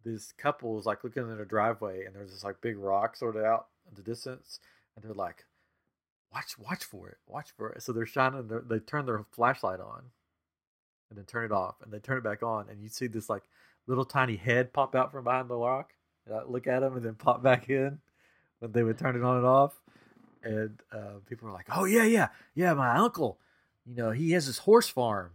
this 0.04 0.32
couple 0.32 0.74
was 0.74 0.86
like 0.86 1.04
looking 1.04 1.22
in 1.22 1.36
their 1.36 1.44
driveway, 1.44 2.04
and 2.04 2.14
there's 2.14 2.32
this 2.32 2.44
like 2.44 2.60
big 2.60 2.78
rock 2.78 3.16
sort 3.16 3.36
of 3.36 3.44
out 3.44 3.66
in 3.88 3.94
the 3.94 4.02
distance, 4.02 4.60
and 4.94 5.04
they're 5.04 5.14
like, 5.14 5.44
"Watch, 6.32 6.58
watch 6.58 6.84
for 6.84 7.08
it, 7.08 7.18
watch 7.26 7.50
for 7.56 7.70
it." 7.70 7.82
So 7.82 7.92
they're 7.92 8.06
shining, 8.06 8.48
their, 8.48 8.60
they 8.60 8.78
turn 8.78 9.06
their 9.06 9.24
flashlight 9.30 9.80
on, 9.80 10.10
and 11.10 11.18
then 11.18 11.24
turn 11.24 11.44
it 11.44 11.52
off, 11.52 11.76
and 11.82 11.92
they 11.92 11.98
turn 11.98 12.18
it 12.18 12.24
back 12.24 12.42
on, 12.42 12.68
and 12.68 12.82
you 12.82 12.88
see 12.88 13.06
this 13.06 13.28
like 13.28 13.44
little 13.86 14.04
tiny 14.04 14.36
head 14.36 14.72
pop 14.72 14.94
out 14.94 15.12
from 15.12 15.24
behind 15.24 15.48
the 15.48 15.56
rock. 15.56 15.92
And 16.26 16.34
I 16.34 16.42
look 16.44 16.66
at 16.66 16.80
them, 16.80 16.96
and 16.96 17.04
then 17.04 17.14
pop 17.14 17.42
back 17.42 17.68
in 17.68 17.98
when 18.60 18.72
they 18.72 18.82
would 18.82 18.98
turn 18.98 19.16
it 19.16 19.22
on 19.22 19.36
and 19.36 19.46
off. 19.46 19.80
And 20.42 20.80
uh, 20.92 21.20
people 21.28 21.48
were 21.48 21.54
like, 21.54 21.66
"Oh 21.74 21.84
yeah, 21.84 22.04
yeah, 22.04 22.28
yeah, 22.54 22.74
my 22.74 22.96
uncle." 22.96 23.38
you 23.86 23.94
know 23.94 24.12
he 24.12 24.30
has 24.32 24.46
his 24.46 24.56
horse 24.56 24.88
farm 24.88 25.32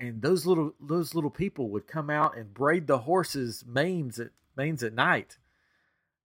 and 0.00 0.20
those 0.20 0.44
little 0.46 0.72
those 0.80 1.14
little 1.14 1.30
people 1.30 1.68
would 1.68 1.86
come 1.86 2.10
out 2.10 2.36
and 2.36 2.52
braid 2.52 2.88
the 2.88 2.98
horses 2.98 3.64
manes 3.64 4.18
at 4.18 4.30
manes 4.56 4.82
at 4.82 4.92
night 4.92 5.38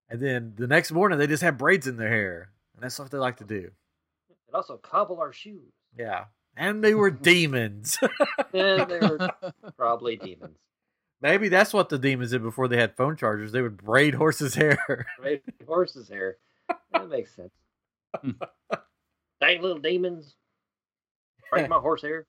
and 0.09 0.19
then 0.19 0.53
the 0.57 0.65
next 0.65 0.91
morning 0.91 1.19
they 1.19 1.27
just 1.27 1.43
have 1.43 1.59
braids 1.59 1.85
in 1.85 1.97
their 1.97 2.09
hair 2.09 2.49
and 2.73 2.81
that's 2.83 2.97
what 2.97 3.11
they 3.11 3.19
like 3.19 3.37
to 3.37 3.43
do 3.43 3.69
And 4.29 4.55
also 4.55 4.77
cobble 4.77 5.19
our 5.19 5.31
shoes. 5.31 5.71
yeah 5.95 6.25
and 6.59 6.83
they 6.83 6.93
were 6.93 7.09
demons 7.09 7.97
And 8.53 8.89
they 8.91 8.99
were 8.99 9.29
probably 9.77 10.15
demons. 10.17 10.57
maybe 11.21 11.49
that's 11.49 11.73
what 11.73 11.89
the 11.89 11.97
demons 11.97 12.29
did 12.31 12.43
before 12.43 12.67
they 12.67 12.77
had 12.77 12.95
phone 12.95 13.15
chargers 13.15 13.51
they 13.51 13.61
would 13.63 13.77
braid 13.77 14.13
horses 14.13 14.53
hair 14.53 15.07
Right? 15.19 15.41
Horse's 15.65 16.07
hair. 16.09 16.37
That 16.91 17.09
makes 17.09 17.35
sense. 17.35 17.53
Dang 19.41 19.61
little 19.61 19.79
demons. 19.79 20.35
Braid 21.51 21.67
my 21.69 21.79
horse 21.79 22.01
hair. 22.03 22.27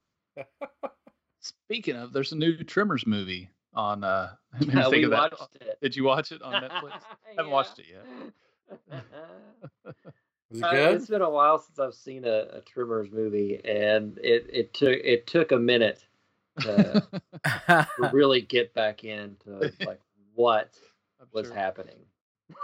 Speaking 1.41 1.95
of, 1.95 2.13
there's 2.13 2.31
a 2.31 2.35
new 2.37 2.63
Tremors 2.63 3.05
movie 3.05 3.49
on. 3.73 4.03
uh 4.03 4.31
I 4.53 4.63
Yeah, 4.63 4.83
think 4.83 4.91
we 4.91 5.03
of 5.05 5.11
that. 5.11 5.31
watched 5.39 5.55
it. 5.61 5.77
Did 5.81 5.95
you 5.95 6.03
watch 6.05 6.31
it 6.31 6.41
on 6.41 6.53
Netflix? 6.63 6.91
I 6.93 7.33
haven't 7.37 7.51
watched 7.51 7.79
it 7.79 7.85
yet. 7.91 9.03
Was 10.51 10.59
It 10.59 10.65
uh, 10.65 10.91
it's 10.95 11.07
been 11.07 11.21
a 11.21 11.29
while 11.29 11.59
since 11.59 11.79
I've 11.79 11.93
seen 11.93 12.25
a, 12.25 12.47
a 12.53 12.61
Tremors 12.61 13.09
movie, 13.11 13.61
and 13.63 14.17
it, 14.17 14.47
it 14.51 14.73
took 14.73 14.97
it 15.03 15.25
took 15.27 15.51
a 15.51 15.57
minute 15.59 16.03
to, 16.61 17.07
to 17.65 17.87
really 18.11 18.41
get 18.41 18.73
back 18.73 19.03
into 19.03 19.71
like 19.85 20.01
what 20.35 20.69
I'm 21.21 21.27
was 21.31 21.47
sure. 21.47 21.55
happening. 21.55 21.99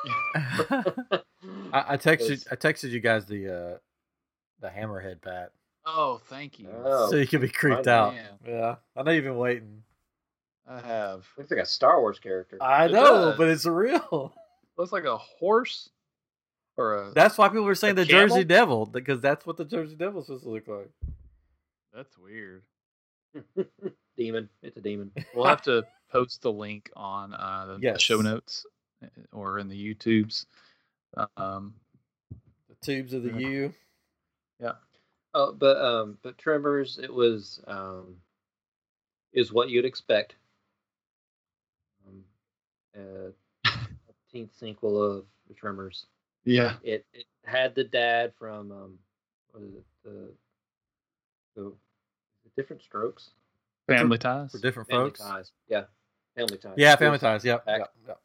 I, 0.35 1.21
I 1.73 1.97
texted 1.97 2.45
I 2.51 2.55
texted 2.55 2.89
you 2.89 2.99
guys 2.99 3.25
the 3.25 3.47
uh 3.47 3.77
the 4.59 4.67
hammerhead 4.67 5.21
bat 5.21 5.51
Oh, 5.89 6.19
thank 6.25 6.59
you. 6.59 6.67
Oh, 6.83 7.09
so 7.09 7.15
you 7.15 7.25
can 7.25 7.39
be 7.39 7.47
creeped 7.47 7.87
out. 7.87 8.13
man. 8.13 8.25
Yeah, 8.45 8.75
I 8.97 9.03
know 9.03 9.11
you've 9.11 9.23
been 9.23 9.37
waiting. 9.37 9.83
I 10.67 10.81
have. 10.81 11.25
looks 11.37 11.49
like 11.49 11.61
a 11.61 11.65
Star 11.65 12.01
Wars 12.01 12.19
character. 12.19 12.57
I 12.61 12.87
It 12.87 12.91
know, 12.91 13.29
does. 13.29 13.37
but 13.37 13.47
it's 13.47 13.65
real. 13.65 14.33
Looks 14.77 14.91
like 14.91 15.05
a 15.05 15.15
horse 15.17 15.89
or 16.77 16.95
a. 16.95 17.11
That's 17.11 17.37
why 17.37 17.49
people 17.49 17.65
were 17.65 17.75
saying 17.75 17.93
A 17.93 17.95
the 17.95 18.05
Jersey? 18.05 18.43
Devil 18.43 18.85
because 18.85 19.19
that's 19.21 19.45
what 19.45 19.57
the 19.57 19.65
Jersey 19.65 19.95
Devil's 19.95 20.27
supposed 20.27 20.43
to 20.43 20.49
look 20.49 20.67
like. 20.67 20.89
That's 21.93 22.17
weird. 22.17 22.63
demon. 24.17 24.49
It's 24.61 24.77
a 24.77 24.81
demon. 24.81 25.11
We'll 25.35 25.45
have 25.45 25.61
to 25.63 25.85
post 26.11 26.41
the 26.41 26.51
link 26.51 26.89
on 26.95 27.33
uh, 27.33 27.77
the, 27.79 27.93
the 27.93 27.99
show 27.99 28.21
notes 28.21 28.65
uh, 29.03 29.07
or 29.31 29.59
in 29.59 29.67
the 29.67 29.95
YouTubes. 29.95 30.45
Um, 31.35 31.73
The 32.69 32.75
tubes 32.81 33.13
of 33.13 33.23
the. 33.23 33.33
U. 33.33 33.73
yeah. 34.61 34.73
Oh, 35.33 35.53
but 35.53 35.77
um, 35.77 36.17
but 36.23 36.37
Tremors, 36.37 36.99
it 37.01 37.13
was 37.13 37.59
um, 37.67 38.15
is 39.33 39.51
what 39.51 39.69
you'd 39.69 39.85
expect. 39.85 40.35
Um, 42.07 42.23
uh, 42.95 43.69
15th 44.33 44.49
sequel 44.59 45.01
of 45.01 45.25
the 45.47 45.53
Tremors. 45.53 46.05
Yeah. 46.47 46.73
It 46.83 47.05
it 47.13 47.25
had 47.45 47.75
the 47.75 47.83
dad 47.83 48.33
from 48.39 48.71
um, 48.71 48.99
what 49.51 49.63
is 49.63 49.73
it 49.75 49.83
the 50.03 50.31
the, 51.55 51.63
the 51.63 52.49
different 52.55 52.81
strokes. 52.81 53.31
Family 53.87 54.17
ties. 54.17 54.51
for 54.51 54.59
different 54.59 54.89
Family 54.89 55.05
folks. 55.09 55.19
ties. 55.21 55.51
Yeah, 55.69 55.83
family 56.35 56.57
ties. 56.57 56.73
Yeah, 56.77 56.95
Family 56.97 57.19
Ties. 57.19 57.43
Yep, 57.45 57.65
back. 57.65 57.79
yep, 57.79 57.93
yep. 58.07 58.19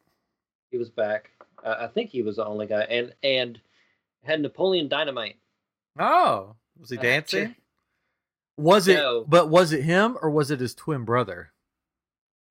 He 0.70 0.76
was 0.78 0.90
back. 0.90 1.30
Uh, 1.64 1.76
I 1.80 1.86
think 1.86 2.10
he 2.10 2.22
was 2.22 2.36
the 2.36 2.44
only 2.44 2.66
guy, 2.66 2.82
and 2.82 3.14
and 3.22 3.60
had 4.24 4.40
Napoleon 4.40 4.88
Dynamite. 4.88 5.36
Oh, 5.98 6.56
was 6.78 6.90
he 6.90 6.96
dancing? 6.96 7.52
Ch- 7.52 7.56
Was 8.56 8.88
it? 8.88 8.94
No. 8.96 9.24
But 9.26 9.50
was 9.50 9.72
it 9.72 9.82
him 9.82 10.18
or 10.20 10.30
was 10.30 10.50
it 10.50 10.58
his 10.60 10.74
twin 10.74 11.04
brother? 11.04 11.52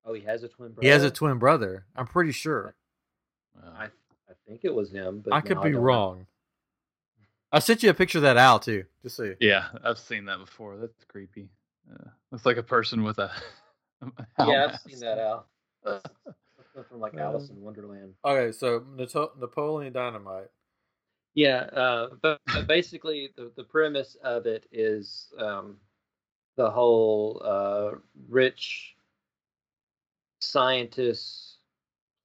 Oh, 0.04 0.14
he 0.14 0.22
has 0.22 0.42
a 0.42 0.48
twin 0.48 0.70
brother. 0.72 0.86
He 0.86 0.88
has 0.88 1.04
a 1.04 1.10
twin 1.10 1.38
brother. 1.38 1.84
I'm 1.94 2.06
pretty 2.06 2.32
sure. 2.32 2.74
I 3.62 3.84
I 3.84 3.88
think 4.52 4.64
it 4.64 4.74
was 4.74 4.90
him, 4.90 5.20
but 5.24 5.32
I 5.32 5.40
could 5.40 5.56
now 5.56 5.62
be 5.62 5.70
don't 5.70 5.80
know. 5.80 5.86
wrong. 5.86 6.26
I 7.50 7.58
sent 7.58 7.82
you 7.82 7.90
a 7.90 7.94
picture 7.94 8.18
of 8.18 8.22
that 8.22 8.36
owl 8.38 8.58
too. 8.58 8.84
Just 9.02 9.16
so 9.16 9.24
you. 9.24 9.36
yeah, 9.40 9.66
I've 9.84 9.98
seen 9.98 10.24
that 10.26 10.38
before. 10.38 10.76
That's 10.76 11.04
creepy. 11.08 11.48
Uh, 11.92 12.08
looks 12.30 12.46
like 12.46 12.56
a 12.56 12.62
person 12.62 13.02
with 13.02 13.18
a. 13.18 13.30
a 14.02 14.46
Yeah, 14.46 14.64
I've 14.64 14.70
mask. 14.72 14.88
seen 14.88 15.00
that 15.00 15.18
out. 15.18 15.46
Uh, 15.84 15.98
from 16.88 17.00
like 17.00 17.14
Alice 17.16 17.50
in 17.50 17.60
Wonderland. 17.60 18.14
Okay, 18.24 18.52
so 18.52 18.84
Nato- 18.96 19.32
Napoleon 19.38 19.92
Dynamite. 19.92 20.48
Yeah, 21.34 21.60
uh, 21.72 22.10
but, 22.22 22.40
but 22.46 22.66
basically 22.66 23.30
the, 23.36 23.50
the 23.56 23.64
premise 23.64 24.16
of 24.22 24.46
it 24.46 24.66
is 24.72 25.28
um, 25.38 25.76
the 26.56 26.70
whole 26.70 27.42
uh, 27.44 27.90
rich 28.28 28.94
scientists, 30.40 31.58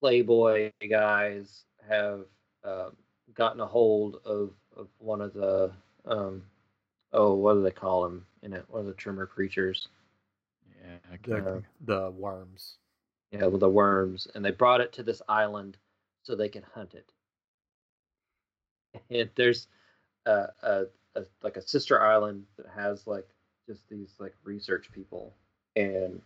playboy 0.01 0.71
guys 0.89 1.63
have 1.87 2.25
uh, 2.63 2.89
gotten 3.33 3.61
a 3.61 3.65
hold 3.65 4.17
of, 4.25 4.51
of 4.75 4.87
one 4.99 5.21
of 5.21 5.33
the 5.33 5.71
um, 6.05 6.43
oh 7.13 7.33
what 7.33 7.53
do 7.55 7.63
they 7.63 7.71
call 7.71 8.03
them 8.03 8.25
in 8.43 8.53
it? 8.53 8.65
One 8.69 8.81
of 8.81 8.87
the 8.87 8.93
trimmer 8.93 9.25
creatures. 9.25 9.87
yeah, 10.83 10.97
I 11.11 11.17
The, 11.25 11.35
can't. 11.41 11.65
the 11.81 12.11
worms. 12.11 12.77
Yeah, 13.31 13.47
with 13.47 13.59
the 13.61 13.69
worms, 13.69 14.27
and 14.35 14.43
they 14.45 14.51
brought 14.51 14.81
it 14.81 14.93
to 14.93 15.03
this 15.03 15.21
island 15.27 15.77
so 16.23 16.35
they 16.35 16.49
can 16.49 16.63
hunt 16.63 16.93
it. 16.93 17.11
And 19.09 19.29
there's 19.35 19.67
a, 20.25 20.47
a, 20.63 20.85
a 21.15 21.25
like 21.43 21.57
a 21.57 21.61
sister 21.67 22.01
island 22.01 22.45
that 22.57 22.67
has 22.73 23.05
like 23.05 23.27
just 23.67 23.87
these 23.89 24.15
like 24.19 24.33
research 24.43 24.89
people, 24.91 25.33
and 25.75 26.21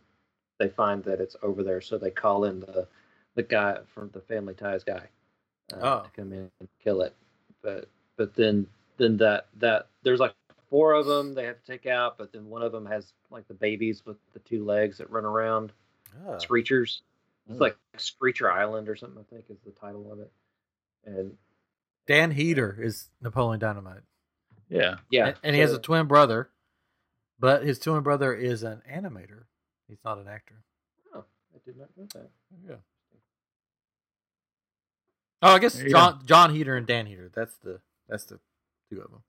they 0.59 0.69
find 0.69 1.03
that 1.05 1.19
it's 1.21 1.35
over 1.41 1.63
there, 1.63 1.81
so 1.81 1.97
they 1.97 2.11
call 2.11 2.45
in 2.45 2.59
the 2.59 2.87
the 3.35 3.43
guy 3.43 3.79
from 3.93 4.09
the 4.13 4.21
Family 4.21 4.53
Ties 4.53 4.83
guy 4.83 5.07
uh, 5.07 5.20
Uh, 5.73 5.79
oh. 5.81 6.03
to 6.03 6.09
come 6.21 6.33
in 6.33 6.49
and 6.59 6.69
kill 6.83 7.01
it. 7.01 7.15
But 7.61 7.87
but 8.17 8.33
then 8.35 8.67
then 8.97 9.17
that 9.17 9.47
that 9.59 9.87
there's 10.03 10.19
like 10.19 10.33
four 10.69 10.93
of 10.93 11.05
them 11.05 11.33
they 11.33 11.45
have 11.45 11.59
to 11.63 11.65
take 11.71 11.85
out, 11.85 12.17
but 12.17 12.31
then 12.31 12.47
one 12.49 12.61
of 12.61 12.71
them 12.71 12.85
has 12.85 13.13
like 13.29 13.47
the 13.47 13.53
babies 13.53 14.03
with 14.05 14.17
the 14.33 14.39
two 14.39 14.63
legs 14.65 14.97
that 14.97 15.09
run 15.09 15.25
around. 15.25 15.71
Oh. 16.27 16.31
Screechers. 16.37 17.01
It's 17.49 17.59
Oh. 17.59 17.63
like 17.63 17.77
Screecher 17.97 18.51
Island 18.51 18.87
or 18.89 18.95
something. 18.95 19.23
I 19.25 19.29
think 19.33 19.45
is 19.49 19.57
the 19.65 19.71
title 19.71 20.11
of 20.11 20.19
it. 20.19 20.31
And 21.05 21.37
Dan 22.07 22.31
Heder 22.31 22.77
is 22.81 23.09
Napoleon 23.21 23.59
Dynamite. 23.59 24.01
Yeah. 24.69 24.95
yeah, 25.09 25.27
and, 25.27 25.35
and 25.43 25.55
he 25.55 25.61
has 25.61 25.73
a 25.73 25.79
twin 25.79 26.07
brother, 26.07 26.49
but 27.39 27.63
his 27.63 27.77
twin 27.77 28.03
brother 28.03 28.33
is 28.33 28.63
an 28.63 28.81
animator. 28.89 29.43
He's 29.89 29.97
not 30.05 30.17
an 30.17 30.29
actor. 30.29 30.63
Oh, 31.13 31.25
I 31.53 31.57
did 31.65 31.77
not 31.77 31.89
know 31.97 32.07
that. 32.13 32.29
Yeah. 32.65 32.75
Oh, 35.41 35.53
I 35.53 35.59
guess 35.59 35.73
There 35.73 35.85
you 35.85 35.91
John 35.91 36.21
John 36.25 36.53
Heder 36.53 36.75
and 36.75 36.85
Dan 36.85 37.05
Heder. 37.05 37.31
That's 37.33 37.55
the 37.63 37.79
that's 38.07 38.25
the 38.25 38.39
two 38.89 39.01
of 39.01 39.11
them. 39.11 39.23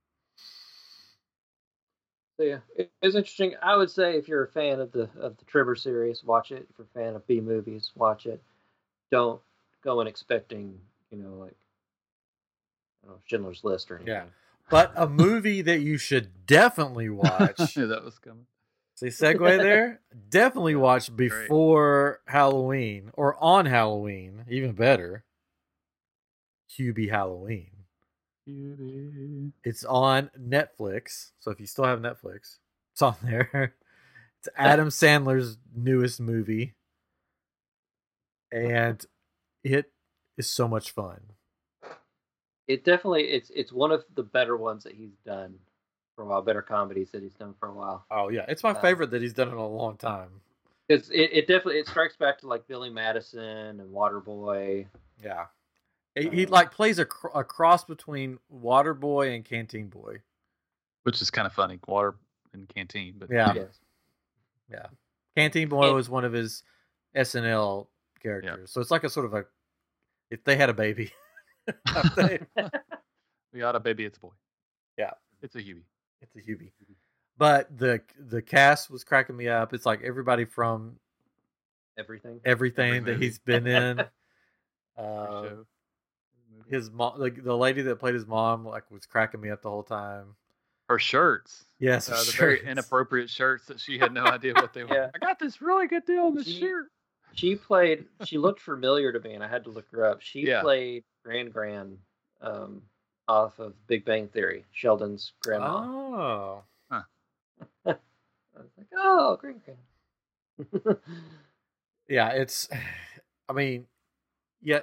So 2.39 2.45
yeah, 2.45 2.59
it, 2.77 2.91
it's 3.01 3.15
interesting. 3.15 3.55
I 3.63 3.77
would 3.77 3.91
say 3.91 4.17
if 4.17 4.29
you're 4.29 4.45
a 4.45 4.49
fan 4.49 4.81
of 4.81 4.93
the 4.93 5.09
of 5.19 5.37
the 5.37 5.45
Trevor 5.47 5.77
series, 5.77 6.25
watch 6.25 6.51
it. 6.51 6.67
If 6.71 6.79
you're 6.79 6.87
a 6.95 6.99
fan 7.05 7.15
of 7.15 7.27
B 7.27 7.41
movies, 7.41 7.91
watch 7.95 8.27
it. 8.27 8.43
Don't 9.11 9.41
go 9.85 10.01
in 10.01 10.07
expecting, 10.07 10.79
you 11.11 11.19
know, 11.19 11.35
like 11.35 11.55
I 13.03 13.09
don't 13.09 13.17
know, 13.17 13.21
Schindler's 13.27 13.65
List 13.65 13.91
or 13.91 13.97
anything. 13.97 14.15
Yeah. 14.15 14.25
But 14.71 14.93
a 14.97 15.09
movie 15.09 15.61
that 15.63 15.81
you 15.81 15.99
should 15.99 16.47
definitely 16.47 17.09
watch. 17.11 17.77
Yeah, 17.77 17.87
that 17.87 18.05
was 18.05 18.19
coming. 18.19 18.47
See 18.95 19.09
segue 19.09 19.59
there? 19.59 20.01
Definitely 20.29 20.77
watch 20.77 21.15
before 21.15 22.21
Halloween 22.27 23.11
or 23.15 23.37
on 23.43 23.67
Halloween, 23.67 24.45
even 24.49 24.73
better. 24.73 25.25
Hubie 26.79 27.11
Halloween. 27.11 27.71
Beauty. 28.47 29.53
It's 29.65 29.85
on 29.85 30.31
Netflix. 30.39 31.31
So 31.41 31.51
if 31.51 31.61
you 31.61 31.67
still 31.67 31.85
have 31.85 32.01
Netflix, 32.01 32.59
it's 32.93 33.03
on 33.03 33.15
there. 33.23 33.75
It's 34.39 34.49
Adam 34.57 34.89
Sandler's 34.91 35.59
newest 35.75 36.21
movie. 36.21 36.75
And 38.51 39.05
it 39.65 39.93
is 40.37 40.49
so 40.51 40.69
much 40.69 40.91
fun. 40.91 41.21
It 42.69 42.85
definitely 42.85 43.25
it's 43.25 43.51
it's 43.51 43.73
one 43.73 43.91
of 43.93 44.05
the 44.15 44.23
better 44.23 44.57
ones 44.57 44.85
that 44.85 44.95
he's 44.95 45.17
done. 45.27 45.55
for 46.15 46.25
a 46.25 46.27
while. 46.29 46.43
Better 46.43 46.63
comedies 46.63 47.11
that 47.13 47.23
he's 47.23 47.35
done 47.35 47.55
for 47.59 47.69
a 47.69 47.73
while. 47.73 48.05
Oh 48.11 48.29
yeah, 48.29 48.45
it's 48.49 48.63
my 48.63 48.71
Uh, 48.71 48.81
favorite 48.81 49.11
that 49.11 49.23
he's 49.23 49.33
done 49.35 49.49
in 49.49 49.55
a 49.55 49.67
long 49.67 49.97
time. 49.97 50.29
It's 50.89 51.09
it, 51.09 51.31
it 51.33 51.41
definitely 51.47 51.79
it 51.79 51.89
strikes 51.89 52.17
back 52.17 52.39
to 52.41 52.47
like 52.49 52.67
Billy 52.69 52.91
Madison 52.91 53.81
and 53.81 53.91
Waterboy. 53.91 54.87
Yeah, 55.23 55.47
he, 56.15 56.29
he 56.29 56.45
Um, 56.47 56.51
like 56.53 56.71
plays 56.73 56.99
a, 56.99 57.05
cr- 57.07 57.29
a 57.35 57.45
cross 57.45 57.85
between 57.85 58.39
Waterboy 58.55 59.35
and 59.35 59.45
Canteen 59.45 59.89
Boy. 59.89 60.19
which 61.05 61.21
is 61.23 61.31
kind 61.31 61.47
of 61.47 61.53
funny. 61.53 61.79
Water 61.89 62.15
and 62.53 62.69
canteen, 62.69 63.15
but 63.19 63.31
Yeah. 63.31 63.53
Yes. 63.55 63.81
Yeah, 64.71 64.87
Canteen 65.37 65.69
Boy 65.69 65.87
And- 65.87 65.95
was 65.97 66.09
one 66.09 66.25
of 66.25 66.33
his 66.33 66.63
SNL 67.17 67.89
characters, 68.23 68.71
so 68.71 68.81
it's 68.81 68.91
like 68.91 69.05
a 69.05 69.11
sort 69.11 69.27
of 69.27 69.35
a 69.35 69.45
if 70.31 70.45
they 70.45 70.57
had 70.57 70.71
a 70.71 70.75
baby. 70.75 71.11
we 73.53 73.61
got 73.61 73.77
a 73.77 73.81
baby. 73.81 74.05
It's 74.05 74.17
a 74.19 74.21
boy. 74.21 74.31
Yeah. 74.99 75.11
it's 75.43 75.55
a 75.55 75.59
Hubie. 75.59 75.83
it's 76.21 76.35
a 76.37 76.39
Hubie. 76.41 76.73
But 77.39 77.77
the 77.77 78.01
the 78.19 78.43
cast 78.43 78.91
was 78.91 79.05
cracking 79.05 79.37
me 79.37 79.49
up. 79.49 79.73
It's 79.75 79.87
like 79.87 80.03
everybody 80.03 80.45
from 80.45 80.97
Everything. 81.99 82.41
everything 82.45 82.95
Every 82.95 83.01
that 83.01 83.13
movie. 83.13 83.25
he's 83.27 83.39
been 83.39 83.67
in. 83.67 84.05
Uh, 84.95 85.03
show, 85.05 85.43
movie. 85.43 85.63
His 86.73 86.91
mom, 86.91 87.19
like 87.21 87.43
the 87.45 87.57
lady 87.57 87.83
that 87.83 87.97
played 88.01 88.15
his 88.15 88.27
mom, 88.27 88.65
like 88.67 88.91
was 88.91 89.07
cracking 89.07 89.41
me 89.41 89.51
up 89.51 89.63
the 89.63 89.71
whole 89.71 89.83
time. 89.85 90.35
her 90.89 90.99
shirts. 90.99 91.65
Yes, 91.79 92.09
Uh, 92.11 92.17
the 92.17 92.25
sure. 92.25 92.47
very 92.49 92.67
inappropriate 92.67 93.31
shirts 93.31 93.67
that 93.67 93.81
she 93.81 93.99
had 93.99 94.13
no 94.13 94.25
idea 94.37 94.53
what 94.55 94.73
they 94.75 94.85
were. 94.85 94.95
Yeah. 94.95 95.11
I 95.15 95.19
got 95.19 95.39
this 95.39 95.63
really 95.63 95.87
good 95.87 96.05
deal 96.05 96.25
on 96.27 96.35
this 96.35 96.47
She- 96.47 96.61
shirt. 96.61 96.87
She 97.35 97.57
played. 97.57 98.05
She 98.27 98.37
looked 98.37 98.61
familiar 98.61 99.11
to 99.11 99.19
me, 99.21 99.33
and 99.33 99.43
I 99.43 99.49
had 99.49 99.65
to 99.65 99.71
look 99.71 99.87
her 99.93 100.05
up. 100.05 100.21
She 100.21 100.41
Yeah. 100.47 100.61
played 100.61 101.05
Grand 101.25 101.51
Grand 101.53 101.97
um, 102.43 102.83
off 103.27 103.59
of 103.59 103.73
Big 103.87 104.05
Bang 104.05 104.29
Theory. 104.29 104.67
Sheldon's 104.73 105.33
grandma. 105.43 105.83
Oh, 105.87 106.63
I 106.91 107.03
was 107.87 107.97
like, 108.77 108.87
oh, 108.99 109.37
Gran 109.41 109.63
Gran. 109.65 110.97
yeah. 112.09 112.29
It's, 112.31 112.69
I 113.49 113.53
mean, 113.55 113.87
yeah, 114.61 114.81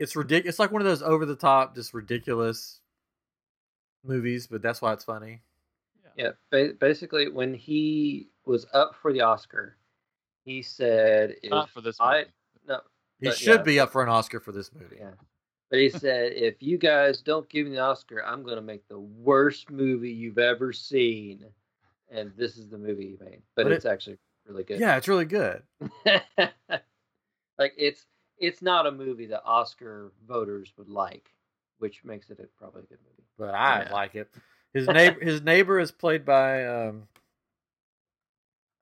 it's 0.00 0.16
ridiculous. 0.16 0.54
It's 0.54 0.58
like 0.58 0.72
one 0.72 0.82
of 0.82 0.86
those 0.86 1.02
over 1.02 1.24
the 1.24 1.36
top, 1.36 1.76
just 1.76 1.94
ridiculous 1.94 2.80
movies, 4.04 4.46
but 4.48 4.62
that's 4.62 4.82
why 4.82 4.92
it's 4.92 5.04
funny. 5.04 5.42
Yeah, 6.16 6.30
ba- 6.50 6.72
basically, 6.80 7.28
when 7.30 7.54
he 7.54 8.28
was 8.44 8.66
up 8.74 8.96
for 9.00 9.12
the 9.12 9.20
Oscar, 9.20 9.76
he 10.44 10.62
said, 10.62 11.36
if 11.42 11.50
Not 11.50 11.70
for 11.70 11.80
this 11.82 11.96
I- 12.00 12.18
movie. 12.20 12.30
no, 12.66 12.80
He 13.20 13.26
But, 13.28 13.36
should 13.36 13.60
yeah. 13.60 13.62
be 13.62 13.78
up 13.80 13.92
for 13.92 14.02
an 14.02 14.08
Oscar 14.08 14.40
for 14.40 14.50
this 14.52 14.72
movie. 14.74 14.96
yeah. 14.98 15.12
But 15.70 15.78
he 15.78 15.88
said, 15.88 16.32
if 16.32 16.60
you 16.60 16.78
guys 16.78 17.20
don't 17.22 17.48
give 17.48 17.66
me 17.68 17.74
the 17.76 17.80
Oscar, 17.80 18.24
I'm 18.24 18.42
going 18.42 18.56
to 18.56 18.62
make 18.62 18.88
the 18.88 18.98
worst 18.98 19.70
movie 19.70 20.10
you've 20.10 20.38
ever 20.38 20.72
seen. 20.72 21.44
And 22.10 22.32
this 22.36 22.56
is 22.56 22.68
the 22.68 22.76
movie 22.78 23.16
he 23.16 23.24
made. 23.24 23.42
But, 23.54 23.64
But 23.64 23.72
it's 23.72 23.84
actually 23.84 24.18
really 24.48 24.64
good. 24.64 24.80
Yeah, 24.80 24.96
it's 24.96 25.06
really 25.06 25.26
good. 25.26 25.62
like, 27.56 27.72
it's 27.76 28.04
it's 28.40 28.62
not 28.62 28.86
a 28.86 28.90
movie 28.90 29.26
that 29.26 29.42
Oscar 29.44 30.12
voters 30.26 30.72
would 30.76 30.88
like, 30.88 31.30
which 31.78 32.02
makes 32.04 32.30
it 32.30 32.40
a, 32.40 32.46
probably 32.58 32.82
a 32.82 32.86
good 32.86 32.98
movie. 33.04 33.28
but 33.38 33.54
I 33.54 33.82
Yeah. 33.82 33.92
like 33.92 34.14
it. 34.14 34.30
His 34.72 34.88
neighbor, 34.92 35.20
his 35.20 35.42
neighbor 35.42 35.78
is 35.78 35.92
played 35.92 36.24
by 36.24 36.64
um, 36.66 37.06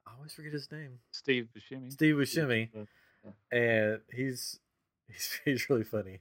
I 0.07 0.13
always 0.17 0.33
forget 0.33 0.53
his 0.53 0.71
name, 0.71 0.99
Steve 1.13 1.49
Buscemi. 1.57 1.93
Steve 1.93 2.15
Buscemi, 2.17 2.69
Yeah. 2.75 3.31
and 3.51 4.01
he's 4.13 4.59
he's 5.09 5.41
he's 5.45 5.69
really 5.71 5.85
funny 5.85 6.21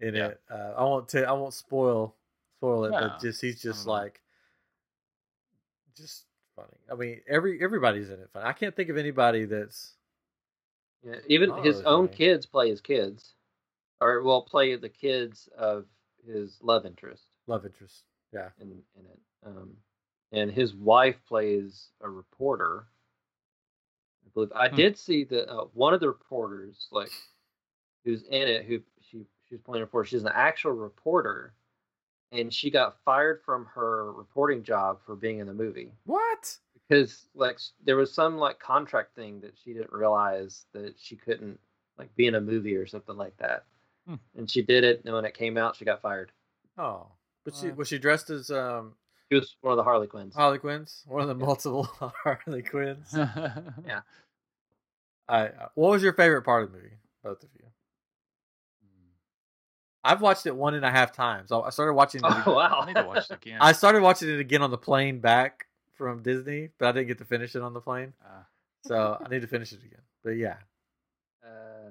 in 0.00 0.14
Yeah. 0.14 0.28
it. 0.28 0.40
Uh, 0.50 0.72
I 0.76 0.82
won't 0.84 1.08
tell, 1.08 1.26
I 1.26 1.32
won't 1.32 1.54
spoil 1.54 2.14
spoil 2.58 2.84
it, 2.86 2.90
No, 2.92 3.00
but 3.00 3.20
just 3.20 3.40
he's 3.40 3.60
just 3.60 3.84
don't 3.84 3.94
know. 3.94 4.00
like 4.02 4.20
just 5.96 6.24
funny. 6.56 6.68
I 6.90 6.94
mean, 6.94 7.20
every 7.28 7.62
everybody's 7.62 8.08
in 8.10 8.20
it. 8.20 8.30
Fun. 8.32 8.42
I 8.44 8.52
can't 8.52 8.74
think 8.74 8.88
of 8.88 8.96
anybody 8.96 9.44
that's 9.44 9.94
Yeah, 11.04 11.16
even 11.28 11.50
Oh, 11.50 11.62
his 11.62 11.82
own 11.82 12.08
kids 12.08 12.46
play 12.46 12.68
his 12.70 12.80
kids, 12.80 13.34
or 14.00 14.22
well, 14.22 14.42
play 14.42 14.76
the 14.76 14.88
kids 14.88 15.48
of 15.56 15.86
his 16.26 16.58
love 16.62 16.84
interest 16.86 17.24
love 17.46 17.64
interest. 17.64 18.04
Yeah, 18.32 18.50
in 18.60 18.70
in 18.98 19.06
it. 19.06 19.20
Um, 19.46 19.76
and 20.32 20.50
his 20.50 20.74
wife 20.74 21.16
plays 21.26 21.88
a 22.00 22.08
reporter. 22.08 22.86
I 24.26 24.30
believe 24.34 24.52
I 24.54 24.68
Hmm. 24.68 24.76
did 24.76 24.98
see 24.98 25.24
the 25.24 25.48
uh, 25.50 25.64
one 25.74 25.94
of 25.94 26.00
the 26.00 26.08
reporters 26.08 26.88
like 26.92 27.10
who's 28.04 28.22
in 28.24 28.48
it 28.48 28.64
who 28.66 28.80
she 29.00 29.24
she's 29.48 29.60
playing 29.60 29.86
for. 29.86 30.04
She's 30.04 30.22
an 30.22 30.32
actual 30.34 30.72
reporter, 30.72 31.54
and 32.32 32.52
she 32.52 32.70
got 32.70 32.98
fired 33.04 33.42
from 33.44 33.66
her 33.66 34.12
reporting 34.12 34.62
job 34.62 35.00
for 35.04 35.16
being 35.16 35.38
in 35.38 35.46
the 35.46 35.54
movie 35.54 35.92
what? 36.04 36.58
Because 36.90 37.26
like 37.34 37.58
there 37.84 37.96
was 37.96 38.12
some 38.12 38.36
like 38.36 38.58
contract 38.58 39.14
thing 39.14 39.40
that 39.40 39.54
she 39.64 39.72
didn't 39.72 39.92
realize 39.92 40.66
that 40.72 40.94
she 40.98 41.14
couldn't 41.16 41.58
like 41.96 42.14
be 42.16 42.26
in 42.26 42.34
a 42.34 42.40
movie 42.40 42.74
or 42.76 42.86
something 42.86 43.16
like 43.16 43.36
that 43.38 43.64
Hmm. 44.08 44.14
and 44.36 44.50
she 44.50 44.62
did 44.62 44.82
it 44.82 45.02
and 45.04 45.14
when 45.14 45.24
it 45.26 45.34
came 45.34 45.56
out 45.56 45.76
she 45.76 45.84
got 45.84 46.00
fired 46.02 46.32
Oh, 46.78 47.06
but 47.44 47.54
she 47.54 47.68
What? 47.68 47.76
was 47.76 47.88
she 47.88 47.98
dressed 47.98 48.30
as 48.30 48.50
um 48.50 48.94
she 49.30 49.36
was 49.36 49.54
one 49.60 49.72
of 49.72 49.76
the 49.76 49.84
harley 49.84 50.06
quinns 50.08 50.34
Harley 50.34 50.58
Quinns, 50.58 51.04
one 51.06 51.20
of 51.22 51.28
the 51.28 51.34
Yeah. 51.36 51.46
multiple 51.46 51.84
Harley 52.24 52.62
Quinns. 52.62 53.08
yeah. 53.14 54.00
I 55.28 55.46
uh, 55.48 55.68
what 55.74 55.90
was 55.92 56.02
your 56.02 56.14
favorite 56.14 56.42
part 56.42 56.64
of 56.64 56.72
the 56.72 56.76
movie? 56.78 56.96
Both 57.22 57.42
of 57.44 57.50
you. 57.54 57.66
I've 60.02 60.22
watched 60.22 60.46
it 60.46 60.56
one 60.56 60.74
and 60.74 60.84
a 60.84 60.90
half 60.90 61.12
times. 61.12 61.52
I 61.52 61.58
I 61.60 61.70
started 61.70 61.92
watching 61.92 62.22
it. 62.22 62.24
oh 62.28 62.30
again- 62.40 62.54
wow 62.54 62.80
I 62.82 62.86
need 62.86 62.96
to 62.96 63.06
watch 63.06 63.30
it 63.30 63.34
again. 63.34 63.58
I 63.60 63.72
started 63.72 64.02
watching 64.02 64.30
it 64.30 64.40
again 64.40 64.62
on 64.62 64.70
the 64.70 64.78
plane 64.78 65.20
back 65.20 65.66
from 66.00 66.24
Disney, 66.24 66.72
but 66.80 66.88
I 66.88 66.92
didn't 66.92 67.08
get 67.08 67.18
to 67.20 67.26
finish 67.26 67.56
it 67.56 67.62
on 67.62 67.74
the 67.76 67.82
plane, 67.82 68.14
Uh, 68.24 68.44
so 68.82 69.18
I 69.24 69.28
need 69.28 69.42
to 69.42 69.48
finish 69.48 69.72
it 69.72 69.84
again. 69.84 70.02
But 70.24 70.38
yeah, 70.38 70.66
uh, 71.44 71.90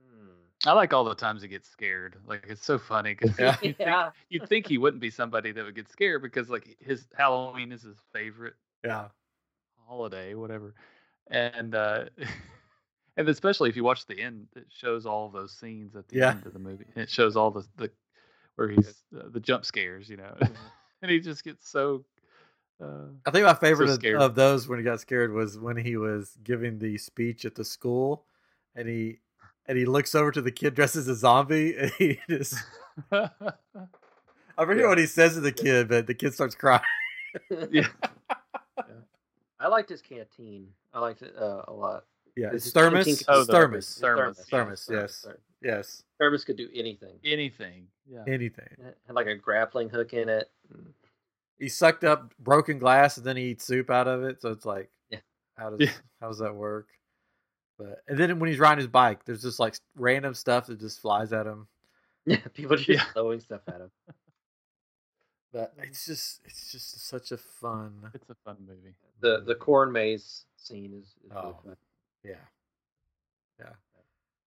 hmm. 0.00 0.32
I 0.66 0.72
like 0.72 0.92
all 0.94 1.04
the 1.04 1.14
times 1.14 1.42
he 1.42 1.48
gets 1.48 1.68
scared. 1.68 2.26
Like 2.26 2.46
it's 2.48 2.64
so 2.64 2.78
funny 2.78 3.14
because 3.14 3.38
Yeah. 3.38 3.56
you 3.62 3.74
think 3.74 3.78
yeah 3.84 4.10
you'd 4.30 4.48
think 4.48 4.66
he 4.66 4.78
wouldn't 4.78 5.00
be 5.02 5.10
somebody 5.10 5.52
that 5.52 5.64
would 5.64 5.76
get 5.76 5.88
scared 5.88 6.22
because 6.22 6.50
like 6.50 6.76
his 6.80 7.08
Halloween 7.16 7.72
is 7.72 7.82
his 7.82 7.98
favorite 8.12 8.54
yeah, 8.84 9.08
holiday, 9.86 10.34
whatever. 10.34 10.74
And 11.30 11.74
uh 11.74 12.06
and 13.16 13.28
especially 13.28 13.70
if 13.70 13.76
you 13.76 13.84
watch 13.84 14.06
the 14.06 14.20
end, 14.20 14.48
it 14.56 14.66
shows 14.70 15.06
all 15.06 15.28
those 15.30 15.52
scenes 15.58 15.96
at 15.96 16.08
the 16.08 16.22
Yeah. 16.22 16.34
end 16.34 16.46
of 16.46 16.52
the 16.52 16.58
movie. 16.58 16.86
And 16.94 17.02
it 17.02 17.10
shows 17.10 17.36
all 17.36 17.50
the 17.50 17.66
the 17.76 17.90
where 18.56 18.68
he's 18.70 19.04
uh, 19.18 19.28
the 19.30 19.40
jump 19.40 19.64
scares, 19.64 20.08
you 20.08 20.16
know. 20.16 20.36
and 21.02 21.10
he 21.10 21.20
just 21.20 21.44
gets 21.44 21.68
so 21.68 22.04
uh 22.80 23.06
I 23.26 23.30
think 23.30 23.44
my 23.44 23.54
favorite 23.54 23.90
of, 23.90 24.20
of 24.20 24.34
those 24.34 24.68
when 24.68 24.78
he 24.78 24.84
got 24.84 25.00
scared 25.00 25.32
was 25.32 25.58
when 25.58 25.76
he 25.76 25.96
was 25.96 26.36
giving 26.44 26.78
the 26.78 26.96
speech 26.98 27.44
at 27.44 27.54
the 27.54 27.64
school, 27.64 28.24
and 28.76 28.88
he 28.88 29.18
and 29.66 29.76
he 29.76 29.84
looks 29.84 30.14
over 30.14 30.30
to 30.32 30.40
the 30.40 30.50
kid 30.52 30.74
dressed 30.74 30.96
as 30.96 31.08
a 31.08 31.14
zombie, 31.14 31.76
and 31.76 31.90
he 31.98 32.18
just 32.30 32.54
I 33.12 33.30
forget 34.64 34.82
Yeah. 34.84 34.88
what 34.88 34.98
he 34.98 35.06
says 35.06 35.34
to 35.34 35.40
the 35.40 35.52
kid, 35.52 35.88
but 35.88 36.06
the 36.06 36.14
kid 36.14 36.34
starts 36.34 36.54
crying. 36.54 36.82
yeah. 37.70 37.86
i 39.60 39.68
liked 39.68 39.90
his 39.90 40.00
canteen 40.00 40.68
i 40.94 40.98
liked 41.00 41.20
it 41.22 41.34
uh, 41.38 41.62
a 41.68 41.72
lot 41.72 42.04
Yeah, 42.36 42.48
Is 42.48 42.54
it's 42.54 42.66
it 42.68 42.74
thermos. 42.74 43.04
canteen- 43.04 43.24
Oh, 43.28 43.44
the- 43.44 43.52
thermos. 43.52 43.98
Thermos. 44.00 44.38
Thermos, 44.50 44.88
yes. 44.90 45.20
Thermos. 45.22 45.38
Yes, 45.60 46.02
thermos 46.18 46.44
could 46.44 46.56
do 46.56 46.68
anything 46.74 47.18
Anything. 47.24 47.88
Yeah. 48.10 48.22
anything. 48.28 48.68
It 48.78 48.96
had 49.06 49.14
like 49.16 49.26
a 49.26 49.34
grappling 49.34 49.88
hook 49.90 50.12
in 50.14 50.28
it 50.28 50.48
He 51.58 51.68
sucked 51.68 52.04
up 52.04 52.32
broken 52.38 52.78
glass 52.78 53.16
and 53.16 53.26
then 53.26 53.36
he 53.36 53.50
eats 53.50 53.64
soup 53.64 53.90
out 53.90 54.06
of 54.08 54.22
it. 54.22 54.40
So 54.40 54.50
it's 54.50 54.64
like, 54.64 54.90
Yeah. 55.10 55.18
how 55.56 55.70
does 55.70 55.80
Yeah. 55.88 55.94
how 56.20 56.28
does 56.28 56.38
that 56.38 56.54
work? 56.54 56.88
But 57.78 58.02
and 58.08 58.18
then 58.18 58.38
when 58.38 58.48
he's 58.50 58.58
riding 58.58 58.78
his 58.78 58.86
bike, 58.88 59.24
there's 59.24 59.42
just 59.42 59.58
like 59.58 59.74
random 59.96 60.34
stuff 60.34 60.66
that 60.66 60.78
just 60.80 61.00
flies 61.00 61.32
at 61.32 61.46
him. 61.46 61.68
yeah 62.26 62.38
people 62.54 62.76
just 62.76 62.88
Yeah. 62.88 63.04
throwing 63.12 63.40
stuff 63.40 63.62
at 63.68 63.80
him 63.80 63.90
But 65.52 65.72
it's 65.78 66.04
just 66.04 66.40
it's 66.44 66.70
just 66.72 67.00
such 67.08 67.32
a 67.32 67.38
fun. 67.38 68.10
It's 68.14 68.28
a 68.30 68.34
fun 68.44 68.56
movie. 68.66 68.94
the 69.20 69.40
the 69.40 69.54
corn 69.54 69.90
maze 69.92 70.44
scene 70.56 70.92
is, 70.92 71.06
is 71.24 71.30
really 71.30 71.36
Oh. 71.36 71.58
fun. 71.64 71.76
Yeah, 72.22 72.44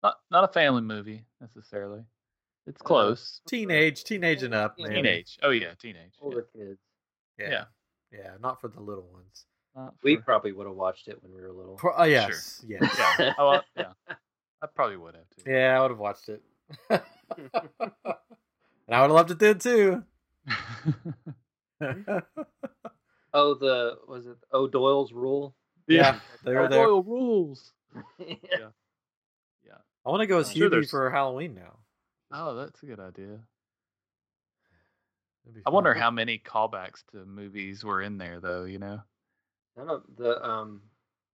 Not 0.04 0.16
not 0.32 0.44
a 0.44 0.48
family 0.54 0.82
movie 0.82 1.26
necessarily. 1.40 2.04
It's 2.68 2.82
Uh, 2.82 2.86
close. 2.86 3.42
teenage, 3.48 4.04
teenage 4.04 4.44
and 4.44 4.54
up, 4.54 4.76
Yeah. 4.78 4.88
maybe. 4.88 4.96
Teenage. 5.02 5.40
Oh 5.42 5.50
yeah, 5.52 5.74
teenage. 5.76 6.14
Yeah. 6.20 6.26
older 6.26 6.42
kids 6.44 6.80
Yeah. 7.42 7.50
Yeah. 7.50 7.64
yeah, 8.20 8.32
not 8.42 8.62
for 8.62 8.68
the 8.68 8.80
little 8.82 9.08
ones. 9.12 9.46
Not 9.76 9.96
we 10.04 10.18
probably 10.18 10.52
would 10.52 10.68
have 10.68 10.76
watched 10.76 11.08
it 11.08 11.22
when 11.24 11.34
we 11.34 11.42
were 11.42 11.52
little 11.52 11.76
Pro- 11.76 11.96
oh 11.96 12.04
yes, 12.04 12.64
yes. 12.68 12.82
yeah. 13.20 13.34
Oh, 13.38 13.50
well, 13.52 13.64
yeah. 13.78 13.94
I 14.62 14.68
probably 14.68 14.98
would 14.98 15.16
have 15.16 15.24
too. 15.36 15.50
Yeah, 15.52 15.78
I 15.78 15.82
would 15.82 15.92
have 15.92 16.00
watched 16.00 16.30
it. 16.30 16.42
and 16.90 17.02
I 18.90 19.02
would 19.02 19.10
have 19.10 19.12
loved 19.12 19.32
it 19.32 19.40
then 19.40 19.60
too. 19.60 20.04
oh 23.34 23.54
the 23.56 23.98
was 24.08 24.28
it 24.28 24.38
O'Doyle's 24.54 25.12
rule 25.14 25.56
Yeah, 25.88 26.20
they 26.44 26.54
were 26.54 26.68
there. 26.68 26.86
Royal 26.86 27.04
rules. 27.04 27.72
yeah. 28.20 28.36
Yeah. 29.66 29.78
I 30.06 30.10
want 30.10 30.22
to 30.22 30.28
go 30.28 30.40
as 30.40 30.50
I'm 30.50 30.56
sure 30.56 30.70
Hubie 30.70 30.90
for 30.90 31.10
Halloween 31.10 31.56
now. 31.56 31.78
Oh, 32.34 32.56
that's 32.56 32.82
a 32.84 32.86
good 32.86 33.00
idea. 33.00 33.40
I 35.66 35.70
wonder 35.70 35.94
how 35.94 36.12
many 36.12 36.38
callbacks 36.38 37.04
to 37.12 37.26
movies 37.26 37.84
were 37.84 38.02
in 38.02 38.18
there, 38.18 38.40
though. 38.40 38.64
You 38.66 38.80
know, 38.80 39.02
None 39.78 39.90
of 39.90 40.04
the 40.18 40.44
um, 40.44 40.82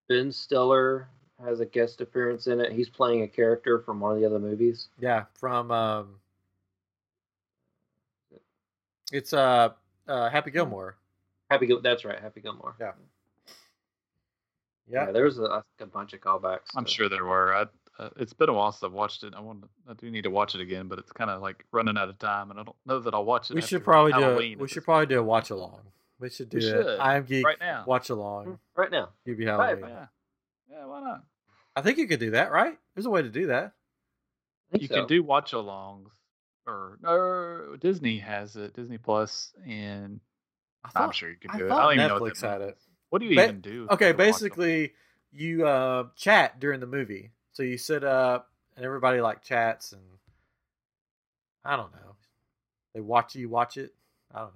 Ben 0.07 0.31
Stiller 0.31 1.07
has 1.43 1.59
a 1.59 1.65
guest 1.65 2.01
appearance 2.01 2.47
in 2.47 2.59
it. 2.59 2.71
He's 2.71 2.89
playing 2.89 3.23
a 3.23 3.27
character 3.27 3.79
from 3.79 3.99
one 3.99 4.13
of 4.13 4.19
the 4.19 4.25
other 4.25 4.39
movies. 4.39 4.89
Yeah, 4.99 5.25
from 5.33 5.71
um, 5.71 6.15
it's 9.11 9.33
uh, 9.33 9.69
uh 10.07 10.29
Happy 10.29 10.51
Gilmore. 10.51 10.97
Happy, 11.49 11.69
that's 11.81 12.05
right, 12.05 12.19
Happy 12.19 12.41
Gilmore. 12.41 12.75
Yeah. 12.79 12.91
yeah. 14.89 15.05
Yeah, 15.05 15.11
There's 15.11 15.37
a, 15.39 15.43
I 15.43 15.61
think 15.77 15.89
a 15.89 15.93
bunch 15.93 16.13
of 16.13 16.21
callbacks. 16.21 16.69
I'm 16.75 16.85
sure 16.85 17.09
there 17.09 17.25
were. 17.25 17.53
I, 17.53 17.65
uh, 17.99 18.09
it's 18.17 18.33
been 18.33 18.49
a 18.49 18.53
while 18.53 18.71
since 18.71 18.83
I've 18.83 18.93
watched 18.93 19.23
it. 19.23 19.33
I 19.35 19.39
want. 19.39 19.63
I 19.89 19.93
do 19.93 20.09
need 20.11 20.23
to 20.23 20.29
watch 20.29 20.55
it 20.55 20.61
again, 20.61 20.87
but 20.87 20.99
it's 20.99 21.11
kind 21.11 21.29
of 21.29 21.41
like 21.41 21.65
running 21.71 21.97
out 21.97 22.09
of 22.09 22.19
time, 22.19 22.51
and 22.51 22.59
I 22.59 22.63
don't 22.63 22.75
know 22.85 22.99
that 22.99 23.13
I'll 23.13 23.25
watch 23.25 23.49
it. 23.49 23.55
we 23.55 23.61
should 23.61 23.83
probably 23.83 24.13
do. 24.13 24.39
A, 24.39 24.55
we 24.55 24.67
should 24.67 24.83
probably 24.83 25.07
do 25.07 25.19
a 25.19 25.23
watch 25.23 25.49
along. 25.49 25.79
We 26.19 26.29
should 26.29 26.49
do 26.49 26.57
We 26.57 26.65
it. 26.65 26.99
I'm 26.99 27.23
geek 27.25 27.45
right 27.45 27.59
now. 27.59 27.83
watch 27.87 28.09
along. 28.09 28.45
Mm, 28.45 28.59
right 28.75 28.91
now. 28.91 29.09
QB 29.27 29.37
Right, 29.39 29.47
Halloween. 29.47 29.79
point. 29.81 29.93
Yeah, 29.93 30.05
yeah. 30.79 30.85
Why 30.85 31.01
not? 31.01 31.23
I 31.75 31.81
think 31.81 31.97
you 31.99 32.07
could 32.07 32.19
do 32.19 32.31
that, 32.31 32.51
right? 32.51 32.77
There's 32.95 33.05
a 33.05 33.09
way 33.11 33.21
to 33.21 33.29
do 33.29 33.47
that. 33.47 33.73
You 34.73 34.87
so. 34.87 34.95
can 34.95 35.07
do 35.07 35.21
watch 35.23 35.51
alongs, 35.53 36.07
or 36.65 36.97
or 37.05 37.77
Disney 37.79 38.17
has 38.19 38.55
it. 38.55 38.73
Disney 38.73 38.97
Plus, 38.97 39.53
and 39.65 40.19
I 40.83 41.03
I'm 41.03 41.11
sure 41.11 41.29
you 41.29 41.35
can 41.39 41.51
I 41.51 41.57
do 41.57 41.65
it. 41.67 41.71
I 41.71 41.81
don't 41.83 41.93
even 41.93 42.07
know 42.07 42.19
what 42.19 42.33
Netflix 42.33 42.39
that 42.41 42.51
had 42.51 42.61
it. 42.69 42.77
What 43.09 43.19
do 43.19 43.25
you 43.27 43.35
Ba- 43.35 43.43
even 43.45 43.61
do? 43.61 43.87
Okay, 43.91 44.11
to 44.11 44.11
watch 44.11 44.11
'em? 44.11 44.17
basically, 44.17 44.93
you 45.31 45.65
uh, 45.67 46.07
chat 46.15 46.59
during 46.59 46.79
the 46.79 46.87
movie. 46.87 47.31
So 47.57 47.63
you 47.63 47.79
sit 47.79 48.03
up, 48.03 48.51
and 48.75 48.85
everybody 48.85 49.19
like 49.19 49.41
chats, 49.41 49.91
and 49.91 50.01
I 51.65 51.75
don't 51.75 51.91
know. 51.91 52.15
They 52.93 53.01
watch 53.01 53.33
you 53.35 53.49
watch 53.49 53.77
it. 53.77 53.95
I 54.31 54.41
don't 54.41 54.53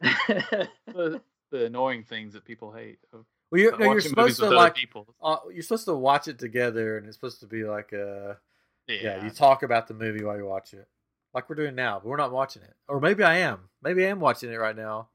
know. 0.00 0.66
the, 0.86 1.20
the 1.50 1.64
annoying 1.64 2.04
things 2.04 2.34
that 2.34 2.44
people 2.44 2.70
hate. 2.70 3.00
of 3.12 3.24
Well, 3.50 3.60
you're, 3.60 3.76
no, 3.76 3.86
you're 3.90 4.00
supposed 4.00 4.38
to 4.38 4.50
like. 4.50 4.76
people. 4.76 5.12
Uh, 5.20 5.38
you're 5.52 5.64
supposed 5.64 5.86
to 5.86 5.96
watch 5.96 6.28
it 6.28 6.38
together, 6.38 6.96
and 6.96 7.08
it's 7.08 7.16
supposed 7.16 7.40
to 7.40 7.48
be 7.48 7.64
like 7.64 7.90
a 7.92 8.38
Yeah, 8.86 8.96
yeah. 9.02 9.24
You 9.24 9.30
talk 9.30 9.64
about 9.64 9.88
the 9.88 9.94
movie 9.94 10.22
while 10.22 10.36
you 10.36 10.46
watch 10.46 10.74
it, 10.74 10.86
like 11.34 11.50
we're 11.50 11.56
doing 11.56 11.74
now. 11.74 11.98
But 11.98 12.06
we're 12.06 12.18
not 12.18 12.30
watching 12.30 12.62
it, 12.62 12.74
or 12.86 13.00
maybe 13.00 13.24
I 13.24 13.38
am. 13.38 13.62
Maybe 13.82 14.06
I 14.06 14.10
am 14.10 14.20
watching 14.20 14.52
it 14.52 14.58
right 14.58 14.76
now. 14.76 15.08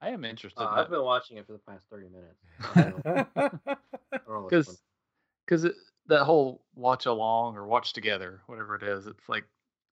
I 0.00 0.10
am 0.10 0.24
interested 0.24 0.62
Uh, 0.62 0.74
in 0.74 0.78
I've 0.78 0.90
been 0.90 1.02
watching 1.02 1.38
it 1.38 1.46
for 1.48 1.54
the 1.54 1.58
past 1.58 1.86
30 1.90 2.06
minutes. 2.08 2.38
I 2.76 2.82
don't 2.82 3.04
know. 3.04 3.26
I 3.36 4.16
don't 4.18 4.28
know 4.28 4.40
what's 4.42 4.50
because 4.50 4.66
going- 4.66 4.78
because 5.44 5.64
that 6.08 6.24
whole 6.24 6.62
watch 6.74 7.06
along 7.06 7.56
or 7.56 7.66
watch 7.66 7.92
together, 7.92 8.40
whatever 8.46 8.74
it 8.76 8.82
is, 8.82 9.06
it's 9.06 9.28
like 9.28 9.44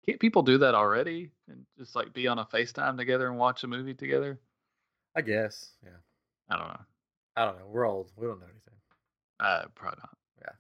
can't 0.06 0.20
people 0.20 0.44
do 0.44 0.60
that 0.60 0.76
already 0.76 1.32
and 1.50 1.66
just 1.78 1.96
like 1.96 2.14
be 2.14 2.28
on 2.28 2.40
a 2.40 2.46
FaceTime 2.46 2.98
together 2.98 3.28
and 3.28 3.38
watch 3.38 3.64
a 3.64 3.68
movie 3.68 3.94
together? 3.94 4.40
I 5.16 5.22
guess. 5.22 5.72
Yeah. 5.84 5.98
I 6.50 6.58
don't 6.58 6.68
know. 6.68 6.82
I 7.36 7.46
don't 7.46 7.60
know. 7.60 7.66
We're 7.68 7.86
old. 7.86 8.12
We 8.16 8.28
don't 8.28 8.40
know 8.40 8.46
anything. 8.46 8.74
Uh, 9.40 9.64
probably 9.74 10.00
not. 10.02 10.18
Yeah. 10.42 10.54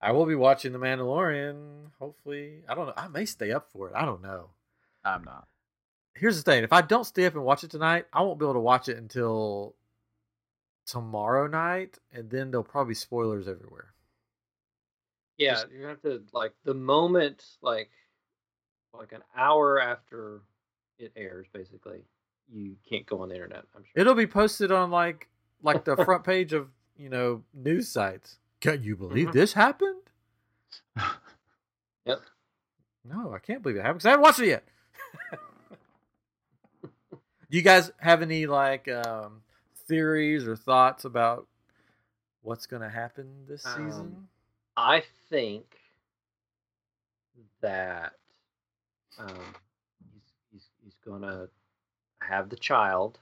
I 0.00 0.12
will 0.12 0.26
be 0.26 0.34
watching 0.34 0.72
The 0.72 0.78
Mandalorian. 0.78 1.90
Hopefully, 1.98 2.62
I 2.68 2.74
don't 2.74 2.86
know. 2.86 2.94
I 2.96 3.08
may 3.08 3.26
stay 3.26 3.52
up 3.52 3.70
for 3.70 3.88
it. 3.88 3.94
I 3.94 4.04
don't 4.04 4.22
know. 4.22 4.50
I'm 5.04 5.24
not. 5.24 5.46
Here's 6.14 6.36
the 6.42 6.50
thing: 6.50 6.64
if 6.64 6.72
I 6.72 6.80
don't 6.80 7.04
stay 7.04 7.26
up 7.26 7.34
and 7.34 7.44
watch 7.44 7.64
it 7.64 7.70
tonight, 7.70 8.06
I 8.12 8.22
won't 8.22 8.38
be 8.38 8.44
able 8.44 8.54
to 8.54 8.60
watch 8.60 8.88
it 8.88 8.96
until 8.96 9.74
tomorrow 10.86 11.46
night, 11.46 11.98
and 12.12 12.30
then 12.30 12.50
there'll 12.50 12.64
probably 12.64 12.92
be 12.92 12.96
spoilers 12.96 13.48
everywhere. 13.48 13.93
Yeah, 15.38 15.54
just- 15.54 15.70
you're 15.70 15.88
have 15.88 16.02
to 16.02 16.22
like 16.32 16.52
the 16.64 16.74
moment 16.74 17.44
like 17.62 17.90
like 18.92 19.12
an 19.12 19.22
hour 19.36 19.80
after 19.80 20.42
it 20.98 21.12
airs, 21.16 21.46
basically, 21.52 22.04
you 22.48 22.76
can't 22.88 23.04
go 23.06 23.20
on 23.22 23.28
the 23.28 23.34
internet. 23.34 23.64
I'm 23.74 23.82
sure. 23.82 23.92
It'll 24.00 24.14
be 24.14 24.26
posted 24.26 24.70
on 24.70 24.90
like 24.90 25.28
like 25.62 25.84
the 25.84 25.96
front 26.04 26.24
page 26.24 26.52
of 26.52 26.68
you 26.96 27.08
know 27.08 27.42
news 27.52 27.88
sites. 27.88 28.38
Can 28.60 28.82
you 28.82 28.96
believe 28.96 29.28
Mhm. 29.28 29.32
this 29.32 29.52
happened? 29.52 30.00
Yep. 32.06 32.20
No, 33.04 33.32
I 33.34 33.38
can't 33.38 33.62
believe 33.62 33.76
it 33.76 33.80
happened 33.82 33.98
because 33.98 34.06
I 34.06 34.10
haven't 34.10 34.22
watched 34.22 34.40
it 34.40 34.46
yet. 34.48 34.64
Do 36.82 36.88
you 37.50 37.62
guys 37.62 37.90
have 37.98 38.22
any 38.22 38.46
like 38.46 38.88
um, 38.88 39.42
theories 39.88 40.46
or 40.46 40.56
thoughts 40.56 41.04
about 41.04 41.46
what's 42.42 42.66
going 42.66 42.82
to 42.82 42.88
happen 42.88 43.44
this 43.48 43.64
Um, 43.66 43.72
season? 43.72 44.28
I 44.76 45.02
think 45.30 45.64
that 47.60 48.12
um, 49.18 49.28
he's, 50.12 50.22
he's 50.52 50.68
he's 50.82 50.96
gonna 51.04 51.48
have 52.20 52.48
the 52.50 52.56
child, 52.56 53.18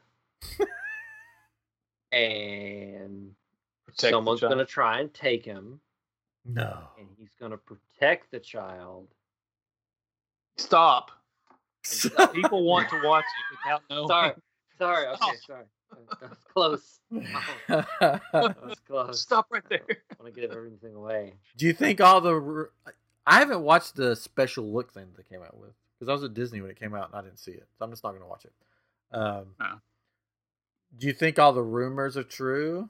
and 2.12 3.32
Protect 3.86 4.10
someone's 4.12 4.40
child. 4.40 4.52
gonna 4.52 4.64
try 4.64 5.00
and 5.00 5.12
take 5.12 5.44
him, 5.44 5.80
No. 6.44 6.78
and 6.98 7.08
he's 7.18 7.34
gonna 7.38 7.58
protect 7.58 8.30
the 8.30 8.40
child. 8.40 9.08
Stop. 10.56 11.10
People 12.32 12.64
want 12.64 12.88
to 12.90 13.00
watch 13.04 13.24
it 13.24 13.58
without 13.64 13.82
knowing. 13.90 14.08
Sorry, 14.08 14.32
sorry. 14.78 15.06
Okay, 15.08 15.36
sorry. 15.46 15.64
That 16.20 16.30
was 16.30 16.38
close. 16.52 17.00
That 17.68 18.22
was 18.62 18.78
close. 18.86 19.20
Stop 19.20 19.46
right 19.50 19.62
there. 19.68 19.80
I 19.88 20.22
want 20.22 20.34
to 20.34 20.40
give 20.40 20.50
everything 20.50 20.94
away. 20.94 21.34
Do 21.56 21.66
you 21.66 21.72
think 21.72 22.00
all 22.00 22.20
the? 22.20 22.68
I 23.26 23.38
haven't 23.38 23.62
watched 23.62 23.96
the 23.96 24.14
special 24.16 24.70
look 24.72 24.92
thing 24.92 25.06
that 25.06 25.16
they 25.16 25.34
came 25.34 25.42
out 25.44 25.56
with 25.56 25.72
because 25.98 26.08
I 26.08 26.12
was 26.12 26.24
at 26.24 26.34
Disney 26.34 26.60
when 26.60 26.70
it 26.70 26.78
came 26.78 26.94
out 26.94 27.08
and 27.10 27.14
I 27.18 27.22
didn't 27.22 27.38
see 27.38 27.52
it, 27.52 27.66
so 27.78 27.84
I'm 27.84 27.90
just 27.90 28.02
not 28.04 28.10
going 28.10 28.22
to 28.22 28.28
watch 28.28 28.44
it. 28.44 28.52
Um, 29.12 29.46
No. 29.60 29.80
Do 30.98 31.06
you 31.06 31.12
think 31.12 31.38
all 31.38 31.52
the 31.52 31.62
rumors 31.62 32.16
are 32.16 32.22
true 32.24 32.88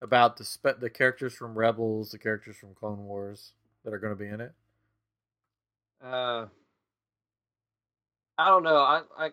about 0.00 0.36
the 0.38 0.44
spe- 0.44 0.80
the 0.80 0.88
characters 0.90 1.34
from 1.34 1.54
Rebels, 1.58 2.10
the 2.12 2.18
characters 2.18 2.56
from 2.56 2.74
Clone 2.74 3.04
Wars 3.04 3.52
that 3.84 3.92
are 3.92 3.98
going 3.98 4.16
to 4.16 4.18
be 4.18 4.28
in 4.28 4.40
it? 4.40 4.52
Uh, 6.02 6.46
I 8.38 8.48
don't 8.48 8.62
know. 8.62 8.76
I, 8.76 9.02
I, 9.18 9.30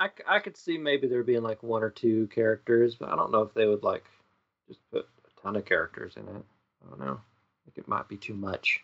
I, 0.00 0.08
I 0.26 0.38
could 0.38 0.56
see 0.56 0.78
maybe 0.78 1.06
there 1.06 1.22
being 1.22 1.42
like 1.42 1.62
one 1.62 1.82
or 1.82 1.90
two 1.90 2.26
characters, 2.28 2.94
but 2.94 3.10
I 3.10 3.16
don't 3.16 3.30
know 3.30 3.42
if 3.42 3.52
they 3.52 3.66
would 3.66 3.82
like 3.82 4.04
just 4.66 4.80
put 4.90 5.06
a 5.26 5.42
ton 5.42 5.56
of 5.56 5.66
characters 5.66 6.14
in 6.16 6.22
it. 6.22 6.44
I 6.84 6.88
don't 6.88 7.00
know. 7.00 7.20
I 7.20 7.60
think 7.66 7.76
it 7.76 7.88
might 7.88 8.08
be 8.08 8.16
too 8.16 8.32
much. 8.32 8.80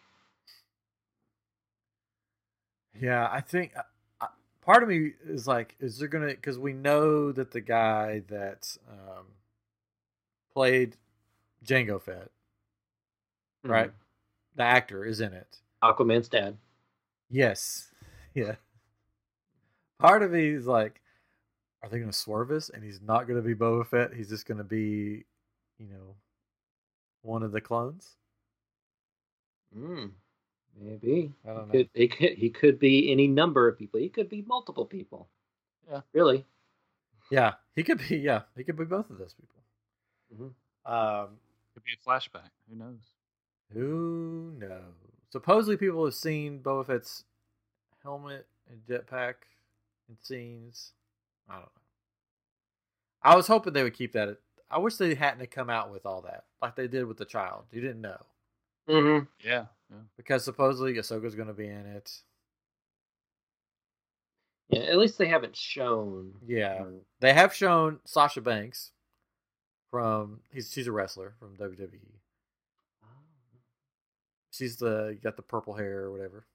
Yeah, 3.00 3.28
I 3.30 3.40
think 3.40 3.72
uh, 3.76 3.82
uh, 4.20 4.26
part 4.60 4.82
of 4.82 4.90
me 4.90 5.12
is 5.26 5.48
like, 5.48 5.74
is 5.80 5.98
there 5.98 6.08
gonna? 6.08 6.26
Because 6.26 6.58
we 6.58 6.74
know 6.74 7.32
that 7.32 7.50
the 7.50 7.60
guy 7.62 8.22
that 8.28 8.76
um, 8.90 9.26
played 10.52 10.96
Jango 11.64 12.00
Fett, 12.00 12.30
right? 13.64 13.90
The 14.54 14.62
actor 14.62 15.04
is 15.04 15.20
in 15.20 15.32
it. 15.32 15.58
Aquaman's 15.82 16.28
dad. 16.28 16.56
Yes. 17.30 17.88
Yeah. 18.34 18.56
Part 19.98 20.22
of 20.22 20.32
me 20.32 20.48
is 20.48 20.66
like, 20.66 21.00
are 21.82 21.88
they 21.88 21.98
going 21.98 22.10
to 22.10 22.16
swerve 22.16 22.50
us? 22.50 22.70
And 22.70 22.82
he's 22.82 23.00
not 23.00 23.26
going 23.26 23.40
to 23.40 23.46
be 23.46 23.54
Boba 23.54 23.86
Fett. 23.86 24.12
He's 24.14 24.28
just 24.28 24.46
going 24.46 24.58
to 24.58 24.64
be, 24.64 25.24
you 25.78 25.86
know, 25.88 26.14
one 27.22 27.42
of 27.42 27.52
the 27.52 27.60
clones. 27.60 28.16
Mm, 29.76 30.10
maybe. 30.80 31.32
I 31.44 31.48
don't 31.48 31.68
know. 31.68 31.72
Could, 31.72 31.90
he 31.94 32.08
could 32.08 32.32
he 32.32 32.50
could 32.50 32.78
be 32.78 33.10
any 33.12 33.26
number 33.26 33.68
of 33.68 33.78
people. 33.78 34.00
He 34.00 34.08
could 34.08 34.28
be 34.28 34.42
multiple 34.42 34.86
people. 34.86 35.28
Yeah. 35.90 36.00
Really. 36.12 36.44
Yeah, 37.30 37.54
he 37.74 37.82
could 37.82 37.98
be. 38.08 38.16
Yeah, 38.18 38.42
he 38.56 38.64
could 38.64 38.76
be 38.76 38.84
both 38.84 39.10
of 39.10 39.18
those 39.18 39.34
people. 39.34 39.62
Mhm. 40.34 40.52
Um, 40.90 41.28
Could 41.74 41.82
be 41.84 41.92
a 41.92 42.08
flashback. 42.08 42.50
Who 42.70 42.76
knows? 42.76 43.00
who 43.72 44.52
knows? 44.58 44.94
Supposedly, 45.30 45.76
people 45.76 46.04
have 46.04 46.14
seen 46.14 46.60
Boba 46.60 46.86
Fett's 46.86 47.24
helmet 48.02 48.46
and 48.70 48.80
jetpack 48.88 49.34
in 50.08 50.16
scenes. 50.22 50.92
I 51.48 51.54
don't 51.54 51.62
know. 51.62 51.68
I 53.22 53.36
was 53.36 53.46
hoping 53.46 53.72
they 53.72 53.82
would 53.82 53.94
keep 53.94 54.12
that. 54.12 54.38
I 54.70 54.78
wish 54.78 54.96
they 54.96 55.14
hadn't 55.14 55.40
have 55.40 55.50
come 55.50 55.70
out 55.70 55.92
with 55.92 56.06
all 56.06 56.22
that 56.22 56.44
like 56.62 56.76
they 56.76 56.88
did 56.88 57.06
with 57.06 57.16
the 57.16 57.24
child. 57.24 57.64
You 57.72 57.80
didn't 57.80 58.00
know. 58.00 58.20
Mm-hmm. 58.88 59.24
Yeah. 59.46 59.66
yeah. 59.90 59.96
because 60.16 60.44
supposedly 60.44 60.94
Ahsoka's 60.94 61.34
going 61.34 61.48
to 61.48 61.54
be 61.54 61.66
in 61.66 61.86
it. 61.86 62.10
Yeah. 64.68 64.80
At 64.80 64.98
least 64.98 65.18
they 65.18 65.28
haven't 65.28 65.56
shown. 65.56 66.32
Yeah, 66.44 66.78
um, 66.80 67.00
they 67.20 67.32
have 67.32 67.54
shown 67.54 68.00
Sasha 68.04 68.40
Banks 68.40 68.90
from 69.90 70.40
he's 70.52 70.72
she's 70.72 70.88
a 70.88 70.92
wrestler 70.92 71.34
from. 71.38 71.56
WWE. 71.56 72.00
She's 74.50 74.76
the 74.76 75.16
got 75.22 75.36
the 75.36 75.42
purple 75.42 75.74
hair 75.74 76.00
or 76.00 76.10
whatever. 76.10 76.46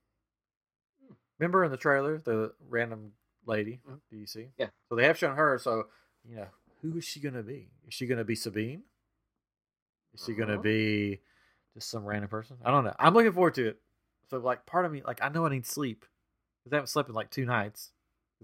Remember 1.40 1.64
in 1.64 1.72
the 1.72 1.78
trailer 1.78 2.18
the 2.18 2.52
random 2.70 3.14
lady? 3.46 3.82
Mhm. 3.90 4.00
Do 4.10 4.18
you 4.18 4.26
see? 4.28 4.50
Yeah. 4.58 4.70
So 4.90 4.96
they 4.96 5.06
have 5.06 5.18
shown 5.18 5.36
her. 5.36 5.58
So 5.60 5.88
you 6.28 6.36
know 6.36 6.48
who 6.82 6.98
is 6.98 7.06
she 7.06 7.20
going 7.20 7.36
to 7.36 7.44
be? 7.44 7.70
Is 7.88 7.94
she 7.94 8.08
going 8.08 8.18
to 8.18 8.24
be 8.24 8.36
Sabine? 8.36 8.84
Is 10.14 10.24
she 10.26 10.34
going 10.34 10.48
to 10.50 10.56
Uh-huh. 10.56 10.64
be 10.64 11.22
just 11.74 11.90
some 11.90 12.04
random 12.06 12.30
person? 12.30 12.58
I 12.66 12.72
don't 12.72 12.84
know. 12.84 12.96
I'm 13.00 13.14
looking 13.14 13.32
forward 13.32 13.54
to 13.56 13.68
it. 13.70 13.82
So 14.30 14.38
like 14.40 14.66
part 14.66 14.86
of 14.86 14.92
me 14.92 15.02
like 15.06 15.22
I 15.22 15.30
know 15.30 15.46
I 15.46 15.50
need 15.50 15.66
sleep 15.66 16.06
because 16.64 16.74
I 16.74 16.76
haven't 16.78 16.88
slept 16.88 17.10
in 17.10 17.16
like 17.16 17.30
two 17.32 17.46
nights 17.46 17.92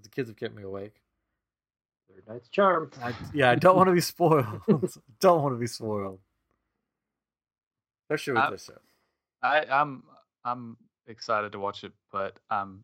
The 0.02 0.10
kids 0.10 0.30
have 0.30 0.38
kept 0.38 0.54
me 0.56 0.64
awake. 0.64 1.02
Third 2.10 2.24
night's 2.28 2.50
charm. 2.50 2.92
I, 3.02 3.14
yeah, 3.34 3.50
I 3.52 3.56
don't 3.56 3.76
want 3.76 3.88
to 3.88 3.94
be 3.94 4.02
spoiled. 4.02 4.62
don't 5.20 5.42
want 5.44 5.54
to 5.56 5.60
be 5.60 5.68
spoiled. 5.68 6.20
Especially 8.06 8.34
with 8.34 8.44
I- 8.44 8.50
this 8.52 8.66
show. 8.66 8.78
I, 9.42 9.66
I'm 9.70 10.04
I'm 10.44 10.78
excited 11.08 11.52
to 11.52 11.60
watch 11.60 11.84
it, 11.84 11.92
but 12.12 12.40
I'm 12.50 12.84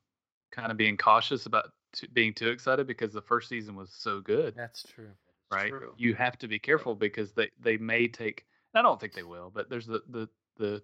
kind 0.51 0.71
of 0.71 0.77
being 0.77 0.97
cautious 0.97 1.45
about 1.47 1.71
t- 1.93 2.07
being 2.11 2.33
too 2.33 2.49
excited 2.49 2.87
because 2.87 3.13
the 3.13 3.21
first 3.21 3.49
season 3.49 3.75
was 3.75 3.91
so 3.91 4.19
good, 4.19 4.55
That's 4.55 4.83
true. 4.83 5.11
right? 5.51 5.69
true. 5.69 5.93
You 5.97 6.13
have 6.15 6.37
to 6.39 6.47
be 6.47 6.59
careful 6.59 6.95
because 6.95 7.31
they 7.33 7.49
they 7.61 7.77
may 7.77 8.07
take. 8.07 8.45
I 8.75 8.81
don't 8.81 8.99
think 8.99 9.13
they 9.13 9.23
will, 9.23 9.51
but 9.53 9.69
there's 9.69 9.85
the 9.85 10.01
the 10.09 10.29
the 10.57 10.81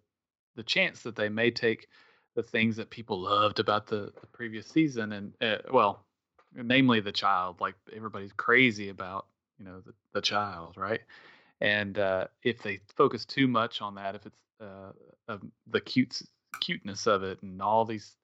the 0.55 0.63
chance 0.63 1.03
that 1.03 1.15
they 1.15 1.29
may 1.29 1.51
take 1.51 1.87
the 2.35 2.43
things 2.43 2.75
that 2.75 2.89
people 2.89 3.19
loved 3.19 3.59
about 3.59 3.87
the, 3.87 4.11
the 4.21 4.27
previous 4.31 4.67
season 4.67 5.11
and 5.11 5.33
uh, 5.41 5.57
well, 5.71 6.05
namely 6.53 6.99
the 6.99 7.11
child. 7.11 7.59
Like 7.59 7.75
everybody's 7.95 8.33
crazy 8.33 8.89
about 8.89 9.27
you 9.57 9.65
know 9.65 9.81
the, 9.85 9.93
the 10.13 10.21
child, 10.21 10.77
right? 10.77 11.01
And 11.61 11.97
uh, 11.97 12.27
if 12.43 12.61
they 12.61 12.79
focus 12.95 13.25
too 13.25 13.47
much 13.47 13.81
on 13.81 13.95
that, 13.95 14.15
if 14.15 14.25
it's 14.25 14.39
uh, 14.61 14.91
um, 15.27 15.51
the 15.67 15.81
cute 15.81 16.21
cuteness 16.61 17.07
of 17.07 17.23
it 17.23 17.41
and 17.41 17.61
all 17.61 17.85
these 17.85 18.15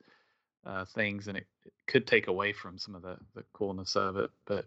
uh, 0.66 0.86
things, 0.86 1.28
and 1.28 1.38
it, 1.38 1.46
it 1.66 1.74
could 1.88 2.08
take 2.08 2.28
away 2.28 2.54
from 2.54 2.78
some 2.78 2.96
of 2.96 3.02
the 3.02 3.18
the 3.36 3.44
coolness 3.54 3.96
of 3.96 4.18
it. 4.18 4.30
But 4.46 4.66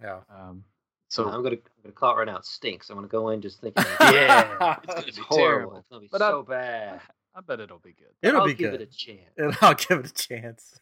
Yeah. 0.00 0.20
um, 0.30 0.64
So 1.08 1.24
so 1.24 1.30
I'm 1.30 1.42
gonna 1.42 1.56
I'm 1.56 1.82
gonna 1.82 1.92
call 1.94 2.14
it 2.14 2.18
right 2.18 2.26
now. 2.26 2.38
It 2.38 2.44
stinks. 2.46 2.88
I'm 2.90 2.96
gonna 2.96 3.08
go 3.08 3.28
in 3.30 3.40
just 3.42 3.60
thinking. 3.60 3.84
yeah, 4.00 4.76
it's 4.84 4.94
gonna 4.94 5.06
it's 5.06 5.16
be 5.18 5.22
horrible. 5.22 5.46
terrible. 5.46 5.76
It's 5.78 5.88
gonna 5.88 6.00
be 6.00 6.08
But 6.10 6.22
I- 6.22 6.30
so 6.30 6.42
bad. 6.42 7.00
I 7.34 7.40
bet 7.40 7.60
it'll 7.60 7.78
be 7.78 7.92
good. 7.94 8.12
It'll 8.20 8.42
I'll 8.42 8.46
be 8.46 8.52
give 8.54 8.72
good. 8.72 8.82
it 8.82 8.88
a 8.92 8.94
chance. 8.94 9.30
And 9.38 9.56
I'll 9.62 9.72
give 9.74 10.00
it 10.00 10.06
a 10.06 10.12
chance. 10.12 10.78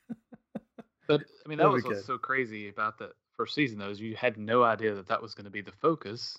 But 1.06 1.22
I 1.44 1.48
mean, 1.48 1.58
that 1.58 1.64
It'll 1.64 1.72
was 1.74 1.84
what's 1.84 2.04
so 2.04 2.18
crazy 2.18 2.68
about 2.68 2.98
the 2.98 3.12
first 3.36 3.54
season, 3.54 3.78
though, 3.78 3.90
is 3.90 4.00
you 4.00 4.16
had 4.16 4.36
no 4.36 4.64
idea 4.64 4.94
that 4.96 5.06
that 5.08 5.22
was 5.22 5.34
going 5.34 5.44
to 5.44 5.50
be 5.50 5.60
the 5.60 5.70
focus, 5.80 6.36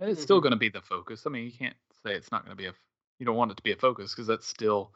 and 0.00 0.10
it's 0.10 0.20
still 0.20 0.38
Mhm. 0.40 0.42
going 0.42 0.50
to 0.52 0.58
be 0.58 0.68
the 0.70 0.80
focus. 0.82 1.22
I 1.26 1.30
mean, 1.30 1.44
you 1.44 1.52
can't 1.52 1.76
say 2.04 2.14
it's 2.14 2.32
not 2.32 2.44
going 2.44 2.56
to 2.56 2.60
be 2.60 2.66
a. 2.66 2.74
You 3.20 3.26
don't 3.26 3.36
want 3.36 3.52
it 3.52 3.56
to 3.58 3.62
be 3.62 3.70
a 3.70 3.76
focus 3.76 4.12
because 4.12 4.26
that's 4.26 4.46
still 4.46 4.92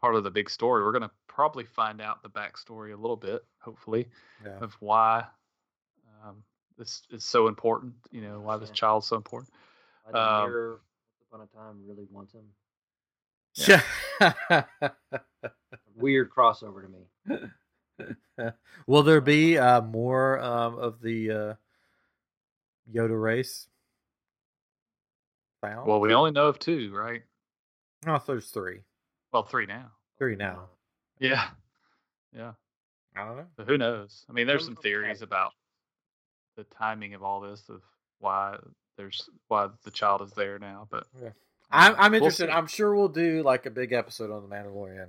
part 0.00 0.14
of 0.14 0.24
the 0.24 0.30
big 0.30 0.48
story. 0.50 0.82
We're 0.82 0.92
going 0.92 1.02
to 1.02 1.10
probably 1.26 1.64
find 1.64 2.00
out 2.00 2.22
the 2.22 2.30
backstory 2.30 2.92
a 2.92 2.96
little 2.96 3.16
bit, 3.16 3.44
hopefully, 3.60 4.08
Yeah. 4.44 4.58
of 4.60 4.74
why 4.80 5.24
um, 6.24 6.42
this 6.76 7.02
is 7.10 7.24
so 7.24 7.48
important. 7.48 7.94
You 8.10 8.20
know, 8.22 8.40
why 8.40 8.56
this 8.56 8.68
Yeah. 8.70 8.74
child's 8.74 9.06
so 9.06 9.16
important. 9.16 9.52
Why 10.04 10.18
Um, 10.44 10.52
once 10.52 10.80
upon 11.28 11.40
a 11.42 11.46
time, 11.46 11.82
really 11.86 12.06
wants 12.10 12.32
him. 12.34 12.44
Yeah. 13.54 13.82
Weird 15.96 16.30
crossover 16.30 16.82
to 16.82 16.88
me. 16.88 18.52
Will 18.86 19.02
there 19.02 19.20
be 19.20 19.58
uh, 19.58 19.82
more 19.82 20.38
um, 20.40 20.78
of 20.78 21.00
the 21.02 21.30
uh, 21.30 21.54
Yoda 22.90 23.20
race 23.20 23.68
found? 25.60 25.86
Well, 25.86 26.00
we 26.00 26.14
only 26.14 26.30
know 26.30 26.46
of 26.46 26.58
two, 26.58 26.92
right? 26.94 27.22
no, 28.06 28.18
there's 28.26 28.50
three. 28.50 28.80
Well, 29.32 29.44
three 29.44 29.66
now. 29.66 29.92
Three 30.18 30.36
now. 30.36 30.68
Yeah, 31.18 31.48
yeah. 32.34 32.52
I 33.16 33.24
don't 33.26 33.36
know. 33.36 33.46
So 33.56 33.64
who 33.64 33.76
knows? 33.78 34.24
I 34.28 34.32
mean, 34.32 34.46
there's 34.46 34.62
Some 34.64 34.74
some 34.74 34.78
of 34.78 34.82
them 34.82 34.92
have 34.92 35.02
theories 35.02 35.22
about 35.22 35.52
the 36.56 36.64
timing 36.64 37.14
of 37.14 37.22
all 37.22 37.40
this, 37.40 37.68
of 37.68 37.82
why 38.18 38.56
there's 38.96 39.28
why 39.48 39.68
the 39.84 39.90
child 39.90 40.22
is 40.22 40.32
there 40.32 40.58
now. 40.58 40.86
But 40.90 41.06
I'm, 41.70 41.92
uh, 41.92 41.96
I'm 41.98 42.12
we'll 42.12 42.22
interested. 42.22 42.50
I'm 42.50 42.66
sure 42.66 42.94
we'll 42.94 43.08
do 43.08 43.42
like 43.42 43.66
a 43.66 43.70
big 43.70 43.92
episode 43.92 44.30
on 44.30 44.48
the 44.48 44.54
Mandalorian 44.54 45.08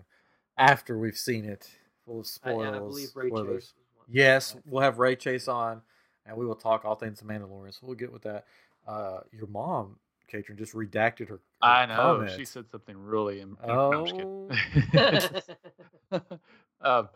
after 0.57 0.97
we've 0.97 1.17
seen 1.17 1.45
it, 1.45 1.69
full 2.05 2.21
of 2.21 2.25
I, 2.25 2.27
spoils. 2.27 2.65
and 2.67 2.75
I 2.75 2.79
believe 2.79 3.09
Ray 3.15 3.29
Chase. 3.29 3.31
spoilers. 3.31 3.73
Yes, 4.09 4.55
we'll 4.65 4.83
have 4.83 4.99
Ray 4.99 5.15
Chase 5.15 5.47
on, 5.47 5.81
and 6.25 6.37
we 6.37 6.45
will 6.45 6.55
talk 6.55 6.85
all 6.85 6.95
things 6.95 7.21
Mandalorian. 7.21 7.73
So 7.73 7.87
we'll 7.87 7.95
get 7.95 8.11
with 8.11 8.23
that. 8.23 8.45
Uh, 8.87 9.19
your 9.31 9.47
mom, 9.47 9.97
Katrin, 10.31 10.57
just 10.57 10.73
redacted 10.73 11.27
her. 11.29 11.35
her 11.35 11.41
I 11.61 11.85
know 11.85 12.25
she 12.27 12.45
said 12.45 12.65
something 12.71 12.97
really. 12.97 13.41
Im- 13.41 13.57
Oh. 13.63 13.91
no, 13.91 14.49
I'm 14.51 15.19
just 15.19 15.49
um, 16.81 17.09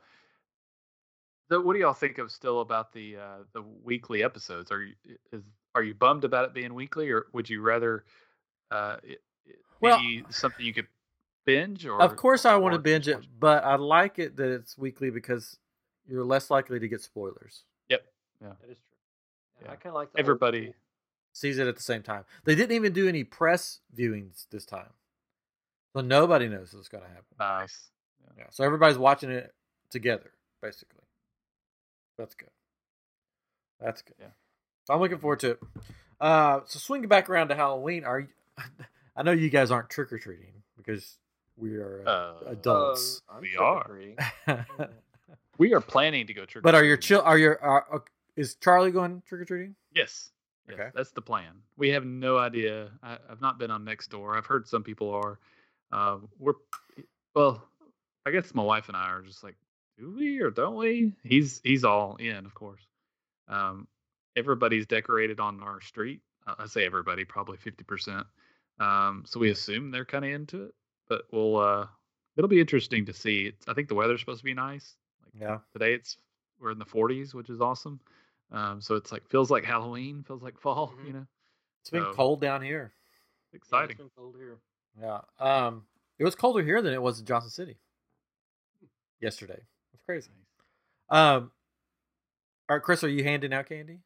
so 1.50 1.62
what 1.62 1.74
do 1.74 1.80
y'all 1.80 1.94
think 1.94 2.18
of 2.18 2.32
still 2.32 2.62
about 2.62 2.92
the 2.92 3.18
uh, 3.18 3.38
the 3.54 3.62
weekly 3.84 4.24
episodes? 4.24 4.72
Are 4.72 4.82
you 4.82 4.94
is 5.32 5.44
are 5.76 5.84
you 5.84 5.94
bummed 5.94 6.24
about 6.24 6.46
it 6.46 6.54
being 6.54 6.74
weekly, 6.74 7.10
or 7.12 7.28
would 7.34 7.50
you 7.50 7.62
rather 7.62 8.04
uh, 8.72 8.98
it, 9.04 9.22
it 9.46 9.56
Well- 9.80 10.00
be 10.00 10.24
something 10.30 10.66
you 10.66 10.74
could 10.74 10.88
binge? 11.46 11.86
Or 11.86 12.02
Of 12.02 12.16
course, 12.16 12.46
I 12.46 12.56
want 12.58 12.74
to 12.74 12.80
binge 12.80 13.08
it, 13.08 13.20
but 13.40 13.64
I 13.64 13.76
like 13.76 14.20
it 14.20 14.36
that 14.38 14.50
it's 14.52 14.78
weekly 14.78 15.10
because 15.10 15.58
you're 16.08 16.24
less 16.26 16.50
likely 16.50 16.80
to 16.80 16.88
get 16.88 17.02
spoilers. 17.02 17.64
Yep. 17.90 18.04
yeah, 18.42 18.48
That 18.62 18.70
is 18.72 18.78
true. 18.78 18.98
Yeah, 19.62 19.68
Yeah. 19.68 19.72
I 19.72 19.76
kind 19.76 19.88
of 19.88 19.94
like 19.96 20.12
the 20.12 20.18
old 20.18 20.20
Everybody. 20.20 20.62
school. 20.64 20.74
Sees 21.36 21.58
it 21.60 21.68
at 21.68 21.76
the 21.76 21.82
same 21.84 22.02
time. 22.02 22.24
They 22.46 22.56
didn't 22.56 22.72
even 22.78 22.94
do 22.94 23.10
any 23.10 23.26
press 23.26 23.82
viewings 23.94 24.46
this 24.52 24.66
time, 24.66 24.94
so 25.92 26.00
nobody 26.00 26.48
knows 26.48 26.74
what's 26.74 26.88
going 26.88 27.04
to 27.04 27.10
happen. 27.10 27.26
Nice. 27.38 27.90
Yeah, 28.38 28.46
so 28.52 28.64
everybody's 28.64 28.98
watching 28.98 29.32
it 29.32 29.54
together, 29.90 30.32
basically. 30.62 31.04
That's 32.18 32.36
good. 32.36 32.50
That's 33.82 34.02
good. 34.02 34.16
Yeah. 34.18 34.28
So 34.86 34.94
I'm 34.94 35.02
looking 35.02 35.18
forward 35.18 35.42
to 35.42 35.52
it. 35.52 35.60
Uh, 36.22 36.62
so 36.68 36.80
swinging 36.80 37.10
back 37.10 37.30
around 37.30 37.50
to 37.50 37.56
Halloween, 37.56 38.06
are 38.06 38.22
you, 38.22 38.28
I 39.18 39.24
know 39.24 39.32
you 39.32 39.50
guys 39.50 39.72
aren't 39.72 39.90
trick 39.90 40.14
or 40.14 40.18
treating 40.18 40.54
because 40.78 41.18
we 41.58 41.76
are 41.76 42.02
uh, 42.08 42.10
Uh, 42.10 42.36
adults. 42.52 43.22
Uh, 43.30 43.40
We 43.42 43.50
trick-or-treating. 43.50 44.18
We 45.58 45.74
are 45.74 45.82
planning 45.82 46.28
to 46.28 46.34
go 46.34 46.46
trick. 46.46 46.48
Or 46.48 46.62
treating 46.62 46.64
But 46.64 46.76
are 46.76 46.84
your 46.86 46.98
chill? 46.98 47.22
Are 47.22 47.38
your 47.38 47.62
are, 47.62 47.86
are- 47.92 48.04
is 48.38 48.56
Charlie 48.56 48.92
going 48.92 49.22
trick 49.28 49.42
or 49.42 49.46
treating? 49.46 49.76
Yes. 49.94 50.30
Yes, 50.68 50.80
Okay. 50.80 50.90
that's 50.96 51.12
the 51.12 51.22
plan. 51.22 51.62
We 51.78 51.90
have 51.90 52.06
no 52.06 52.38
idea. 52.38 52.90
I, 53.04 53.18
I've 53.30 53.42
not 53.42 53.60
been 53.60 53.72
on 53.72 53.84
next 53.84 54.10
door. 54.10 54.38
I've 54.38 54.46
heard 54.46 54.68
some 54.68 54.84
people 54.84 55.12
are. 55.12 55.40
Uh, 55.92 56.18
we're 56.40 56.54
well. 57.36 57.64
I 58.26 58.32
guess 58.32 58.54
my 58.56 58.64
wife 58.64 58.88
and 58.88 58.98
I 58.98 59.10
are 59.10 59.22
just 59.22 59.44
like, 59.44 59.56
do 60.00 60.12
we 60.18 60.40
or 60.40 60.50
don't 60.50 60.76
we? 60.76 61.14
He's 61.24 61.62
he's 61.64 61.84
all 61.84 62.16
in, 62.16 62.46
of 62.46 62.54
course. 62.56 62.82
Um, 63.48 63.88
everybody's 64.36 64.88
decorated 64.88 65.40
on 65.40 65.62
our 65.62 65.80
street. 65.82 66.22
I 66.48 66.66
say 66.66 66.86
everybody, 66.86 67.26
probably 67.26 67.58
fifty 67.58 67.84
percent. 67.84 68.26
Um, 68.80 69.24
so 69.28 69.40
we 69.40 69.52
assume 69.52 69.92
they're 69.92 70.06
kind 70.06 70.26
of 70.26 70.32
into 70.32 70.64
it. 70.64 70.74
But 71.08 71.26
we'll. 71.32 71.58
Uh, 71.58 71.88
it'll 72.38 72.48
be 72.50 72.60
interesting 72.60 73.06
to 73.06 73.14
see. 73.14 73.46
It's, 73.48 73.68
I 73.68 73.74
think 73.74 73.88
the 73.88 73.96
weather's 73.96 74.20
supposed 74.20 74.40
to 74.40 74.46
be 74.46 74.54
nice. 74.56 74.96
Like 75.24 75.34
Yeah. 75.42 75.58
today, 75.74 75.94
it's 75.94 76.18
we're 76.60 76.72
in 76.72 76.80
the 76.80 76.86
40s, 76.86 77.34
which 77.34 77.50
is 77.50 77.62
awesome. 77.62 78.00
Um, 78.52 78.80
so 78.82 78.96
it's 78.96 79.12
like 79.12 79.28
feels 79.30 79.50
like 79.52 79.66
Halloween, 79.66 80.24
feels 80.24 80.42
like 80.44 80.60
fall. 80.60 80.94
Mhm. 81.00 81.08
You 81.08 81.14
know, 81.14 81.28
It's 81.82 81.90
been 81.90 82.04
So- 82.04 82.14
cold 82.14 82.42
down 82.42 82.62
here. 82.62 82.94
Yeah, 83.52 83.58
exciting. 83.58 83.92
it's 83.92 83.98
been 84.00 84.10
cold 84.18 84.36
here. 84.38 84.58
Yeah. 85.00 85.22
Um, 85.40 85.86
it 86.20 86.24
was 86.24 86.36
colder 86.36 86.64
here 86.64 86.82
than 86.82 86.94
it 86.94 87.02
was 87.02 87.20
in 87.20 87.26
Johnson 87.26 87.50
City 87.52 87.78
yesterday. 89.20 89.62
It's 89.94 90.04
crazy. 90.06 90.30
Um, 91.10 91.52
all 92.70 92.78
right, 92.78 92.84
Chris, 92.84 93.04
are 93.04 93.10
you 93.10 93.24
handing 93.24 93.54
out 93.54 93.68
candy? 93.68 94.00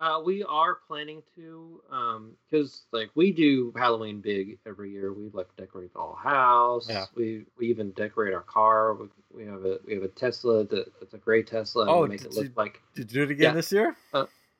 Uh, 0.00 0.20
we 0.24 0.44
are 0.44 0.76
planning 0.86 1.22
to, 1.34 1.82
um, 1.90 2.32
because 2.48 2.82
like 2.92 3.10
we 3.16 3.32
do 3.32 3.72
Halloween 3.76 4.20
big 4.20 4.58
every 4.64 4.92
year. 4.92 5.12
We 5.12 5.28
like 5.32 5.48
decorate 5.56 5.92
the 5.92 5.98
whole 5.98 6.14
house. 6.14 6.86
Yeah. 6.88 7.06
We 7.16 7.46
we 7.58 7.66
even 7.68 7.90
decorate 7.92 8.32
our 8.32 8.42
car. 8.42 8.94
We, 8.94 9.08
we 9.34 9.44
have 9.46 9.64
a 9.64 9.78
we 9.86 9.94
have 9.94 10.04
a 10.04 10.08
Tesla 10.08 10.64
that 10.66 10.92
it's 11.02 11.14
a 11.14 11.18
gray 11.18 11.42
Tesla. 11.42 11.82
And 11.82 11.90
Oh, 11.90 12.02
we 12.02 12.10
make 12.10 12.18
did 12.20 12.28
it 12.28 12.34
look 12.34 12.44
you- 12.44 12.52
like 12.56 12.80
Did 12.94 13.10
you 13.12 13.20
do 13.20 13.22
it 13.24 13.32
again 13.32 13.50
Yeah. 13.50 13.54
this 13.54 13.72
year? 13.72 13.96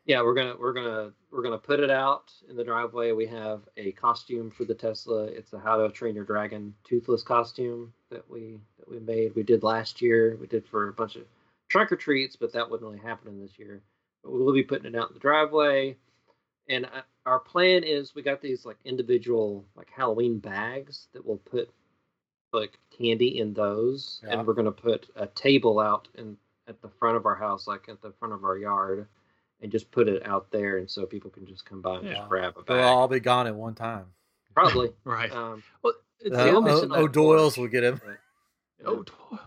yeah. 0.07 0.23
We're 0.23 0.35
gonna 0.35 0.57
we're 0.59 0.73
gonna 0.73 1.13
we're 1.31 1.43
gonna 1.43 1.57
put 1.59 1.79
it 1.79 1.91
out 1.91 2.33
in 2.51 2.57
the 2.57 2.65
driveway. 2.65 3.13
We 3.13 3.27
have 3.27 3.61
a 3.77 3.93
costume 3.93 4.51
for 4.51 4.65
the 4.65 4.75
Tesla. 4.75 5.27
It's 5.27 5.53
a 5.53 5.59
How 5.61 5.77
to 5.77 5.89
Train 5.93 6.17
Your 6.17 6.25
Dragon 6.25 6.75
toothless 6.83 7.23
costume 7.23 7.93
that 8.11 8.29
we 8.29 8.59
that 8.81 8.89
we 8.91 8.99
made. 8.99 9.37
We 9.37 9.45
did 9.45 9.63
last 9.63 10.03
year. 10.03 10.37
We 10.41 10.49
did 10.49 10.67
for 10.67 10.89
a 10.89 10.93
bunch 10.93 11.15
of 11.15 11.23
trunk 11.69 11.93
or 11.93 11.97
treats, 11.97 12.35
but 12.35 12.53
that 12.55 12.69
wouldn't 12.69 12.91
really 12.91 13.07
happening 13.07 13.41
this 13.41 13.57
year. 13.57 13.83
But 14.23 14.33
we'll 14.33 14.53
be 14.55 14.63
putting 14.63 14.93
it 14.93 14.99
out 14.99 15.09
in 15.11 15.15
the 15.15 15.21
driveway. 15.21 15.97
And 16.69 16.87
I, 16.87 17.03
our 17.27 17.39
plan 17.39 17.83
is 17.85 18.15
we 18.15 18.23
got 18.23 18.41
these 18.43 18.65
like 18.67 18.77
individual 18.85 19.65
like 19.77 19.89
Halloween 19.95 20.39
bags 20.39 21.09
that 21.13 21.25
we'll 21.25 21.39
put 21.39 21.71
like 22.53 22.79
candy 22.97 23.39
in 23.39 23.53
those, 23.55 24.21
Yeah. 24.25 24.39
and 24.39 24.47
we're 24.47 24.55
gonna 24.55 24.73
put 24.73 25.09
a 25.17 25.27
table 25.27 25.79
out 25.81 26.09
in 26.15 26.37
at 26.67 26.81
the 26.83 26.89
front 26.89 27.17
of 27.17 27.25
our 27.27 27.35
house, 27.35 27.67
like 27.67 27.89
at 27.89 28.01
the 28.03 28.13
front 28.19 28.35
of 28.35 28.45
our 28.45 28.57
yard, 28.59 29.07
and 29.63 29.71
just 29.73 29.91
put 29.91 30.09
it 30.09 30.27
out 30.27 30.51
there, 30.51 30.77
and 30.79 30.91
so 30.91 31.05
people 31.07 31.31
can 31.31 31.47
just 31.47 31.65
come 31.65 31.81
by 31.83 31.97
and 31.97 32.07
Yeah. 32.07 32.15
just 32.17 32.29
grab 32.29 32.55
a 32.59 32.63
They'll 32.67 32.77
bag. 32.79 32.85
all 32.85 33.09
be 33.09 33.21
gone 33.21 33.47
at 33.47 33.55
one 33.55 33.75
time. 33.75 34.07
Probably. 34.55 34.91
Right. 35.05 35.31
Um, 35.33 35.63
well, 35.83 35.95
it's 36.21 36.35
Uh, 36.37 36.47
still 36.47 36.93
O- 36.95 37.05
O'Doyle's 37.05 37.57
will 37.59 37.69
get 37.69 37.85
him. 37.85 38.01
but- 38.05 38.19
oh, 38.87 39.03
toy. 39.05 39.39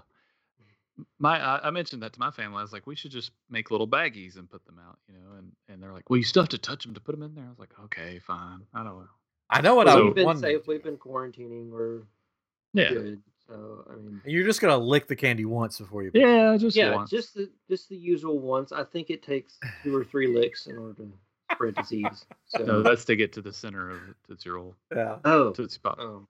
My 1.20 1.40
I, 1.40 1.68
I 1.68 1.72
mentioned 1.72 2.04
that 2.04 2.14
to 2.14 2.20
my 2.20 2.32
family. 2.32 2.60
I 2.60 2.62
was 2.62 2.74
like, 2.74 2.88
we 2.88 2.96
should 2.96 3.12
just 3.12 3.32
make 3.50 3.72
little 3.72 3.88
baggies 3.88 4.38
and 4.38 4.50
put 4.50 4.66
them 4.66 4.80
out, 4.86 4.98
you 5.08 5.14
know. 5.16 5.38
And 5.38 5.52
and 5.70 5.82
they're 5.82 5.94
like, 5.94 6.10
well, 6.10 6.18
you 6.18 6.24
still 6.24 6.44
have 6.44 6.50
to 6.50 6.58
touch 6.58 6.84
them 6.84 6.94
to 6.94 7.00
put 7.02 7.14
them 7.14 7.24
in 7.24 7.36
there. 7.36 7.46
I 7.46 7.50
was 7.50 7.60
like, 7.60 7.74
okay, 7.86 8.20
fine. 8.20 8.62
I 8.74 8.84
don't 8.84 9.00
know. 9.00 9.08
I 9.50 9.62
know 9.62 9.76
what 9.76 9.88
Well, 9.88 9.98
I 9.98 10.02
we've 10.04 10.16
been 10.16 10.26
want. 10.26 10.40
safe. 10.40 10.68
We've 10.68 10.84
been 10.84 10.98
quarantining. 10.98 11.70
We're 11.70 12.04
Yeah. 12.74 12.90
good. 12.94 13.22
So 13.48 13.86
I 13.92 13.96
mean, 13.96 14.22
And 14.24 14.32
you're 14.34 14.46
just 14.46 14.62
gonna 14.62 14.78
lick 14.78 15.08
the 15.08 15.16
candy 15.16 15.46
once 15.46 15.78
before 15.80 16.04
you. 16.04 16.12
Yeah, 16.14 16.56
just 16.58 16.76
yeah, 16.78 16.96
once. 16.96 17.10
just 17.10 17.34
the 17.34 17.50
just 17.70 17.90
the 17.90 17.98
usual 17.98 18.40
ones. 18.40 18.72
I 18.72 18.84
think 18.84 19.10
it 19.10 19.22
takes 19.24 19.60
two 19.84 19.96
or 19.96 20.04
three 20.06 20.28
licks 20.28 20.68
in 20.68 20.78
order 20.78 20.94
to 21.04 21.12
spread 21.54 21.76
disease. 21.76 22.26
So 22.48 22.64
No, 22.66 22.82
that's 22.84 23.06
to 23.06 23.16
get 23.16 23.32
to 23.34 23.42
the 23.42 23.52
center 23.54 23.90
of 23.90 24.00
the 24.08 24.16
Tootsie 24.28 24.50
Roll. 24.50 24.76
Yeah. 24.96 25.18
oh 25.26 25.52
Tootsie 25.52 25.80
Pop. 25.84 25.98
oh 26.00 26.28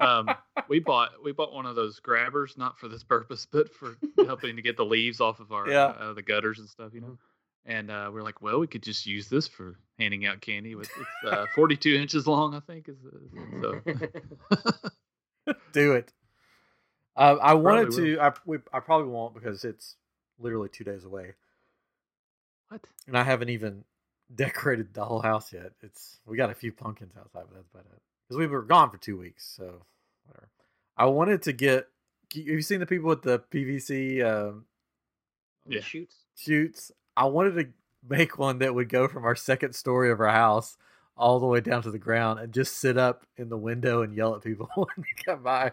Um, 0.00 0.28
we 0.68 0.78
bought 0.80 1.10
we 1.22 1.32
bought 1.32 1.52
one 1.52 1.66
of 1.66 1.74
those 1.76 2.00
grabbers, 2.00 2.56
not 2.56 2.78
for 2.78 2.88
this 2.88 3.02
purpose, 3.04 3.46
but 3.50 3.72
for 3.74 3.96
helping 4.24 4.56
to 4.56 4.62
get 4.62 4.76
the 4.76 4.84
leaves 4.84 5.20
off 5.20 5.40
of 5.40 5.52
our 5.52 5.68
Yeah. 5.68 5.86
uh, 5.86 6.12
the 6.12 6.22
gutters 6.22 6.58
and 6.58 6.68
stuff, 6.68 6.92
you 6.94 7.00
know. 7.00 7.18
And 7.64 7.90
uh, 7.90 8.10
we're 8.12 8.22
like, 8.24 8.42
well, 8.42 8.58
we 8.58 8.66
could 8.66 8.82
just 8.82 9.06
use 9.06 9.28
this 9.28 9.46
for 9.46 9.76
handing 9.98 10.26
out 10.26 10.40
candy. 10.40 10.74
With 10.74 10.90
it's 10.96 11.32
uh, 11.32 11.46
42 11.54 11.94
inches 11.94 12.26
long, 12.26 12.54
I 12.54 12.60
think. 12.60 12.88
Is 12.88 12.96
so 13.60 13.80
Do 15.72 15.92
it. 15.92 16.12
Uh, 17.16 17.36
I 17.40 17.54
wanted 17.54 17.88
Probably 17.88 18.14
to. 18.14 18.20
I 18.20 18.32
we, 18.46 18.58
I 18.72 18.80
probably 18.80 19.08
won't 19.08 19.34
because 19.34 19.64
it's 19.64 19.96
literally 20.38 20.70
two 20.70 20.82
days 20.84 21.04
away, 21.04 21.34
what? 22.68 22.80
and 23.06 23.16
I 23.18 23.22
haven't 23.22 23.50
even 23.50 23.84
decorated 24.34 24.94
the 24.94 25.04
whole 25.04 25.20
house 25.20 25.52
yet. 25.52 25.72
It's 25.82 26.18
we 26.26 26.36
got 26.36 26.50
a 26.50 26.54
few 26.54 26.72
pumpkins 26.72 27.12
outside, 27.18 27.44
but 27.48 27.54
that's 27.54 27.68
about 27.68 27.84
it. 27.92 28.02
Because 28.32 28.38
we 28.38 28.46
were 28.46 28.62
gone 28.62 28.88
for 28.90 28.96
two 28.96 29.18
weeks, 29.18 29.52
so 29.56 29.82
whatever. 30.26 30.48
I 30.96 31.04
wanted 31.06 31.42
to 31.42 31.52
get. 31.52 31.88
Have 32.34 32.42
you 32.46 32.62
seen 32.62 32.80
the 32.80 32.86
people 32.86 33.10
with 33.10 33.20
the 33.22 33.40
PVC 33.40 34.24
um, 34.24 34.64
Yeah. 35.68 35.82
shoots. 35.82 36.16
shoots? 36.34 36.90
I 37.14 37.26
wanted 37.26 37.54
to 37.56 37.68
make 38.08 38.38
one 38.38 38.58
that 38.60 38.74
would 38.74 38.88
go 38.88 39.06
from 39.06 39.24
our 39.26 39.34
second 39.36 39.74
story 39.74 40.10
of 40.10 40.18
our 40.18 40.30
house 40.30 40.78
all 41.14 41.40
the 41.40 41.46
way 41.46 41.60
down 41.60 41.82
to 41.82 41.90
the 41.90 41.98
ground 41.98 42.40
and 42.40 42.54
just 42.54 42.78
sit 42.78 42.96
up 42.96 43.26
in 43.36 43.50
the 43.50 43.58
window 43.58 44.00
and 44.00 44.14
yell 44.14 44.34
at 44.34 44.42
people 44.42 44.70
when 44.74 44.86
they 44.96 45.22
come 45.24 45.42
by. 45.42 45.72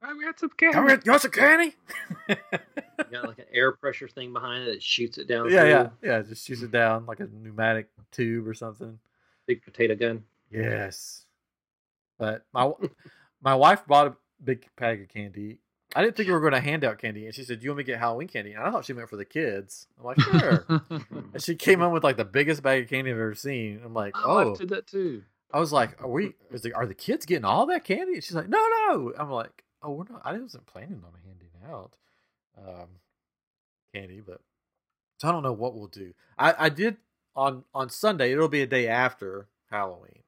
Oh, 0.00 0.14
we 0.16 0.24
got 0.24 0.38
some 0.38 0.50
Come 0.50 0.72
candy. 0.72 0.88
here, 0.92 1.02
you 1.04 1.10
want 1.10 1.22
some 1.22 1.30
candy? 1.32 1.74
You 2.28 2.36
got 3.10 3.26
like 3.26 3.38
an 3.40 3.46
air 3.52 3.72
pressure 3.72 4.06
thing 4.06 4.32
behind 4.32 4.68
it 4.68 4.72
that 4.74 4.82
shoots 4.84 5.18
it 5.18 5.26
down. 5.26 5.50
yeah, 5.50 5.60
through. 5.62 5.68
yeah, 5.70 5.88
yeah. 6.18 6.22
Just 6.22 6.46
shoots 6.46 6.62
it 6.62 6.70
down 6.70 7.06
like 7.06 7.18
a 7.18 7.26
pneumatic 7.26 7.88
tube 8.12 8.46
or 8.46 8.54
something. 8.54 9.00
Big 9.48 9.64
potato 9.64 9.96
gun. 9.96 10.22
Yes, 10.52 11.24
but 12.18 12.44
my 12.52 12.72
my 13.42 13.54
wife 13.54 13.86
bought 13.86 14.08
a 14.08 14.16
big 14.42 14.66
bag 14.76 15.02
of 15.02 15.08
candy. 15.08 15.58
I 15.96 16.02
didn't 16.02 16.16
think 16.16 16.26
we 16.26 16.34
were 16.34 16.40
going 16.40 16.52
to 16.52 16.60
hand 16.60 16.84
out 16.84 16.98
candy, 16.98 17.24
and 17.24 17.34
she 17.34 17.44
said, 17.44 17.60
"Do 17.60 17.64
you 17.64 17.70
want 17.70 17.78
me 17.78 17.84
to 17.84 17.92
get 17.92 17.98
Halloween 17.98 18.28
candy?" 18.28 18.52
And 18.52 18.62
I 18.62 18.70
thought 18.70 18.84
she 18.84 18.92
meant 18.92 19.08
for 19.08 19.16
the 19.16 19.24
kids. 19.24 19.86
I'm 19.98 20.04
like, 20.04 20.20
"Sure." 20.20 20.64
and 21.32 21.42
she 21.42 21.54
came 21.54 21.80
home 21.80 21.92
with 21.92 22.04
like 22.04 22.18
the 22.18 22.26
biggest 22.26 22.62
bag 22.62 22.82
of 22.82 22.90
candy 22.90 23.10
I've 23.10 23.16
ever 23.16 23.34
seen. 23.34 23.80
I'm 23.84 23.94
like, 23.94 24.14
"Oh." 24.22 24.50
wife 24.50 24.58
did 24.58 24.68
that 24.70 24.86
too. 24.86 25.22
I 25.50 25.58
was 25.58 25.72
like, 25.72 26.00
"Are 26.02 26.08
we? 26.08 26.34
Is 26.50 26.60
the, 26.62 26.74
are 26.74 26.86
the 26.86 26.94
kids 26.94 27.24
getting 27.24 27.46
all 27.46 27.64
that 27.66 27.84
candy?" 27.84 28.14
And 28.14 28.24
she's 28.24 28.34
like, 28.34 28.48
"No, 28.48 28.58
no." 28.88 29.14
I'm 29.18 29.30
like, 29.30 29.64
"Oh, 29.82 29.92
we're 29.92 30.04
not. 30.10 30.20
I 30.24 30.38
wasn't 30.38 30.66
planning 30.66 31.02
on 31.04 31.12
handing 31.24 31.48
out 31.70 31.96
um, 32.58 32.88
candy, 33.94 34.20
but 34.20 34.40
so 35.18 35.28
I 35.28 35.32
don't 35.32 35.42
know 35.42 35.52
what 35.52 35.74
we'll 35.74 35.88
do. 35.88 36.12
I, 36.38 36.54
I 36.58 36.68
did 36.68 36.98
on 37.34 37.64
on 37.74 37.90
Sunday. 37.90 38.32
It'll 38.32 38.48
be 38.48 38.62
a 38.62 38.66
day 38.66 38.88
after 38.88 39.48
Halloween, 39.70 40.22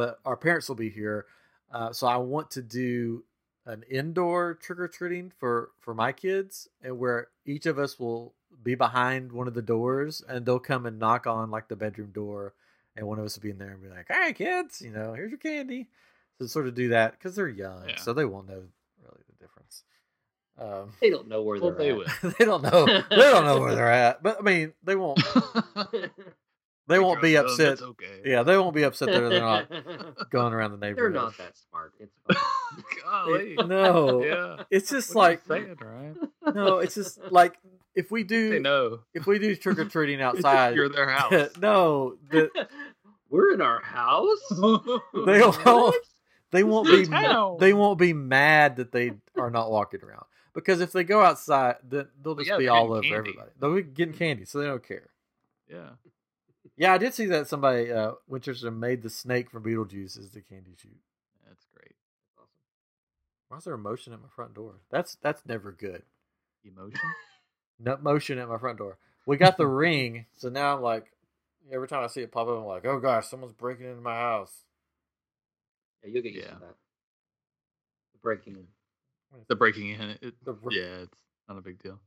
but 0.00 0.18
our 0.24 0.36
parents 0.36 0.68
will 0.68 0.76
be 0.76 0.90
here, 0.90 1.26
uh, 1.72 1.92
so 1.92 2.06
I 2.06 2.16
want 2.16 2.50
to 2.52 2.62
do 2.62 3.24
an 3.66 3.84
indoor 3.90 4.54
trick 4.54 4.78
or 4.80 4.88
treating 4.88 5.30
for 5.38 5.70
for 5.80 5.92
my 5.94 6.12
kids, 6.12 6.68
and 6.82 6.98
where 6.98 7.28
each 7.44 7.66
of 7.66 7.78
us 7.78 7.98
will 7.98 8.34
be 8.62 8.74
behind 8.74 9.32
one 9.32 9.46
of 9.48 9.54
the 9.54 9.62
doors, 9.74 10.22
and 10.28 10.44
they'll 10.46 10.58
come 10.72 10.86
and 10.86 10.98
knock 10.98 11.26
on 11.26 11.50
like 11.50 11.68
the 11.68 11.76
bedroom 11.76 12.10
door 12.12 12.54
and 12.96 13.06
one 13.06 13.18
of 13.20 13.24
us 13.24 13.36
will 13.36 13.42
be 13.42 13.50
in 13.50 13.58
there 13.58 13.70
and 13.70 13.82
be 13.82 13.88
like, 13.88 14.06
"Hey, 14.08 14.32
kids, 14.32 14.82
you 14.82 14.90
know, 14.90 15.14
here's 15.14 15.30
your 15.30 15.38
candy." 15.38 15.88
So 16.38 16.46
sort 16.46 16.66
of 16.66 16.74
do 16.74 16.88
that 16.88 17.12
because 17.12 17.36
they're 17.36 17.48
young, 17.48 17.88
Yeah. 17.88 17.96
so 17.96 18.12
they 18.12 18.24
won't 18.24 18.48
know 18.48 18.62
really 19.02 19.22
the 19.28 19.36
difference. 19.44 19.84
Um, 20.58 20.92
They 21.00 21.08
don't 21.10 21.28
know 21.28 21.42
where 21.42 21.60
Well, 21.60 21.70
they're 21.70 21.78
they 21.78 21.90
at. 21.90 22.22
will. 22.22 22.30
they 22.38 22.44
don't 22.44 22.62
know. 22.62 22.86
They 22.86 23.28
don't 23.34 23.44
know 23.44 23.60
where 23.60 23.74
they're 23.76 23.92
at. 24.08 24.22
But 24.22 24.38
I 24.40 24.42
mean, 24.42 24.72
they 24.82 24.96
won't. 24.96 25.22
They 26.90 26.98
won't 26.98 27.18
uh, 27.18 27.22
be 27.22 27.36
uh, 27.36 27.42
Trust 27.42 27.58
them, 27.58 27.72
upset. 27.72 27.88
Okay. 27.88 28.20
Yeah, 28.24 28.42
they 28.42 28.58
won't 28.58 28.74
be 28.74 28.82
upset 28.82 29.08
that 29.08 29.20
they're 29.30 29.40
not 29.40 29.70
going 30.30 30.52
around 30.52 30.72
the 30.72 30.76
neighborhood. 30.76 31.14
They're 31.14 31.22
not 31.22 31.38
that 31.38 31.56
smart. 31.56 31.94
It's. 31.98 32.12
Golly. 33.02 33.54
No, 33.66 34.22
Yeah. 34.24 34.64
it's 34.70 34.90
just 34.90 35.14
What 35.14 35.22
like 35.22 35.42
saying, 35.46 35.76
no, 36.54 36.78
it's 36.78 36.94
just 36.94 37.18
like 37.30 37.58
if 37.94 38.10
we 38.10 38.22
They 38.22 38.28
do 38.28 38.60
know. 38.60 39.00
if 39.14 39.26
we 39.26 39.38
do 39.38 39.54
trick 39.56 39.78
or 39.78 39.84
treating 39.86 40.20
outside. 40.28 40.74
You're 40.76 40.88
their 40.88 41.08
house. 41.18 41.48
no, 41.60 42.16
the, 42.30 42.50
We're 43.28 43.54
in 43.54 43.60
our 43.60 43.80
house. 43.82 44.38
they 44.50 45.40
won't. 45.40 45.94
They 46.52 46.64
won't 46.64 46.88
be. 46.88 47.06
Town. 47.06 47.56
They 47.60 47.72
won't 47.72 47.98
be 47.98 48.12
mad 48.12 48.76
that 48.76 48.90
they 48.92 49.12
are 49.38 49.50
not 49.50 49.70
walking 49.70 50.00
around 50.02 50.24
because 50.54 50.80
if 50.80 50.90
they 50.92 51.04
go 51.04 51.20
outside, 51.22 51.76
then 51.88 52.08
they'll 52.22 52.34
just 52.34 52.48
yeah, 52.50 52.58
be 52.58 52.68
all 52.68 52.92
over 52.92 53.02
candy. 53.02 53.14
everybody. 53.16 53.50
They'll 53.60 53.74
be 53.74 53.82
getting 53.82 54.14
candy, 54.14 54.44
so 54.44 54.58
they 54.58 54.66
don't 54.66 54.82
care. 54.86 55.08
Yeah. 55.70 55.90
Yeah, 56.76 56.92
I 56.94 56.98
did 56.98 57.12
see 57.14 57.26
that 57.26 57.46
somebody 57.48 57.92
uh, 57.92 58.12
Winchester 58.26 58.70
made 58.70 59.02
the 59.02 59.10
snake 59.10 59.50
from 59.50 59.62
Beetlejuice 59.62 60.18
as 60.18 60.30
the 60.30 60.40
candy 60.40 60.74
shoot. 60.80 60.96
That's 61.46 61.66
great. 61.74 61.94
Awesome. 62.38 62.48
Why 63.48 63.58
is 63.58 63.64
there 63.64 63.74
a 63.74 63.78
motion 63.78 64.12
at 64.12 64.22
my 64.22 64.28
front 64.34 64.54
door? 64.54 64.74
That's 64.90 65.16
that's 65.22 65.44
never 65.46 65.72
good. 65.72 66.02
Emotion? 66.64 67.00
No 67.82 67.96
motion 67.96 68.36
at 68.38 68.46
my 68.46 68.58
front 68.58 68.76
door. 68.76 68.98
We 69.24 69.38
got 69.38 69.56
the 69.56 69.66
ring, 69.66 70.26
so 70.36 70.50
now 70.50 70.76
I'm 70.76 70.82
like, 70.82 71.06
every 71.72 71.88
time 71.88 72.04
I 72.04 72.08
see 72.08 72.20
it 72.20 72.30
pop 72.30 72.46
up, 72.46 72.58
I'm 72.58 72.66
like, 72.66 72.84
oh 72.84 73.00
gosh, 73.00 73.26
someone's 73.26 73.54
breaking 73.54 73.86
into 73.86 74.02
my 74.02 74.14
house. 74.16 74.52
Yeah, 76.04 76.10
you'll 76.12 76.22
get 76.22 76.32
used 76.34 76.46
Yeah. 76.46 76.52
to 76.56 76.60
that. 76.60 76.74
Breaking 78.20 78.56
in. 78.56 78.66
The 79.48 79.56
breaking 79.56 79.88
in. 79.88 80.00
It, 80.20 80.34
The 80.44 80.52
r- 80.52 80.70
yeah, 80.70 81.04
it's 81.04 81.18
not 81.48 81.56
a 81.56 81.62
big 81.62 81.82
deal. 81.82 81.98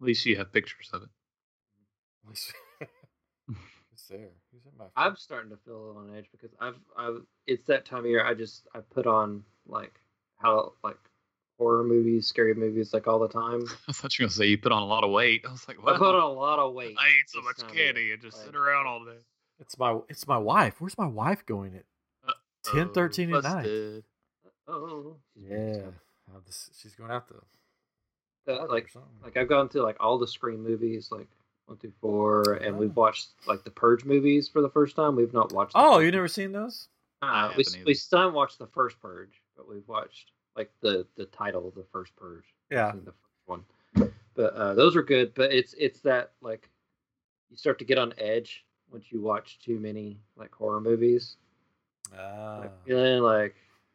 At 0.00 0.06
least 0.08 0.26
you 0.26 0.36
have 0.36 0.52
pictures 0.52 0.90
of 0.92 1.02
it. 1.04 1.08
Who's 4.10 4.18
there? 4.18 4.28
Who's 4.52 4.62
in 4.66 4.72
my? 4.78 4.86
I'm 4.96 5.16
starting 5.16 5.50
to 5.50 5.56
feel 5.56 5.76
a 5.76 5.82
little 5.86 5.98
on 6.02 6.16
edge 6.16 6.26
because 6.32 6.50
I've 6.60 6.76
I've 6.96 7.22
it's 7.46 7.66
that 7.66 7.84
time 7.84 8.00
of 8.00 8.06
year. 8.06 8.24
I 8.24 8.34
just 8.34 8.66
I 8.74 8.80
put 8.80 9.06
on 9.06 9.42
like 9.66 9.94
how 10.36 10.72
like 10.82 10.98
horror 11.58 11.84
movies, 11.84 12.26
scary 12.26 12.54
movies 12.54 12.92
like 12.92 13.06
all 13.06 13.18
the 13.18 13.28
time. 13.28 13.64
I 13.88 13.92
thought 13.92 14.18
you 14.18 14.24
were 14.24 14.28
gonna 14.28 14.34
say 14.34 14.46
you 14.46 14.58
put 14.58 14.72
on 14.72 14.82
a 14.82 14.86
lot 14.86 15.04
of 15.04 15.10
weight. 15.10 15.44
I 15.46 15.52
was 15.52 15.66
like, 15.68 15.78
I 15.78 15.82
what? 15.82 15.98
put 15.98 16.14
on 16.14 16.22
a 16.22 16.28
lot 16.28 16.58
of 16.58 16.74
weight. 16.74 16.96
I 16.98 17.08
ate 17.08 17.28
so 17.28 17.42
much 17.42 17.58
time 17.58 17.70
of 17.70 17.74
year. 17.76 17.86
candy 17.86 18.12
and 18.12 18.22
just 18.22 18.38
Like, 18.38 18.46
sit 18.46 18.56
around 18.56 18.86
all 18.86 19.04
day. 19.04 19.18
It's 19.60 19.78
my 19.78 19.98
it's 20.08 20.26
my 20.26 20.38
wife. 20.38 20.80
Where's 20.80 20.98
my 20.98 21.06
wife 21.06 21.44
going 21.46 21.74
at 21.74 21.84
10, 22.64 22.90
13 22.90 23.34
at 23.34 23.42
night? 23.42 24.02
Oh, 24.68 25.16
Yeah, 25.34 25.48
doing 25.56 25.74
stuff. 25.74 25.94
This, 26.46 26.70
she's 26.78 26.94
going 26.94 27.10
out 27.10 27.26
to 27.28 27.34
Uh, 28.52 28.66
like 28.68 28.92
like 29.22 29.36
I've 29.36 29.48
gone 29.48 29.68
to 29.70 29.82
like 29.82 29.96
all 30.00 30.18
the 30.18 30.26
Scream 30.26 30.62
movies, 30.62 31.10
like 31.10 31.28
one 31.70 31.78
through 31.78 31.92
four, 32.00 32.54
and 32.54 32.76
we've 32.76 32.94
watched 32.94 33.28
like 33.46 33.64
the 33.64 33.70
Purge 33.70 34.04
movies 34.04 34.48
for 34.48 34.60
the 34.60 34.68
first 34.68 34.96
time. 34.96 35.16
We've 35.16 35.32
not 35.32 35.52
watched. 35.52 35.72
the 35.72 35.78
oh, 35.78 35.98
you 35.98 36.06
one. 36.06 36.14
never 36.14 36.28
seen 36.28 36.52
those? 36.52 36.88
I 37.22 37.46
Uh, 37.46 37.52
we 37.56 37.64
haven't 37.64 37.84
we 37.84 37.92
either. 37.92 37.94
still 37.94 38.18
haven't 38.18 38.34
watched 38.34 38.58
the 38.58 38.66
first 38.66 39.00
Purge, 39.00 39.40
but 39.56 39.68
we've 39.68 39.86
watched 39.88 40.32
like 40.56 40.70
the 40.80 41.06
the 41.16 41.26
title 41.26 41.68
of 41.68 41.74
the 41.74 41.86
first 41.92 42.14
Purge. 42.16 42.44
Yeah, 42.70 42.92
the 42.92 43.12
first 43.12 43.16
one. 43.46 43.64
But 44.34 44.54
uh, 44.54 44.74
those 44.74 44.96
are 44.96 45.02
good. 45.02 45.34
But 45.34 45.52
it's 45.52 45.74
it's 45.78 46.00
that 46.00 46.32
like 46.42 46.68
you 47.50 47.56
start 47.56 47.78
to 47.78 47.84
get 47.84 47.98
on 47.98 48.12
edge 48.18 48.64
once 48.90 49.06
you 49.10 49.20
watch 49.20 49.58
too 49.60 49.78
many 49.78 50.18
like 50.36 50.52
horror 50.54 50.80
movies. 50.80 51.36
Ah. 52.18 52.58
Like 52.62 52.84
feeling 52.84 53.22
like 53.22 53.54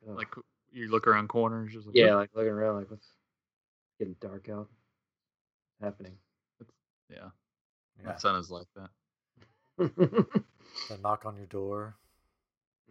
ugh. 0.10 0.18
Like 0.18 0.34
you 0.72 0.90
look 0.90 1.08
around 1.08 1.28
corners, 1.28 1.74
just 1.74 1.88
like 1.88 1.96
yeah, 1.96 2.16
like 2.16 2.30
looking 2.34 2.52
around 2.52 2.78
like 2.78 2.90
what's 2.90 3.08
getting 4.00 4.16
dark 4.22 4.50
out 4.50 4.70
happening. 5.82 6.14
yeah. 7.10 7.30
Yeah. 8.02 8.10
My 8.12 8.16
son 8.18 8.36
is 8.38 8.50
like 8.52 8.68
that. 8.76 8.90
The 9.78 10.98
knock 11.02 11.26
on 11.26 11.36
your 11.38 11.46
door, 11.48 11.96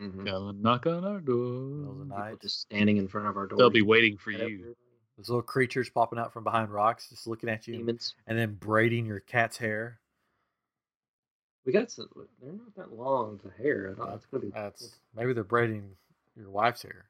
Mhm. 0.00 0.26
Come 0.26 0.48
and 0.48 0.62
knock 0.62 0.86
on 0.86 1.05
our 1.05 1.20
middle 1.20 1.90
of 1.90 1.98
the 1.98 2.05
door. 2.05 2.05
People 2.05 2.05
night. 2.07 2.40
just 2.40 2.61
standing 2.62 2.96
in 2.96 3.07
front 3.07 3.28
of 3.28 3.36
our 3.36 3.46
door. 3.46 3.59
They'll 3.59 3.70
be 3.70 3.82
waiting 3.82 4.16
for 4.16 4.32
you. 4.32 4.74
Those 5.16 5.28
little 5.28 5.42
creatures 5.42 5.88
popping 5.88 6.18
out 6.18 6.32
from 6.32 6.42
behind 6.42 6.72
rocks, 6.72 7.09
just 7.11 7.28
looking 7.28 7.48
at 7.48 7.68
you, 7.68 7.76
Demons. 7.76 8.16
and 8.26 8.36
then 8.36 8.55
braiding 8.55 9.07
your 9.07 9.20
cat's 9.20 9.57
hair. 9.57 10.00
We 11.64 11.72
got 11.72 11.92
some. 11.92 12.09
They're 12.42 12.52
not 12.52 12.74
that 12.74 12.92
long 12.92 13.38
to 13.40 13.50
hair. 13.50 13.92
I 13.92 13.94
thought 13.94 14.14
it's 14.16 14.26
gonna 14.26 14.42
be. 14.46 14.50
That's 14.50 14.98
maybe 15.14 15.32
they're 15.32 15.44
braiding 15.44 15.96
your 16.34 16.50
wife's 16.50 16.82
hair. 16.82 17.09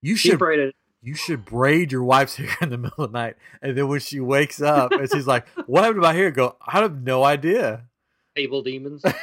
You 0.00 0.16
she 0.16 0.30
should 0.30 0.40
braided. 0.40 0.74
You 1.02 1.14
should 1.14 1.44
braid 1.44 1.90
your 1.92 2.04
wife's 2.04 2.36
hair 2.38 2.48
in 2.60 2.70
the 2.70 2.78
middle 2.78 3.04
of 3.04 3.12
the 3.12 3.18
night, 3.18 3.36
and 3.60 3.76
then 3.76 3.88
when 3.88 4.00
she 4.00 4.20
wakes 4.20 4.62
up 4.62 4.92
and 4.92 5.10
she's 5.10 5.26
like, 5.26 5.46
"What 5.66 5.82
happened 5.82 6.02
to 6.02 6.02
my 6.02 6.14
hair?" 6.14 6.30
Go, 6.30 6.56
I 6.66 6.80
have 6.80 7.02
no 7.02 7.24
idea. 7.24 7.84
Able 8.36 8.62
demons. 8.62 9.04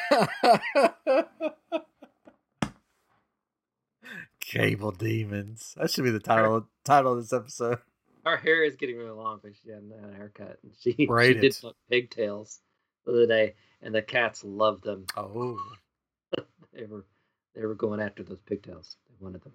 Cable 4.40 4.92
demons. 4.92 5.76
That 5.78 5.90
should 5.92 6.04
be 6.04 6.12
the 6.12 6.20
title 6.20 6.68
title 6.84 7.14
of 7.14 7.20
this 7.20 7.34
episode. 7.34 7.80
Our 8.26 8.38
hair 8.38 8.64
is 8.64 8.76
getting 8.76 8.98
really 8.98 9.12
long 9.12 9.40
because 9.42 9.58
she 9.64 9.70
had 9.72 9.84
a 9.92 10.16
haircut, 10.16 10.60
and 10.64 10.74
she, 10.80 10.92
she 10.94 11.34
did 11.34 11.58
put 11.62 11.76
pigtails 11.90 12.60
the 13.06 13.12
other 13.14 13.28
day, 13.28 13.56
and 13.82 13.96
the 13.96 14.02
cats 14.02 14.44
loved 14.44 14.84
them. 14.84 15.06
Oh, 15.16 15.58
They 16.74 16.86
were 16.86 17.06
they 17.56 17.66
were 17.66 17.76
going 17.76 18.00
after 18.02 18.24
those 18.24 18.42
pigtails. 18.42 18.98
They 19.08 19.16
wanted 19.20 19.42
them. 19.44 19.54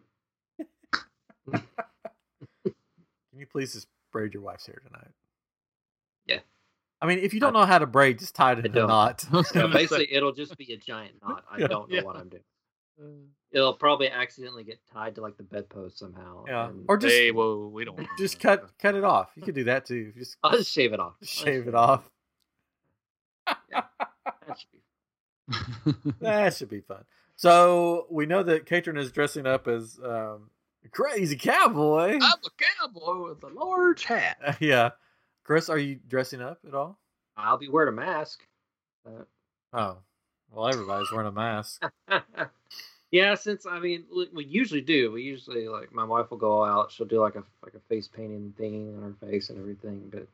Please 3.50 3.72
just 3.72 3.88
braid 4.12 4.34
your 4.34 4.42
wife's 4.42 4.66
hair 4.66 4.80
tonight? 4.86 5.10
Yeah. 6.26 6.38
I 7.02 7.06
mean, 7.06 7.18
if 7.18 7.34
you 7.34 7.40
don't 7.40 7.52
know 7.52 7.64
how 7.66 7.78
to 7.78 7.86
braid, 7.86 8.18
just 8.18 8.34
tie 8.34 8.52
it 8.52 8.64
in 8.64 8.66
a 8.66 8.86
knot. 8.86 9.24
I 9.32 9.42
Yeah, 9.54 9.66
basically, 9.66 10.12
it'll 10.12 10.32
just 10.32 10.56
be 10.56 10.72
a 10.72 10.76
giant 10.76 11.14
knot. 11.22 11.44
I 11.50 11.58
Yeah. 11.60 11.66
don't 11.66 11.90
know 11.90 11.96
Yeah. 11.96 12.02
what 12.02 12.16
I'm 12.16 12.28
doing. 12.28 12.42
It'll 13.50 13.74
probably 13.74 14.08
accidentally 14.08 14.64
get 14.64 14.78
tied 14.92 15.16
to 15.16 15.20
like 15.20 15.36
the 15.36 15.42
bedpost 15.42 15.98
somehow. 15.98 16.44
Yeah. 16.46 16.68
and 16.68 16.84
Or 16.88 16.96
just 16.96 17.14
hey, 17.14 17.30
whoa, 17.32 17.68
we 17.72 17.84
don't. 17.84 17.98
just 18.18 18.38
do 18.40 18.48
that. 18.48 18.60
cut 18.60 18.78
cut 18.78 18.94
it 18.94 19.04
off. 19.04 19.30
You 19.36 19.42
could 19.42 19.54
do 19.54 19.64
that 19.64 19.84
too. 19.86 20.12
Just 20.16 20.36
I'll 20.42 20.52
just 20.52 20.72
shave 20.72 20.92
it 20.92 21.00
off. 21.00 21.14
I'll 21.20 21.26
shave 21.26 21.66
it 21.68 21.74
off. 21.74 22.08
That 23.46 24.58
should 24.58 24.70
be 24.72 26.12
That 26.20 26.54
should 26.54 26.68
be 26.70 26.80
fun. 26.80 27.04
So 27.36 28.06
we 28.10 28.26
know 28.26 28.42
that 28.44 28.64
Katrin 28.66 28.96
is 28.96 29.10
dressing 29.12 29.46
up 29.46 29.66
as 29.68 29.98
um, 30.02 30.08
a 30.08 30.53
crazy 30.90 31.36
cowboy. 31.36 32.14
I'm 32.14 32.20
a 32.20 32.50
cowboy 32.80 33.28
with 33.28 33.42
a 33.44 33.48
large 33.48 34.04
hat. 34.04 34.56
yeah. 34.60 34.90
Chris, 35.44 35.68
are 35.68 35.78
you 35.78 35.98
dressing 36.08 36.40
up 36.40 36.58
at 36.66 36.74
all? 36.74 36.98
I'll 37.36 37.58
be 37.58 37.68
wearing 37.68 37.92
a 37.92 37.96
mask. 37.96 38.46
Uh, 39.06 39.24
Oh, 39.74 39.96
well, 40.52 40.68
everybody's 40.68 41.10
wearing 41.10 41.26
a 41.26 41.32
mask. 41.32 41.82
yeah, 43.10 43.34
since 43.34 43.66
I 43.66 43.80
mean, 43.80 44.04
we 44.14 44.28
we 44.32 44.44
usually 44.44 44.80
do. 44.80 45.10
We 45.10 45.22
usually 45.22 45.68
like 45.68 45.92
my 45.92 46.04
wife 46.04 46.30
will 46.30 46.38
go 46.38 46.64
out. 46.64 46.92
She'll 46.92 47.08
do 47.08 47.20
like 47.20 47.34
a 47.34 47.42
like 47.64 47.74
a 47.74 47.80
face 47.88 48.06
painting 48.06 48.54
thing 48.56 48.94
on 48.96 49.02
her 49.02 49.28
face 49.28 49.50
and 49.50 49.58
everything. 49.58 50.08
But 50.12 50.28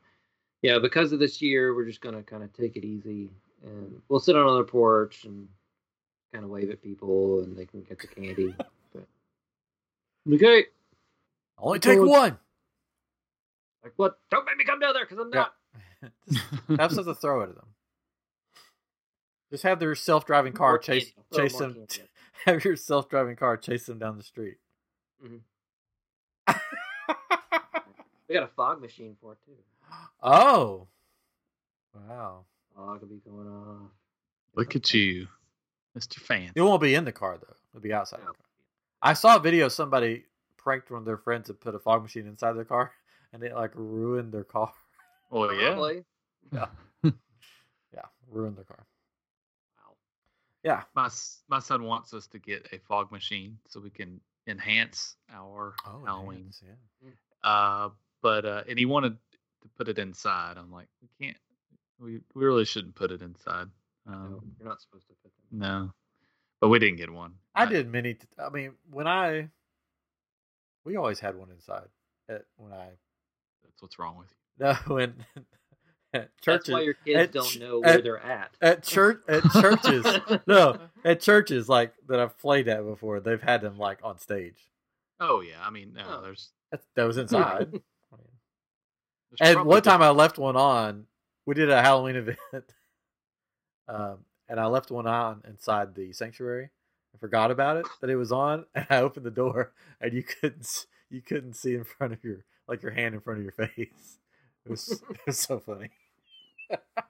yeah, 0.61 0.77
because 0.77 1.11
of 1.11 1.17
this 1.17 1.41
year, 1.41 1.73
we're 1.73 1.85
just 1.85 2.01
gonna 2.01 2.21
kind 2.21 2.43
of 2.43 2.53
take 2.53 2.75
it 2.75 2.85
easy 2.85 3.31
and 3.63 3.99
we'll 4.09 4.19
sit 4.19 4.35
on 4.35 4.57
the 4.57 4.63
porch 4.63 5.25
and 5.25 5.47
kind 6.31 6.45
of 6.45 6.51
wave 6.51 6.69
at 6.69 6.83
people 6.83 7.39
and 7.41 7.57
they 7.57 7.65
can 7.65 7.81
get 7.81 7.99
the 7.99 8.07
candy. 8.07 8.55
but 10.25 10.35
okay, 10.35 10.65
Only 11.57 11.79
Go 11.79 11.91
take 11.91 11.99
with- 11.99 12.09
one. 12.09 12.37
like 13.83 13.93
what? 13.97 14.19
Don't 14.29 14.45
make 14.45 14.57
me 14.57 14.63
come 14.65 14.79
down 14.79 14.93
there 14.93 15.05
because 15.05 15.19
I'm 15.19 15.31
Yeah. 15.33 15.45
not. 16.01 16.11
Just 16.67 16.79
have 16.79 16.91
something 16.91 17.13
to 17.13 17.19
throw 17.19 17.43
at 17.43 17.55
them. 17.55 17.67
Just 19.51 19.63
have 19.63 19.79
their 19.79 19.93
self-driving 19.95 20.53
car 20.53 20.71
More 20.73 20.77
chase 20.79 21.11
candy. 21.11 21.27
Chase 21.49 21.53
more 21.53 21.61
them. 21.61 21.73
candy 21.73 22.01
at 22.01 22.07
Have 22.55 22.63
your 22.65 22.75
self-driving 22.75 23.35
car 23.35 23.57
chase 23.57 23.85
them 23.85 23.99
down 23.99 24.17
the 24.17 24.23
street. 24.23 24.57
Mhm. 25.23 25.41
We 28.27 28.35
got 28.35 28.43
a 28.43 28.47
fog 28.55 28.81
machine 28.81 29.17
for 29.19 29.33
it 29.33 29.39
too. 29.45 29.51
oh, 30.23 30.87
wow! 31.93 32.45
Fog 32.73 33.01
will 33.01 33.09
be 33.09 33.21
going 33.29 33.47
off. 33.47 33.91
Look 34.55 34.75
at 34.77 34.93
you, 34.93 35.27
Mr. 35.97 36.15
Fan. 36.15 36.51
It 36.55 36.61
won't 36.61 36.81
be 36.81 36.95
in 36.95 37.03
the 37.03 37.11
car 37.11 37.37
though. 37.37 37.55
It'll 37.73 37.83
be 37.83 37.91
outside. 37.91 38.21
The 38.21 38.25
car. 38.27 38.35
I 39.01 39.13
saw 39.13 39.35
a 39.37 39.39
video. 39.39 39.65
of 39.67 39.71
Somebody 39.71 40.25
pranked 40.57 40.91
one 40.91 40.99
of 40.99 41.05
their 41.05 41.17
friends 41.17 41.49
and 41.49 41.59
put 41.59 41.75
a 41.75 41.79
fog 41.79 42.03
machine 42.03 42.27
inside 42.27 42.53
their 42.53 42.65
car, 42.65 42.91
and 43.33 43.43
it 43.43 43.53
like 43.55 43.71
ruined 43.75 44.31
their 44.31 44.43
car. 44.43 44.71
Oh 45.31 45.49
yeah. 45.51 45.69
Probably. 45.73 46.05
Yeah, 46.51 46.67
ruined 48.29 48.57
their 48.57 48.63
car. 48.65 48.85
Wow. 49.77 49.95
Yeah. 50.63 50.83
My 50.95 51.09
my 51.49 51.59
son 51.59 51.83
wants 51.83 52.13
us 52.13 52.27
to 52.27 52.39
get 52.39 52.67
a 52.71 52.79
fog 52.79 53.11
machine 53.11 53.57
so 53.67 53.79
we 53.79 53.89
can 53.89 54.19
enhance 54.47 55.15
our 55.31 55.75
Oh, 55.85 56.03
Halloween. 56.05 56.45
nice, 56.45 56.61
yeah. 56.65 57.09
Uh, 57.49 57.89
but 58.21 58.45
uh, 58.45 58.63
and 58.69 58.77
he 58.77 58.85
wanted 58.85 59.17
to 59.61 59.69
put 59.77 59.87
it 59.87 59.97
inside. 59.99 60.57
I'm 60.57 60.71
like, 60.71 60.87
we 61.01 61.07
can't. 61.25 61.37
We 61.99 62.19
we 62.35 62.45
really 62.45 62.65
shouldn't 62.65 62.95
put 62.95 63.11
it 63.11 63.21
inside. 63.21 63.67
No, 64.07 64.13
Um, 64.13 64.39
you're 64.59 64.67
not 64.67 64.81
supposed 64.81 65.07
to 65.07 65.13
put 65.23 65.31
them. 65.49 65.59
no, 65.59 65.93
but 66.61 66.69
we 66.69 66.79
didn't 66.79 66.97
get 66.97 67.09
one. 67.11 67.33
I 67.53 67.65
did 67.65 67.91
many. 67.91 68.13
T- 68.13 68.27
I 68.39 68.49
mean, 68.49 68.73
when 68.89 69.07
I, 69.07 69.49
we 70.85 70.95
always 70.95 71.19
had 71.19 71.35
one 71.35 71.49
inside. 71.51 71.87
At, 72.29 72.43
when 72.55 72.71
I 72.71 72.87
That's 73.63 73.81
what's 73.81 73.99
wrong 73.99 74.15
with 74.17 74.27
you. 74.29 74.65
no 74.65 74.73
when 74.95 75.15
at 76.13 76.29
That's 76.45 76.69
why 76.69 76.81
your 76.81 76.93
kids 76.93 77.19
at 77.19 77.31
don't 77.33 77.59
know 77.59 77.79
where 77.79 77.89
at- 77.97 78.03
they're 78.03 78.19
at. 78.23 78.51
at 78.61 78.83
church 78.83 79.21
at 79.27 79.43
churches 79.51 80.05
no 80.47 80.77
at 81.03 81.19
churches 81.19 81.67
like 81.67 81.93
that 82.07 82.19
I've 82.19 82.37
played 82.37 82.67
at 82.69 82.83
before. 82.85 83.19
They've 83.19 83.41
had 83.41 83.61
them 83.61 83.77
like 83.77 83.99
on 84.03 84.17
stage. 84.19 84.57
Oh 85.19 85.41
yeah, 85.41 85.55
I 85.61 85.69
mean, 85.71 85.93
no, 85.93 86.03
Oh. 86.07 86.21
there's. 86.21 86.49
That, 86.71 86.81
that 86.95 87.03
was 87.03 87.17
inside. 87.17 87.71
there's 87.71 87.81
And 89.41 89.65
one 89.65 89.81
time 89.81 89.99
different- 89.99 90.03
I 90.03 90.09
left 90.11 90.37
one 90.37 90.55
on. 90.55 91.05
We 91.45 91.53
did 91.55 91.69
a 91.69 91.81
Halloween 91.81 92.15
event, 92.15 92.37
um, 93.87 94.19
and 94.51 94.59
I 94.59 94.67
left 94.67 94.91
one 94.91 95.07
on 95.07 95.41
inside 95.47 95.95
the 95.95 96.13
sanctuary. 96.13 96.69
I 97.15 97.17
forgot 97.17 97.49
about 97.49 97.77
it 97.77 97.87
that 98.01 98.09
it 98.11 98.15
was 98.17 98.31
on, 98.31 98.65
and 98.75 98.85
I 98.89 98.97
opened 98.97 99.25
the 99.25 99.31
door, 99.31 99.71
and 99.99 100.13
you 100.13 100.21
couldn't 100.21 100.85
you 101.09 101.21
couldn't 101.21 101.53
see 101.55 101.73
in 101.73 101.83
front 101.85 102.13
of 102.13 102.23
your 102.23 102.45
like 102.67 102.83
your 102.83 102.91
hand 102.91 103.15
in 103.15 103.21
front 103.21 103.39
of 103.39 103.43
your 103.43 103.51
face. 103.67 104.19
It 104.65 104.69
was 104.69 104.91
it 105.09 105.17
was 105.25 105.39
so 105.39 105.59
funny. 105.59 105.89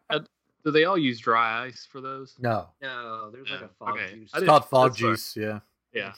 Uh, 0.10 0.20
do 0.64 0.72
they 0.72 0.86
all 0.86 0.98
use 0.98 1.20
dry 1.20 1.66
ice 1.66 1.88
for 1.92 2.02
those? 2.02 2.36
No, 2.39 2.68
No, 2.82 3.30
there's 3.32 3.50
like 3.50 3.62
a 3.62 3.70
fog 3.80 3.96
okay. 4.00 4.14
juice. 4.16 4.32
It's 4.34 4.46
called 4.46 4.66
fog 4.66 4.92
that's 4.92 5.02
fine. 5.02 5.12
juice. 5.12 5.36
Yeah, 5.38 5.60
Yeah, 5.94 6.14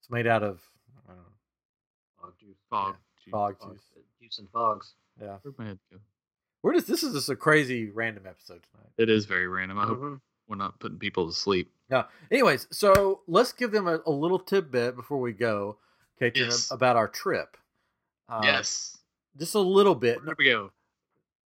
it's 0.00 0.10
made 0.10 0.26
out 0.26 0.42
of 0.42 0.60
I 1.08 1.12
don't 1.12 1.16
know, 1.18 1.24
Fog 2.20 2.32
juice. 2.38 2.56
fog. 2.68 2.94
juice. 3.24 3.30
fog 3.32 3.58
Fog- 3.58 3.72
juice. 3.72 3.82
Juice 4.20 4.38
and 4.40 4.50
fogs. 4.50 4.94
Yeah, 5.20 5.36
Where'd 5.42 5.58
my 5.58 5.66
head 5.66 5.78
go? 5.90 5.98
We're 6.62 6.74
just 6.74 6.86
this 6.88 7.02
is 7.02 7.14
just 7.14 7.28
a 7.28 7.36
crazy 7.36 7.90
random 7.90 8.24
episode 8.26 8.62
tonight. 8.72 8.90
It 8.98 9.08
is 9.10 9.24
very 9.26 9.46
random. 9.48 9.78
I 9.78 9.86
hope 9.86 9.98
Mhm. 9.98 10.20
we're 10.48 10.56
not 10.56 10.78
putting 10.80 10.98
people 10.98 11.26
to 11.26 11.32
sleep. 11.32 11.72
No. 11.90 12.04
Anyways, 12.30 12.66
so 12.70 13.22
let's 13.26 13.52
give 13.52 13.70
them 13.70 13.86
a, 13.88 14.00
a 14.06 14.10
little 14.10 14.38
tidbit 14.38 14.96
before 14.96 15.20
we 15.20 15.32
go, 15.32 15.78
Katrin, 16.18 16.46
Yes. 16.46 16.70
about 16.70 16.96
our 16.96 17.08
trip. 17.08 17.56
Uh, 18.28 18.40
yes. 18.42 18.98
Just 19.38 19.54
a 19.54 19.60
little 19.60 19.94
bit. 19.94 20.18
Where 20.18 20.26
did 20.34 20.38
we 20.38 20.44
go? 20.46 20.70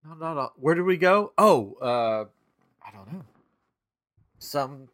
No, 0.05 0.15
no, 0.15 0.35
no. 0.35 0.53
Where 0.57 0.75
did 0.75 0.83
we 0.83 0.97
go? 0.97 1.33
Oh, 1.39 1.75
uh, 1.75 2.25
I 2.85 2.91
don't 2.91 3.13
know. 3.13 3.25
Some 4.39 4.89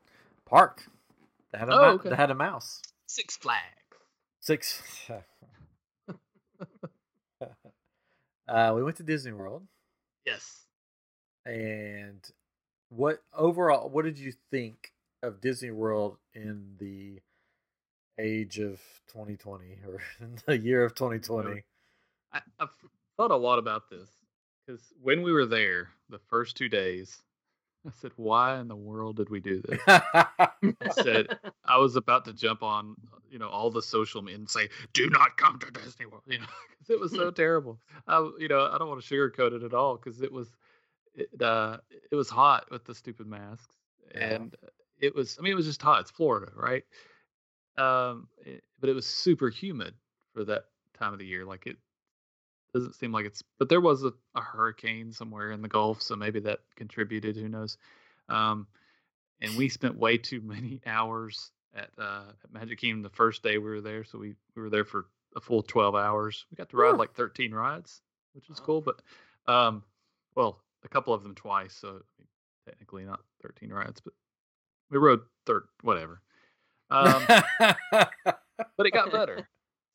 park. 0.44 0.84
That 1.52 1.60
had 1.60 1.68
a, 1.70 1.72
Oh, 1.72 1.78
mou- 1.78 1.94
okay. 1.94 2.08
that 2.10 2.16
had 2.16 2.30
a 2.30 2.34
mouse. 2.34 2.82
Six 3.06 3.36
Flags. 3.38 3.62
Six. 4.40 4.82
uh, 8.48 8.72
we 8.74 8.82
went 8.82 8.96
to 8.96 9.02
Disney 9.02 9.32
World, 9.32 9.66
Yes. 10.28 10.66
and 11.46 12.20
what 12.90 13.22
overall? 13.36 13.88
What 13.88 14.04
did 14.04 14.18
you 14.18 14.32
think 14.50 14.92
of 15.22 15.40
Disney 15.40 15.70
World 15.70 16.16
in 16.34 16.74
the 16.78 17.20
age 18.18 18.58
of 18.58 18.80
2020 19.08 19.78
or 19.86 20.00
in 20.20 20.38
the 20.46 20.58
year 20.58 20.84
of 20.84 20.94
2020? 20.94 21.62
I, 22.32 22.40
I've 22.58 22.68
thought 23.16 23.30
a 23.30 23.36
lot 23.36 23.58
about 23.58 23.88
this 23.90 24.08
because 24.66 24.82
when 25.02 25.22
we 25.22 25.32
were 25.32 25.46
there 25.46 25.90
the 26.10 26.18
first 26.28 26.56
two 26.56 26.68
days, 26.68 27.22
I 27.86 27.90
said, 28.00 28.12
"Why 28.16 28.58
in 28.60 28.68
the 28.68 28.76
world 28.76 29.16
did 29.16 29.30
we 29.30 29.40
do 29.40 29.62
this?" 29.62 29.80
I 29.86 30.50
said 30.92 31.38
I 31.64 31.78
was 31.78 31.96
about 31.96 32.24
to 32.26 32.32
jump 32.32 32.62
on, 32.62 32.96
you 33.30 33.38
know, 33.38 33.48
all 33.48 33.70
the 33.70 33.82
social 33.82 34.22
media 34.22 34.38
and 34.38 34.48
say, 34.48 34.68
"Do 34.92 35.08
not 35.10 35.36
come 35.36 35.58
to 35.60 35.70
Disney 35.70 36.06
World," 36.06 36.22
you 36.26 36.38
know, 36.38 36.46
'cause 36.78 36.90
it 36.90 37.00
was 37.00 37.12
so 37.12 37.30
terrible. 37.30 37.78
I, 38.06 38.18
you 38.38 38.48
know, 38.48 38.66
I 38.66 38.78
don't 38.78 38.88
want 38.88 39.02
to 39.02 39.14
sugarcoat 39.14 39.52
it 39.52 39.62
at 39.62 39.74
all 39.74 39.96
because 39.96 40.20
it 40.22 40.32
was, 40.32 40.48
it, 41.14 41.42
uh, 41.42 41.78
it 42.10 42.16
was 42.16 42.28
hot 42.30 42.70
with 42.70 42.84
the 42.84 42.94
stupid 42.94 43.26
masks, 43.26 43.74
Yeah. 44.14 44.34
and 44.34 44.56
it 44.98 45.14
was. 45.14 45.36
I 45.38 45.42
mean, 45.42 45.52
it 45.52 45.56
was 45.56 45.66
just 45.66 45.82
hot. 45.82 46.00
It's 46.02 46.10
Florida, 46.10 46.50
right? 46.54 46.84
Um, 47.76 48.28
it- 48.44 48.64
but 48.80 48.88
it 48.90 48.94
was 48.94 49.06
super 49.06 49.48
humid 49.50 49.94
for 50.34 50.44
that 50.44 50.64
time 50.94 51.12
of 51.12 51.18
the 51.18 51.26
year. 51.26 51.44
Like 51.44 51.66
it 51.66 51.76
doesn't 52.74 52.94
seem 52.94 53.12
like 53.12 53.26
it's. 53.26 53.42
But 53.58 53.68
there 53.68 53.80
was 53.80 54.04
a, 54.04 54.12
a 54.34 54.40
hurricane 54.40 55.12
somewhere 55.12 55.50
in 55.52 55.62
the 55.62 55.68
Gulf, 55.68 56.02
so 56.02 56.16
maybe 56.16 56.40
that 56.40 56.60
contributed. 56.76 57.36
Who 57.36 57.48
knows? 57.48 57.76
Um, 58.28 58.66
and 59.40 59.56
we 59.56 59.68
spent 59.68 59.96
way 59.96 60.18
too 60.18 60.40
many 60.40 60.80
hours 60.86 61.50
at, 61.74 61.90
uh, 61.98 62.22
at 62.44 62.52
Magic 62.52 62.78
Kingdom 62.80 63.02
the 63.02 63.10
first 63.10 63.42
day 63.42 63.58
we 63.58 63.68
were 63.70 63.80
there. 63.80 64.04
So 64.04 64.18
we, 64.18 64.34
we 64.56 64.62
were 64.62 64.70
there 64.70 64.84
for 64.84 65.06
a 65.36 65.40
full 65.40 65.62
12 65.62 65.94
hours. 65.94 66.46
We 66.50 66.56
got 66.56 66.68
to 66.70 66.76
ride 66.76 66.90
Whew. 66.92 66.98
like 66.98 67.14
13 67.14 67.52
rides, 67.52 68.00
which 68.34 68.48
was 68.48 68.60
Wow. 68.60 68.66
cool. 68.66 68.80
But, 68.80 69.02
um, 69.52 69.82
well, 70.34 70.60
a 70.84 70.88
couple 70.88 71.12
of 71.14 71.22
them 71.22 71.34
twice. 71.34 71.74
So 71.74 72.02
technically 72.66 73.04
not 73.04 73.20
13 73.42 73.70
rides, 73.70 74.00
but 74.00 74.12
we 74.90 74.98
rode 74.98 75.20
third, 75.46 75.64
whatever. 75.82 76.22
Um, 76.90 77.22
but 78.76 78.86
it 78.86 78.92
got 78.92 79.12
better. 79.12 79.48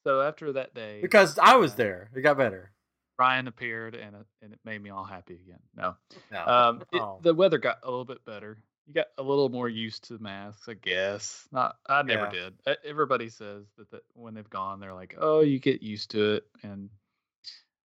So 0.06 0.22
after 0.22 0.54
that 0.54 0.74
day, 0.76 1.00
because 1.02 1.40
I 1.40 1.56
was 1.56 1.74
uh, 1.74 1.78
there. 1.78 2.10
It 2.16 2.22
got 2.22 2.38
better. 2.38 2.72
Ryan 3.18 3.48
appeared 3.48 3.96
and 3.96 4.16
it, 4.16 4.26
and 4.42 4.54
it 4.54 4.60
made 4.66 4.82
me 4.82 4.90
all 4.90 5.04
happy 5.04 5.36
again. 5.36 5.60
No, 5.76 5.96
No. 6.32 6.46
um, 6.46 6.84
it- 6.92 7.00
Oh. 7.02 7.20
the 7.22 7.34
weather 7.34 7.58
got 7.58 7.78
a 7.84 7.90
little 7.90 8.06
bit 8.06 8.26
better. 8.26 8.58
You 8.88 8.94
got 8.94 9.08
a 9.18 9.24
little 9.24 9.50
more 9.50 9.70
used 9.70 10.06
to 10.10 10.18
masks, 10.20 10.68
I 10.68 10.74
guess. 10.74 11.48
Not, 11.52 11.78
I 11.88 12.02
never 12.04 12.26
Yeah. 12.26 12.50
did. 12.66 12.78
Everybody 12.84 13.30
says 13.30 13.66
that, 13.78 13.90
that 13.92 14.02
when 14.14 14.34
they've 14.34 14.50
gone, 14.50 14.80
they're 14.80 14.94
like, 14.94 15.16
"Oh, 15.18 15.40
you 15.40 15.60
get 15.60 15.82
used 15.82 16.12
to 16.12 16.34
it." 16.34 16.48
And, 16.64 16.90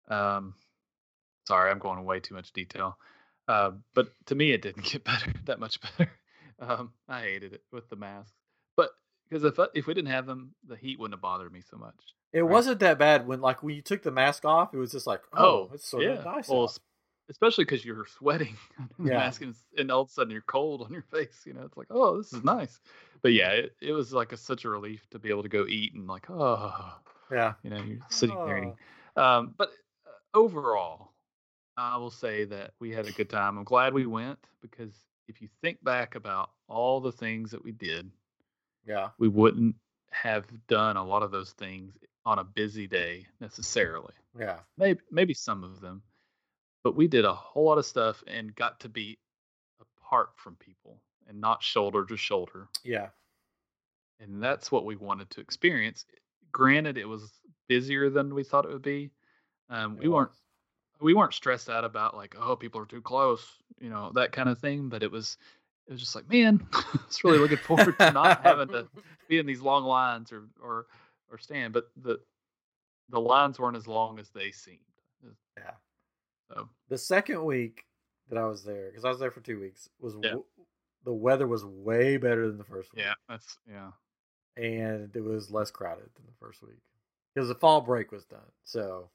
um, 0.08 0.54
sorry, 1.46 1.70
I'm 1.70 1.78
going 1.78 1.98
in 1.98 2.04
way 2.04 2.20
too 2.20 2.34
much 2.34 2.52
detail. 2.52 2.98
Uh, 3.46 3.72
but 3.94 4.08
to 4.26 4.34
me, 4.34 4.50
it 4.52 4.62
didn't 4.62 4.84
get 4.92 5.04
better 5.04 5.32
that 5.44 5.60
much 5.60 5.80
better. 5.80 6.10
Um, 6.58 6.92
I 7.08 7.20
hated 7.22 7.52
it 7.54 7.62
with 7.72 7.88
the 7.88 7.96
masks. 7.96 8.36
But 8.76 8.90
because 9.28 9.44
if 9.44 9.58
if 9.74 9.86
we 9.86 9.94
didn't 9.94 10.10
have 10.10 10.26
them, 10.26 10.54
the 10.66 10.76
heat 10.76 10.98
wouldn't 10.98 11.14
have 11.14 11.22
bothered 11.22 11.52
me 11.52 11.62
so 11.62 11.76
much. 11.76 11.94
It 12.32 12.42
Right. 12.42 12.50
wasn't 12.50 12.80
that 12.80 12.98
bad 12.98 13.26
when 13.26 13.40
like 13.40 13.62
when 13.62 13.74
you 13.74 13.82
took 13.82 14.02
the 14.02 14.10
mask 14.10 14.44
off. 14.44 14.74
It 14.74 14.78
was 14.78 14.92
just 14.92 15.06
like, 15.06 15.22
oh, 15.32 15.70
it's 15.72 15.88
so 15.88 15.98
of 16.00 16.24
nice. 16.24 16.48
Well, 16.48 16.64
out. 16.64 16.78
Es- 17.30 17.36
especially 17.36 17.64
because 17.64 17.84
you're 17.84 18.06
sweating 18.06 18.56
Yeah. 18.98 19.14
mask, 19.18 19.42
and, 19.42 19.54
and 19.78 19.90
all 19.90 20.02
of 20.02 20.08
a 20.08 20.12
sudden 20.12 20.32
you're 20.32 20.42
cold 20.42 20.82
on 20.82 20.92
your 20.92 21.02
face. 21.10 21.42
You 21.46 21.54
know, 21.54 21.62
it's 21.62 21.76
like, 21.76 21.88
oh, 21.90 22.18
this 22.18 22.32
is 22.32 22.44
nice. 22.44 22.80
But 23.22 23.32
yeah, 23.32 23.50
it, 23.50 23.76
it 23.80 23.92
was 23.92 24.12
like 24.12 24.32
a, 24.32 24.36
such 24.36 24.64
a 24.64 24.68
relief 24.70 25.08
to 25.10 25.18
be 25.18 25.30
able 25.30 25.42
to 25.42 25.48
go 25.48 25.66
eat 25.66 25.94
and 25.94 26.06
like, 26.06 26.26
oh, 26.30 26.94
yeah, 27.30 27.54
you 27.62 27.70
know, 27.70 27.82
you're 27.82 27.98
sitting 28.08 28.36
there 28.44 28.58
eating. 28.58 28.76
Oh. 29.16 29.22
Um, 29.22 29.54
but 29.56 29.70
uh, 30.06 30.38
overall, 30.38 31.12
I 31.76 31.96
will 31.96 32.10
say 32.10 32.44
that 32.44 32.72
we 32.80 32.90
had 32.90 33.06
a 33.06 33.12
good 33.12 33.30
time. 33.30 33.58
I'm 33.58 33.64
glad 33.64 33.94
we 33.94 34.06
went 34.06 34.38
because 34.60 34.92
if 35.28 35.40
you 35.40 35.48
think 35.62 35.82
back 35.84 36.14
about 36.14 36.50
all 36.68 37.00
the 37.00 37.12
things 37.12 37.50
that 37.52 37.62
we 37.62 37.72
did, 37.72 38.10
yeah, 38.86 39.10
we 39.18 39.28
wouldn't 39.28 39.76
have 40.10 40.46
done 40.66 40.96
a 40.96 41.04
lot 41.04 41.22
of 41.22 41.30
those 41.30 41.52
things 41.52 41.96
on 42.26 42.38
a 42.38 42.44
busy 42.44 42.86
day 42.86 43.26
necessarily. 43.40 44.12
yeah, 44.38 44.58
Maybe 44.76 45.00
maybe 45.10 45.34
some 45.34 45.62
of 45.64 45.80
them, 45.80 46.02
but 46.82 46.96
we 46.96 47.08
did 47.08 47.24
a 47.24 47.34
whole 47.34 47.64
lot 47.64 47.78
of 47.78 47.86
stuff 47.86 48.22
and 48.26 48.54
got 48.54 48.80
to 48.80 48.88
be 48.88 49.18
apart 49.80 50.30
from 50.36 50.56
people 50.56 51.00
and 51.28 51.40
not 51.40 51.62
shoulder 51.62 52.04
to 52.04 52.16
shoulder. 52.16 52.68
yeah, 52.84 53.08
And 54.18 54.42
that's 54.42 54.72
what 54.72 54.84
we 54.84 54.96
wanted 54.96 55.30
to 55.30 55.40
experience. 55.40 56.06
Granted, 56.52 56.98
it 56.98 57.08
was 57.08 57.30
busier 57.68 58.10
than 58.10 58.34
we 58.34 58.42
thought 58.42 58.64
it 58.64 58.72
would 58.72 58.82
be. 58.82 59.10
Um, 59.68 59.96
we 59.96 60.08
weren't 60.08 60.32
we 61.00 61.14
weren't 61.14 61.34
stressed 61.34 61.70
out 61.70 61.84
about 61.84 62.16
like 62.16 62.34
oh 62.38 62.56
people 62.56 62.80
are 62.80 62.86
too 62.86 63.00
close 63.00 63.46
you 63.80 63.88
know 63.88 64.10
that 64.14 64.32
kind 64.32 64.48
of 64.48 64.58
thing 64.58 64.88
but 64.88 65.02
it 65.02 65.10
was 65.10 65.38
it 65.86 65.92
was 65.92 66.00
just 66.00 66.14
like 66.14 66.28
man 66.28 66.66
it's 67.06 67.24
really 67.24 67.38
looking 67.38 67.56
forward 67.56 67.98
to 67.98 68.12
not 68.12 68.42
having 68.42 68.68
to 68.68 68.86
be 69.28 69.38
in 69.38 69.46
these 69.46 69.60
long 69.60 69.84
lines 69.84 70.32
or 70.32 70.48
or 70.62 70.86
or 71.30 71.38
stand 71.38 71.72
but 71.72 71.90
the 72.02 72.18
the 73.08 73.20
lines 73.20 73.58
weren't 73.58 73.76
as 73.76 73.86
long 73.86 74.18
as 74.18 74.28
they 74.30 74.50
seemed 74.50 74.78
Yeah. 75.56 75.70
So 76.52 76.68
The 76.88 76.98
second 76.98 77.44
week 77.44 77.84
that 78.28 78.38
I 78.38 78.44
was 78.46 78.64
there, 78.64 78.88
because 78.90 79.04
I 79.04 79.08
was 79.08 79.18
there 79.18 79.30
for 79.30 79.40
two 79.40 79.60
weeks, 79.60 79.88
was 79.98 80.14
Yeah. 80.14 80.30
w- 80.30 80.44
the 81.04 81.12
weather 81.14 81.46
was 81.46 81.64
way 81.64 82.16
better 82.18 82.46
than 82.48 82.58
the 82.58 82.64
first 82.64 82.92
week. 82.94 83.04
yeah 83.04 83.14
that's 83.28 83.56
yeah 83.68 83.92
and 84.56 85.14
it 85.16 85.22
was 85.22 85.50
less 85.50 85.70
crowded 85.70 86.10
than 86.16 86.26
the 86.26 86.32
first 86.38 86.60
week 86.62 86.80
because 87.34 87.48
the 87.48 87.54
fall 87.54 87.80
break 87.80 88.10
was 88.12 88.24
done. 88.24 88.50
So, 88.64 89.10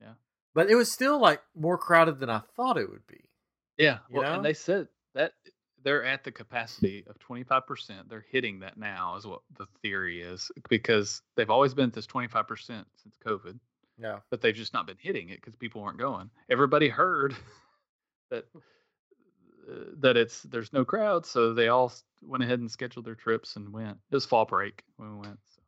Yeah. 0.00 0.14
but 0.54 0.70
it 0.70 0.76
was 0.76 0.90
still 0.90 1.18
like 1.20 1.42
more 1.54 1.76
crowded 1.78 2.18
than 2.20 2.30
I 2.30 2.38
thought 2.56 2.78
it 2.78 2.88
would 2.90 3.06
be. 3.06 3.28
yeah 3.76 3.98
well 4.10 4.22
know? 4.22 4.34
and 4.36 4.44
they 4.44 4.54
said 4.54 4.88
that 5.14 5.32
they're 5.82 6.04
at 6.04 6.24
the 6.24 6.32
capacity 6.32 7.04
of 7.06 7.18
25% 7.18 8.08
they're 8.08 8.24
hitting 8.30 8.60
that 8.60 8.76
now 8.78 9.16
is 9.16 9.26
what 9.26 9.42
the 9.58 9.66
theory 9.82 10.22
is 10.22 10.50
because 10.68 11.22
they've 11.36 11.50
always 11.50 11.74
been 11.74 11.88
at 11.88 11.92
this 11.92 12.06
25% 12.06 12.46
since 12.66 13.16
covid 13.24 13.58
Yeah, 13.98 14.18
but 14.30 14.40
they've 14.40 14.54
just 14.54 14.74
not 14.74 14.86
been 14.86 14.98
hitting 15.00 15.30
it 15.30 15.40
because 15.40 15.56
people 15.56 15.80
weren't 15.82 15.98
going. 15.98 16.30
Everybody 16.50 16.88
heard 16.88 17.34
that 18.30 18.44
uh, 18.54 19.72
that 20.00 20.16
it's 20.16 20.42
there's 20.42 20.72
no 20.72 20.84
crowd, 20.84 21.24
so 21.26 21.54
they 21.54 21.68
all 21.68 21.92
went 22.22 22.42
ahead 22.44 22.58
and 22.60 22.70
scheduled 22.70 23.06
their 23.06 23.14
trips 23.14 23.56
and 23.56 23.72
went. 23.72 23.98
It 24.10 24.14
was 24.16 24.26
fall 24.26 24.44
break 24.44 24.82
when 24.96 25.12
we 25.18 25.26
went. 25.26 25.38
So 25.54 25.62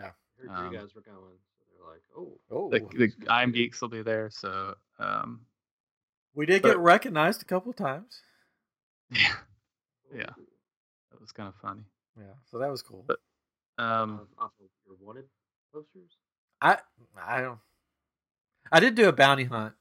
I 0.00 0.10
heard 0.40 0.50
Um, 0.50 0.72
you 0.72 0.78
guys 0.78 0.94
were 0.94 1.02
going, 1.02 1.16
so 1.18 1.64
they're 1.76 1.90
like, 1.92 2.02
oh, 2.16 2.38
oh, 2.50 2.70
the, 2.70 3.08
the 3.18 3.30
I 3.32 3.42
am 3.42 3.50
geeks 3.52 3.80
will 3.82 3.88
be 3.88 4.02
there. 4.02 4.30
So 4.30 4.74
um, 4.98 5.40
we 6.34 6.46
did 6.46 6.62
but- 6.62 6.68
get 6.68 6.78
recognized 6.78 7.42
a 7.42 7.46
couple 7.46 7.72
times. 7.72 8.20
yeah, 9.10 9.34
Yeah. 10.14 10.30
that 11.10 11.20
was 11.20 11.32
kind 11.32 11.48
of 11.48 11.54
funny. 11.60 11.82
Yeah, 12.16 12.34
so 12.50 12.58
that 12.58 12.70
was 12.70 12.82
cool. 12.82 13.04
But- 13.06 13.18
Um, 13.78 14.20
Um, 14.20 14.28
also, 14.38 14.64
your 14.86 14.96
wanted 15.00 15.24
posters. 15.74 16.16
I 16.60 16.78
I 17.20 17.40
don't. 17.42 17.58
I 18.72 18.80
did 18.80 18.94
do 18.94 19.08
a 19.08 19.12
bounty 19.12 19.44
hunt. 19.44 19.74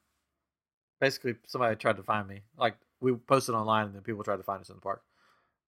Basically, 1.00 1.36
somebody 1.48 1.76
tried 1.76 1.98
to 1.98 2.04
find 2.04 2.28
me. 2.28 2.42
Like 2.58 2.76
we 3.02 3.14
posted 3.14 3.56
online, 3.56 3.88
and 3.88 3.96
then 3.96 4.02
people 4.02 4.24
tried 4.24 4.38
to 4.38 4.44
find 4.44 4.62
us 4.62 4.70
in 4.70 4.76
the 4.76 4.82
park. 4.82 5.02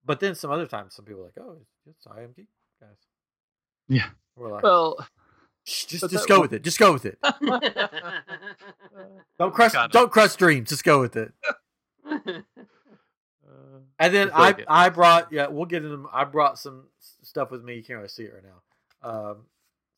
But 0.05 0.19
then 0.19 0.35
some 0.35 0.51
other 0.51 0.65
times, 0.67 0.95
some 0.95 1.05
people 1.05 1.19
were 1.21 1.27
like, 1.27 1.37
"Oh, 1.39 1.57
it's 1.89 2.07
I 2.07 2.21
am 2.23 2.31
geek 2.35 2.47
guys." 2.79 2.89
yeah. 3.87 4.09
We're 4.35 4.51
like, 4.51 4.63
Well, 4.63 5.05
just 5.65 5.89
just 6.09 6.27
go 6.27 6.37
wa- 6.37 6.41
with 6.43 6.53
it. 6.53 6.63
Just 6.63 6.79
go 6.79 6.91
with 6.93 7.05
it. 7.05 7.19
Don't 9.37 9.53
crush 9.53 9.71
Kinda. 9.73 9.89
don't 9.89 10.11
crush 10.11 10.35
dreams. 10.35 10.69
Just 10.69 10.83
go 10.83 10.99
with 11.01 11.15
it. 11.15 11.33
uh, 12.05 12.19
And 13.99 14.13
then 14.15 14.31
I 14.31 14.33
I 14.33 14.39
like 14.41 14.59
it- 14.59 14.65
I 14.67 14.89
brought 14.89 15.31
yeah 15.31 15.47
we'll 15.47 15.65
get 15.65 15.77
into 15.77 15.89
them. 15.89 16.07
I 16.11 16.23
brought 16.23 16.57
some 16.59 16.85
stuff 17.23 17.51
with 17.51 17.63
me. 17.63 17.75
You 17.75 17.83
can't 17.83 17.97
really 17.97 18.09
see 18.09 18.23
it 18.23 18.33
right 18.33 18.43
now. 18.43 18.61
Um, 19.09 19.37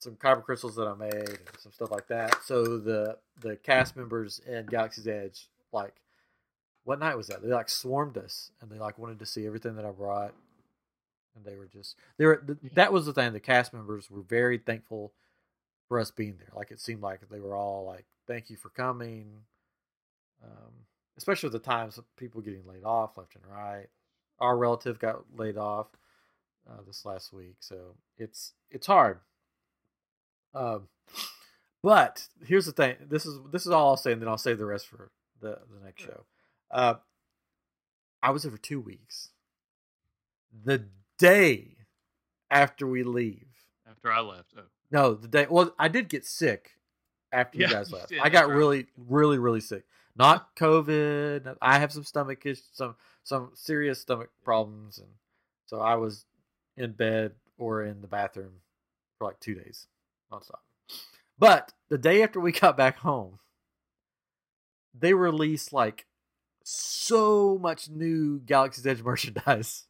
some 0.04 0.16
kyber 0.16 0.44
crystals 0.44 0.76
that 0.76 0.88
I 0.88 0.96
made 0.96 1.14
and 1.14 1.40
some 1.60 1.72
stuff 1.72 1.92
like 1.92 2.08
that. 2.08 2.44
So 2.44 2.78
the 2.78 3.18
the 3.42 3.56
cast 3.58 3.96
members 3.96 4.40
in 4.46 4.66
Galaxy's 4.68 5.08
Edge 5.08 5.48
like 5.72 5.96
what 6.84 7.00
night 7.00 7.16
was 7.16 7.28
that? 7.28 7.42
They 7.42 7.50
like 7.50 7.70
swarmed 7.70 8.18
us 8.18 8.52
and 8.62 8.70
they 8.70 8.78
like 8.78 8.98
wanted 8.98 9.20
to 9.20 9.26
see 9.26 9.46
everything 9.46 9.76
that 9.76 9.86
I 9.86 9.92
brought. 9.92 10.34
And 11.36 11.46
they 11.46 11.56
were 11.56 11.66
just 11.66 11.96
they 12.18 12.26
were 12.26 12.38
th- 12.38 12.74
that 12.76 12.94
was 12.94 13.06
the 13.06 13.14
thing. 13.14 13.34
The 13.34 13.40
cast 13.40 13.74
members 13.74 14.12
were 14.12 14.22
very 14.22 14.58
thankful 14.58 15.14
for 15.88 16.00
us 16.00 16.12
being 16.12 16.36
there. 16.38 16.52
Like 16.56 16.72
it 16.72 16.80
seemed 16.80 17.02
like 17.02 17.22
they 17.30 17.40
were 17.40 17.56
all 17.56 17.86
like, 17.86 18.06
"Thank 18.28 18.52
you 18.52 18.56
for 18.56 18.70
coming." 18.70 19.42
Um, 20.44 20.74
especially 21.18 21.48
with 21.50 21.64
the 21.64 21.68
times 21.68 21.98
of 21.98 22.06
people 22.18 22.42
getting 22.42 22.68
laid 22.68 22.84
off 22.84 23.18
left 23.18 23.36
and 23.36 23.46
right. 23.48 23.88
Our 24.40 24.58
relative 24.58 25.00
got 25.00 25.24
laid 25.36 25.58
off 25.58 25.88
uh, 26.70 26.82
this 26.86 27.06
last 27.06 27.34
week, 27.34 27.56
so 27.60 27.96
it's 28.18 28.54
it's 28.70 28.88
hard. 28.88 29.20
Um, 30.54 30.88
but 31.82 32.28
here's 32.46 32.66
the 32.66 32.72
thing. 32.72 32.96
This 33.10 33.26
is 33.26 33.40
this 33.52 33.66
is 33.66 33.72
all 33.72 33.90
I'll 33.90 33.98
say, 33.98 34.14
and 34.14 34.22
then 34.22 34.30
I'll 34.30 34.38
save 34.38 34.58
the 34.58 34.66
rest 34.66 34.88
for 34.88 35.12
the 35.42 35.60
the 35.72 35.84
next 35.84 36.04
show. 36.04 36.24
Uh, 36.72 36.96
I 38.22 38.32
was 38.32 38.44
there 38.44 38.52
for 38.52 38.58
two 38.58 38.80
weeks. 38.80 39.30
The 40.64 40.86
day 41.18 41.78
after 42.50 42.88
we 42.88 43.04
leave, 43.04 43.48
after 43.90 44.12
I 44.12 44.22
left, 44.22 44.54
oh, 44.58 44.62
no, 44.92 45.14
the 45.14 45.28
day. 45.28 45.48
Well, 45.50 45.74
I 45.78 45.88
did 45.88 46.08
get 46.08 46.26
sick 46.26 46.72
after 47.32 47.58
you 47.58 47.66
Yeah, 47.66 47.72
guys 47.72 47.92
you 47.92 47.98
left. 47.98 48.10
did, 48.10 48.20
I 48.20 48.30
got 48.30 48.48
right. 48.48 48.56
really, 48.56 48.86
really, 48.96 49.38
really 49.40 49.62
sick. 49.62 49.84
Not 50.16 50.56
COVID. 50.56 51.58
I 51.62 51.80
have 51.80 51.92
some 51.92 52.04
stomach 52.04 52.46
issues, 52.46 52.70
some 52.72 52.96
some 53.24 53.52
serious 53.56 54.00
stomach 54.00 54.30
problems, 54.44 55.00
and 55.00 55.08
so 55.66 55.80
I 55.80 55.96
was 55.96 56.26
in 56.78 56.92
bed 56.92 57.34
or 57.58 57.84
in 57.84 58.02
the 58.02 58.08
bathroom 58.08 58.54
for 59.18 59.28
like 59.28 59.40
two 59.40 59.56
days 59.56 59.88
But 61.38 61.74
the 61.90 61.98
day 61.98 62.22
after 62.24 62.40
we 62.40 62.52
got 62.64 62.78
back 62.78 63.00
home, 63.00 63.40
they 64.98 65.14
released 65.14 65.74
like 65.74 66.06
so 66.64 67.58
much 67.62 67.90
new 67.90 68.40
Galaxy's 68.40 68.88
Edge 68.88 69.02
merchandise. 69.04 69.86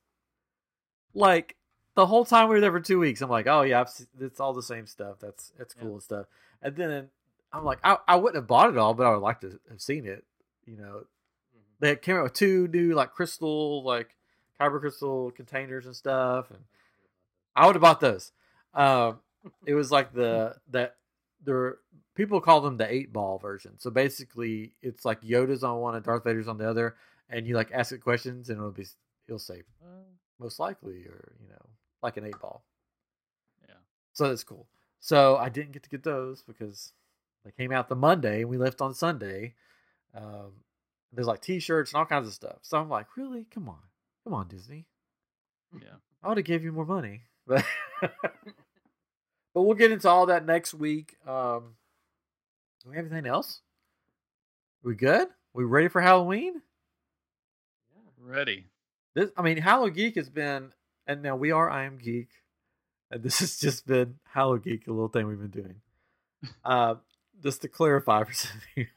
Like 1.14 1.56
the 1.96 2.08
whole 2.08 2.26
time 2.26 2.48
we 2.50 2.56
were 2.56 2.62
there 2.62 2.72
for 2.72 2.80
two 2.80 3.00
weeks, 3.00 3.22
I'm 3.22 3.30
like, 3.30 3.48
oh 3.48 3.62
yeah, 3.62 3.86
it's 4.20 4.40
all 4.40 4.54
the 4.54 4.64
same 4.64 4.88
stuff. 4.88 5.18
That's 5.20 5.52
that's 5.58 5.74
cool 5.74 5.90
Yeah. 5.90 5.94
and 5.94 6.04
stuff. 6.04 6.26
And 6.62 6.76
then 6.76 7.10
I'm 7.52 7.64
like, 7.64 7.80
I, 7.84 7.98
I 8.08 8.16
wouldn't 8.16 8.36
have 8.36 8.48
bought 8.48 8.70
it 8.70 8.78
all, 8.78 8.94
but 8.94 9.06
I 9.06 9.12
would 9.12 9.22
like 9.22 9.42
to 9.42 9.60
have 9.70 9.82
seen 9.82 10.08
it. 10.08 10.24
You 10.66 10.78
know, 10.78 11.06
they 11.80 11.96
came 11.96 12.16
out 12.16 12.24
with 12.24 12.34
two 12.34 12.68
new 12.70 12.94
like 12.94 13.12
crystal, 13.12 13.84
like 13.84 14.16
kyber 14.60 14.80
crystal 14.80 15.32
containers 15.32 15.86
and 15.86 15.96
stuff, 15.96 16.50
and 16.50 16.62
I 17.56 17.68
would 17.68 17.76
have 17.76 17.82
bought 17.82 18.00
those. 18.00 18.32
Um, 18.74 19.20
it 19.66 19.74
was 19.74 19.92
like 19.92 20.14
the 20.14 20.56
that 20.72 20.96
there 21.44 21.78
people 22.16 22.40
call 22.42 22.62
them 22.62 22.78
the 22.78 22.92
eight 22.92 23.12
ball 23.12 23.38
version. 23.38 23.80
So 23.80 23.90
basically, 23.90 24.74
it's 24.82 25.06
like 25.06 25.22
Yoda's 25.22 25.64
on 25.64 25.80
one 25.80 25.96
and 25.96 26.04
Darth 26.04 26.24
Vader's 26.24 26.48
on 26.48 26.58
the 26.58 26.70
other, 26.70 26.96
and 27.30 27.48
you 27.48 27.56
like 27.56 27.72
ask 27.72 27.92
it 27.92 28.00
questions, 28.00 28.50
and 28.50 28.58
it'll 28.58 28.72
be 28.72 28.86
he'll 29.28 29.40
say 29.40 29.64
uh, 29.84 30.04
most 30.40 30.60
likely, 30.60 31.06
or 31.06 31.36
you 31.42 31.50
know, 31.50 31.66
like 32.02 32.18
an 32.18 32.26
eight 32.26 32.40
ball. 32.40 32.64
yeah. 33.68 33.76
So 34.14 34.30
that's 34.30 34.44
cool. 34.44 34.68
So 35.00 35.36
I 35.38 35.50
didn't 35.50 35.74
get 35.74 35.84
to 35.84 35.90
get 35.90 36.04
those 36.04 36.44
because 36.44 36.94
they 37.44 37.52
came 37.52 37.74
out 37.74 37.90
the 37.90 37.96
Monday 37.96 38.42
and 38.42 38.50
we 38.50 38.58
left 38.58 38.82
on 38.82 38.94
Sunday. 38.94 39.54
Um, 40.16 40.54
there's 41.12 41.28
like 41.28 41.42
T-shirts 41.42 41.92
and 41.92 42.00
all 42.00 42.06
kinds 42.06 42.28
of 42.28 42.34
stuff. 42.34 42.60
So 42.62 42.78
I'm 42.78 42.90
like, 42.90 43.18
really? 43.18 43.46
Come 43.54 43.68
on, 43.68 43.80
come 44.24 44.34
on, 44.34 44.48
Disney. 44.48 44.86
Yeah. 45.74 45.96
I 46.24 46.30
would 46.30 46.38
have 46.38 46.46
gave 46.46 46.64
you 46.64 46.72
more 46.72 46.86
money, 46.86 47.24
but 47.48 47.66
but 49.54 49.62
we'll 49.64 49.76
get 49.76 49.92
into 49.92 50.10
all 50.10 50.26
that 50.28 50.46
next 50.46 50.74
week. 50.74 51.16
Um, 51.28 51.76
do 52.84 52.90
we 52.90 52.96
have 52.98 53.06
anything 53.06 53.30
else? 53.30 53.62
We 54.84 54.96
good? 54.96 55.28
We 55.54 55.64
ready 55.64 55.88
for 55.88 56.02
Halloween? 56.02 56.62
Yeah, 57.96 58.12
Ready. 58.20 58.66
This, 59.16 59.30
I 59.38 59.44
mean, 59.44 59.58
Hallow 59.58 59.90
Geek 59.90 60.16
has 60.16 60.30
been, 60.30 60.74
and 61.06 61.22
now 61.22 61.36
we 61.36 61.52
are 61.52 61.70
I 61.70 61.86
Am 61.86 61.98
Geek, 61.98 62.30
and 63.12 63.22
this 63.22 63.40
has 63.40 63.58
just 63.60 63.86
been 63.86 64.16
Hallow 64.34 64.58
Geek, 64.58 64.88
a 64.88 64.92
little 64.92 65.08
thing 65.08 65.28
we've 65.28 65.40
been 65.40 65.50
doing. 65.50 65.76
Uh, 66.66 66.96
just 67.42 67.62
to 67.62 67.68
clarify 67.68 68.24
for 68.24 68.34
some 68.34 68.58
of 68.58 68.64
you, 68.76 68.88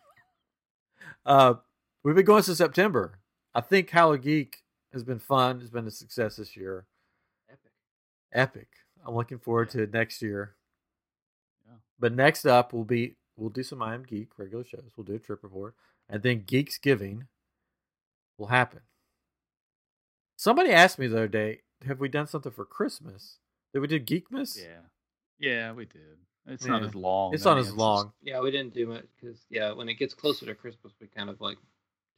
uh, 1.26 1.54
we've 2.02 2.14
been 2.16 2.24
going 2.24 2.42
since 2.42 2.58
September. 2.58 3.18
I 3.54 3.60
think 3.60 3.90
Hallow 3.90 4.16
Geek 4.16 4.62
has 4.92 5.04
been 5.04 5.18
fun. 5.18 5.60
It's 5.60 5.70
been 5.70 5.86
a 5.86 5.90
success 5.90 6.36
this 6.36 6.56
year. 6.56 6.86
Epic. 7.48 7.72
epic. 8.32 8.68
I'm 9.06 9.14
looking 9.14 9.38
forward 9.38 9.70
to 9.70 9.86
next 9.86 10.20
year. 10.20 10.54
Yeah. 11.66 11.76
But 11.98 12.12
next 12.12 12.44
up 12.44 12.72
will 12.72 12.84
be 12.84 13.16
we'll 13.36 13.50
do 13.50 13.62
some 13.62 13.82
I 13.82 13.94
Am 13.94 14.02
Geek 14.02 14.30
regular 14.36 14.64
shows. 14.64 14.90
We'll 14.96 15.04
do 15.04 15.14
a 15.14 15.18
trip 15.18 15.42
report, 15.42 15.74
and 16.08 16.22
then 16.22 16.42
Geeks 16.46 16.78
Giving 16.78 17.28
will 18.36 18.48
happen. 18.48 18.80
Somebody 20.36 20.70
asked 20.70 20.98
me 20.98 21.06
the 21.06 21.16
other 21.16 21.28
day, 21.28 21.60
"Have 21.86 22.00
we 22.00 22.08
done 22.08 22.26
something 22.26 22.52
for 22.52 22.64
Christmas? 22.64 23.38
Did 23.72 23.80
we 23.80 23.86
do 23.88 24.00
Geekmas? 24.00 24.58
Yeah. 24.62 24.80
Yeah, 25.38 25.72
we 25.72 25.84
did. 25.84 26.18
It's 26.46 26.64
not 26.64 26.82
as 26.82 26.94
long. 26.94 27.34
It's 27.34 27.44
not 27.44 27.54
mean, 27.54 27.60
as 27.60 27.66
just- 27.66 27.76
long. 27.76 28.12
Yeah, 28.22 28.40
we 28.40 28.50
didn't 28.50 28.72
do 28.74 28.86
much 28.86 29.04
because 29.20 29.44
yeah, 29.50 29.72
when 29.72 29.88
it 29.88 29.94
gets 29.94 30.14
closer 30.14 30.46
to 30.46 30.54
Christmas, 30.54 30.92
we 31.00 31.08
kind 31.08 31.28
of 31.28 31.40
like 31.40 31.58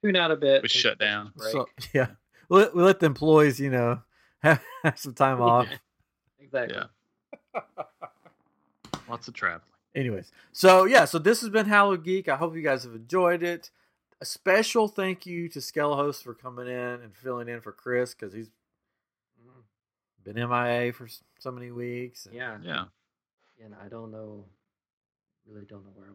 tune 0.02 0.16
out 0.16 0.30
a 0.30 0.36
bit. 0.36 0.62
We 0.62 0.68
shut 0.68 0.98
down. 0.98 1.32
So 1.36 1.66
yeah, 1.94 2.08
we 2.48 2.58
let, 2.58 2.74
we 2.74 2.82
let 2.82 3.00
the 3.00 3.06
employees, 3.06 3.58
you 3.58 3.70
know, 3.70 4.02
have, 4.40 4.62
have 4.84 4.98
some 4.98 5.14
time 5.14 5.40
off. 5.40 5.66
Exactly. 6.48 6.76
Yeah. 7.54 7.60
Lots 9.08 9.28
of 9.28 9.34
traveling. 9.34 9.62
Anyways, 9.94 10.30
so 10.52 10.84
yeah, 10.84 11.04
so 11.06 11.18
this 11.18 11.40
has 11.40 11.50
been 11.50 11.66
Hallow 11.66 11.96
Geek. 11.96 12.28
I 12.28 12.36
hope 12.36 12.54
you 12.54 12.62
guys 12.62 12.84
have 12.84 12.94
enjoyed 12.94 13.42
it. 13.42 13.70
A 14.20 14.24
special 14.24 14.86
thank 14.88 15.24
you 15.26 15.48
to 15.48 15.60
Skelos 15.60 16.22
for 16.22 16.34
coming 16.34 16.66
in 16.66 16.74
and 17.02 17.14
filling 17.16 17.48
in 17.48 17.60
for 17.60 17.72
Chris 17.72 18.14
because 18.14 18.32
he's 18.34 18.50
been 20.24 20.34
MIA 20.36 20.92
for 20.92 21.08
so 21.38 21.50
many 21.50 21.70
weeks. 21.70 22.26
and- 22.26 22.34
Yeah. 22.34 22.58
Yeah. 22.62 22.84
And 23.64 23.74
I 23.82 23.88
don't 23.88 24.10
know, 24.12 24.44
really 25.46 25.64
don't 25.64 25.84
know 25.84 25.92
where 25.94 26.08
it 26.08 26.14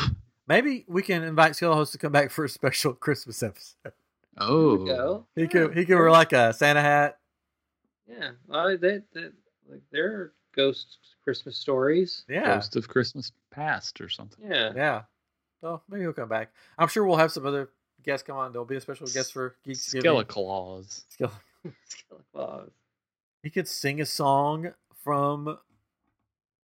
was. 0.00 0.10
Maybe 0.46 0.84
we 0.86 1.02
can 1.02 1.22
invite 1.22 1.52
Skelos 1.52 1.90
to 1.92 1.98
come 1.98 2.12
back 2.12 2.30
for 2.30 2.44
a 2.44 2.48
special 2.48 2.92
Christmas 2.94 3.42
episode. 3.42 3.92
Oh. 4.38 5.26
He 5.34 5.48
could 5.48 5.76
he 5.76 5.84
could 5.84 5.96
wear 5.96 6.10
like 6.10 6.32
a 6.32 6.52
Santa 6.52 6.80
hat. 6.82 7.18
Yeah. 8.08 8.30
Well, 8.46 8.76
they, 8.76 9.00
they, 9.14 9.22
like 9.68 9.82
there 9.90 10.06
are 10.12 10.32
ghost 10.54 10.98
Christmas 11.24 11.56
stories. 11.56 12.24
Yeah, 12.28 12.54
Ghost 12.54 12.76
of 12.76 12.88
Christmas 12.88 13.32
Past 13.50 14.00
or 14.00 14.08
something. 14.08 14.44
Yeah. 14.48 14.72
yeah. 14.74 15.02
So 15.60 15.80
maybe 15.88 16.02
he'll 16.02 16.12
come 16.12 16.28
back. 16.28 16.52
I'm 16.78 16.88
sure 16.88 17.04
we'll 17.06 17.16
have 17.16 17.32
some 17.32 17.46
other 17.46 17.70
guests 18.04 18.26
come 18.26 18.36
on. 18.36 18.52
There'll 18.52 18.66
be 18.66 18.76
a 18.76 18.80
special 18.80 19.06
guest 19.06 19.32
for 19.32 19.56
Geeks 19.64 19.92
Giving. 19.92 20.10
Skeleclaws. 20.10 21.02
Skele- 21.18 21.30
Skeleton 21.86 22.24
Claus. 22.32 22.70
He 23.42 23.50
could 23.50 23.66
sing 23.68 24.00
a 24.00 24.06
song 24.06 24.72
from 25.02 25.58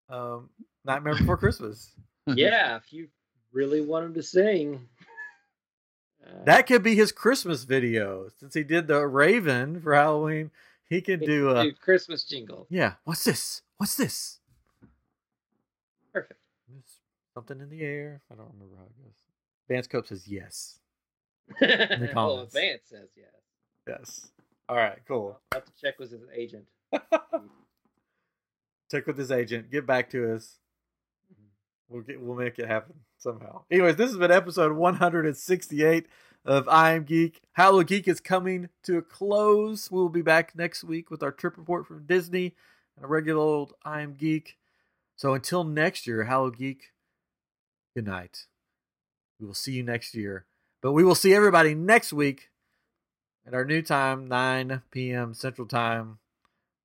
um, 0.09 0.49
Nightmare 0.85 1.15
Before 1.15 1.37
Christmas. 1.37 1.91
yeah, 2.27 2.75
if 2.77 2.93
you 2.93 3.07
really 3.51 3.81
want 3.81 4.05
him 4.05 4.13
to 4.15 4.23
sing. 4.23 4.87
Uh, 6.25 6.45
That 6.45 6.67
could 6.67 6.83
be 6.83 6.95
his 6.95 7.11
Christmas 7.11 7.65
video. 7.65 8.29
Since 8.39 8.53
he 8.53 8.63
did 8.63 8.87
the 8.87 9.05
Raven 9.05 9.81
for 9.81 9.93
Halloween, 9.93 10.51
he 10.89 11.01
could 11.01 11.21
he 11.21 11.25
do 11.25 11.49
a 11.49 11.55
uh, 11.55 11.63
do 11.63 11.73
Christmas 11.73 12.23
jingle. 12.23 12.67
yeah. 12.69 12.93
What's 13.03 13.23
this? 13.23 13.61
What's 13.77 13.95
this? 13.95 14.39
Perfect. 16.13 16.39
There's 16.67 16.99
something 17.33 17.59
in 17.59 17.69
the 17.69 17.81
air. 17.81 18.21
I 18.31 18.35
don't 18.35 18.51
remember 18.53 18.75
how 18.77 18.83
it 18.83 19.03
goes. 19.03 19.13
Vance 19.67 19.87
Cope 19.87 20.07
says 20.07 20.27
yes. 20.27 20.79
well, 21.61 22.07
comments. 22.13 22.53
Vance 22.53 22.81
says 22.85 23.09
yes. 23.15 23.27
Yes. 23.87 24.31
All 24.69 24.77
right. 24.77 24.99
Cool. 25.07 25.39
I'll 25.51 25.59
have 25.59 25.65
to 25.65 25.71
check 25.81 25.99
with 25.99 26.11
his 26.11 26.21
agent. 26.33 26.65
Check 28.91 29.07
with 29.07 29.17
his 29.17 29.31
agent. 29.31 29.71
Get 29.71 29.87
back 29.87 30.11
to 30.11 30.35
us. 30.35 30.59
We'll 31.89 32.03
get. 32.03 32.21
We'll 32.21 32.35
make 32.35 32.59
it 32.59 32.67
happen 32.67 32.93
somehow. 33.17 33.63
Anyways, 33.71 33.95
this 33.95 34.11
has 34.11 34.17
been 34.17 34.31
episode 34.31 34.73
168 34.73 36.05
of 36.45 36.67
I 36.67 36.93
Am 36.93 37.03
Geek. 37.03 37.41
Hallow 37.53 37.83
Geek 37.83 38.07
is 38.07 38.19
coming 38.19 38.69
to 38.83 38.97
a 38.97 39.01
close. 39.01 39.89
We 39.89 39.99
will 39.99 40.09
be 40.09 40.21
back 40.21 40.55
next 40.55 40.83
week 40.83 41.09
with 41.09 41.23
our 41.23 41.31
trip 41.31 41.57
report 41.57 41.87
from 41.87 42.05
Disney 42.05 42.55
and 42.95 43.05
a 43.05 43.07
regular 43.07 43.41
old 43.41 43.73
I 43.83 44.01
Am 44.01 44.13
Geek. 44.13 44.57
So 45.15 45.33
until 45.33 45.63
next 45.63 46.07
year, 46.07 46.25
Hallow 46.25 46.49
Geek. 46.51 46.91
Good 47.95 48.05
night. 48.05 48.47
We 49.39 49.47
will 49.47 49.53
see 49.53 49.73
you 49.73 49.83
next 49.83 50.15
year, 50.15 50.45
but 50.81 50.93
we 50.93 51.03
will 51.03 51.15
see 51.15 51.33
everybody 51.33 51.75
next 51.75 52.11
week 52.13 52.49
at 53.45 53.53
our 53.53 53.65
new 53.65 53.81
time, 53.81 54.27
9 54.27 54.81
p.m. 54.91 55.33
Central 55.33 55.67
Time 55.67 56.19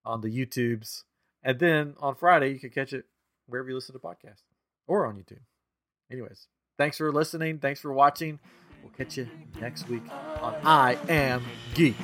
on 0.04 0.20
the 0.20 0.28
YouTubes. 0.28 1.04
And 1.42 1.58
then 1.58 1.94
on 2.00 2.14
Friday, 2.14 2.52
you 2.52 2.58
can 2.58 2.70
catch 2.70 2.92
it 2.92 3.06
wherever 3.46 3.68
you 3.68 3.74
listen 3.74 3.94
to 3.94 3.98
podcasts 3.98 4.42
or 4.86 5.06
on 5.06 5.16
YouTube. 5.16 5.40
Anyways, 6.10 6.48
thanks 6.76 6.98
for 6.98 7.12
listening. 7.12 7.58
Thanks 7.58 7.80
for 7.80 7.92
watching. 7.92 8.40
We'll 8.82 8.92
catch 8.96 9.16
you 9.16 9.28
next 9.60 9.88
week 9.88 10.02
on 10.40 10.54
I 10.64 10.96
Am 11.08 11.44
Geek. 11.74 11.96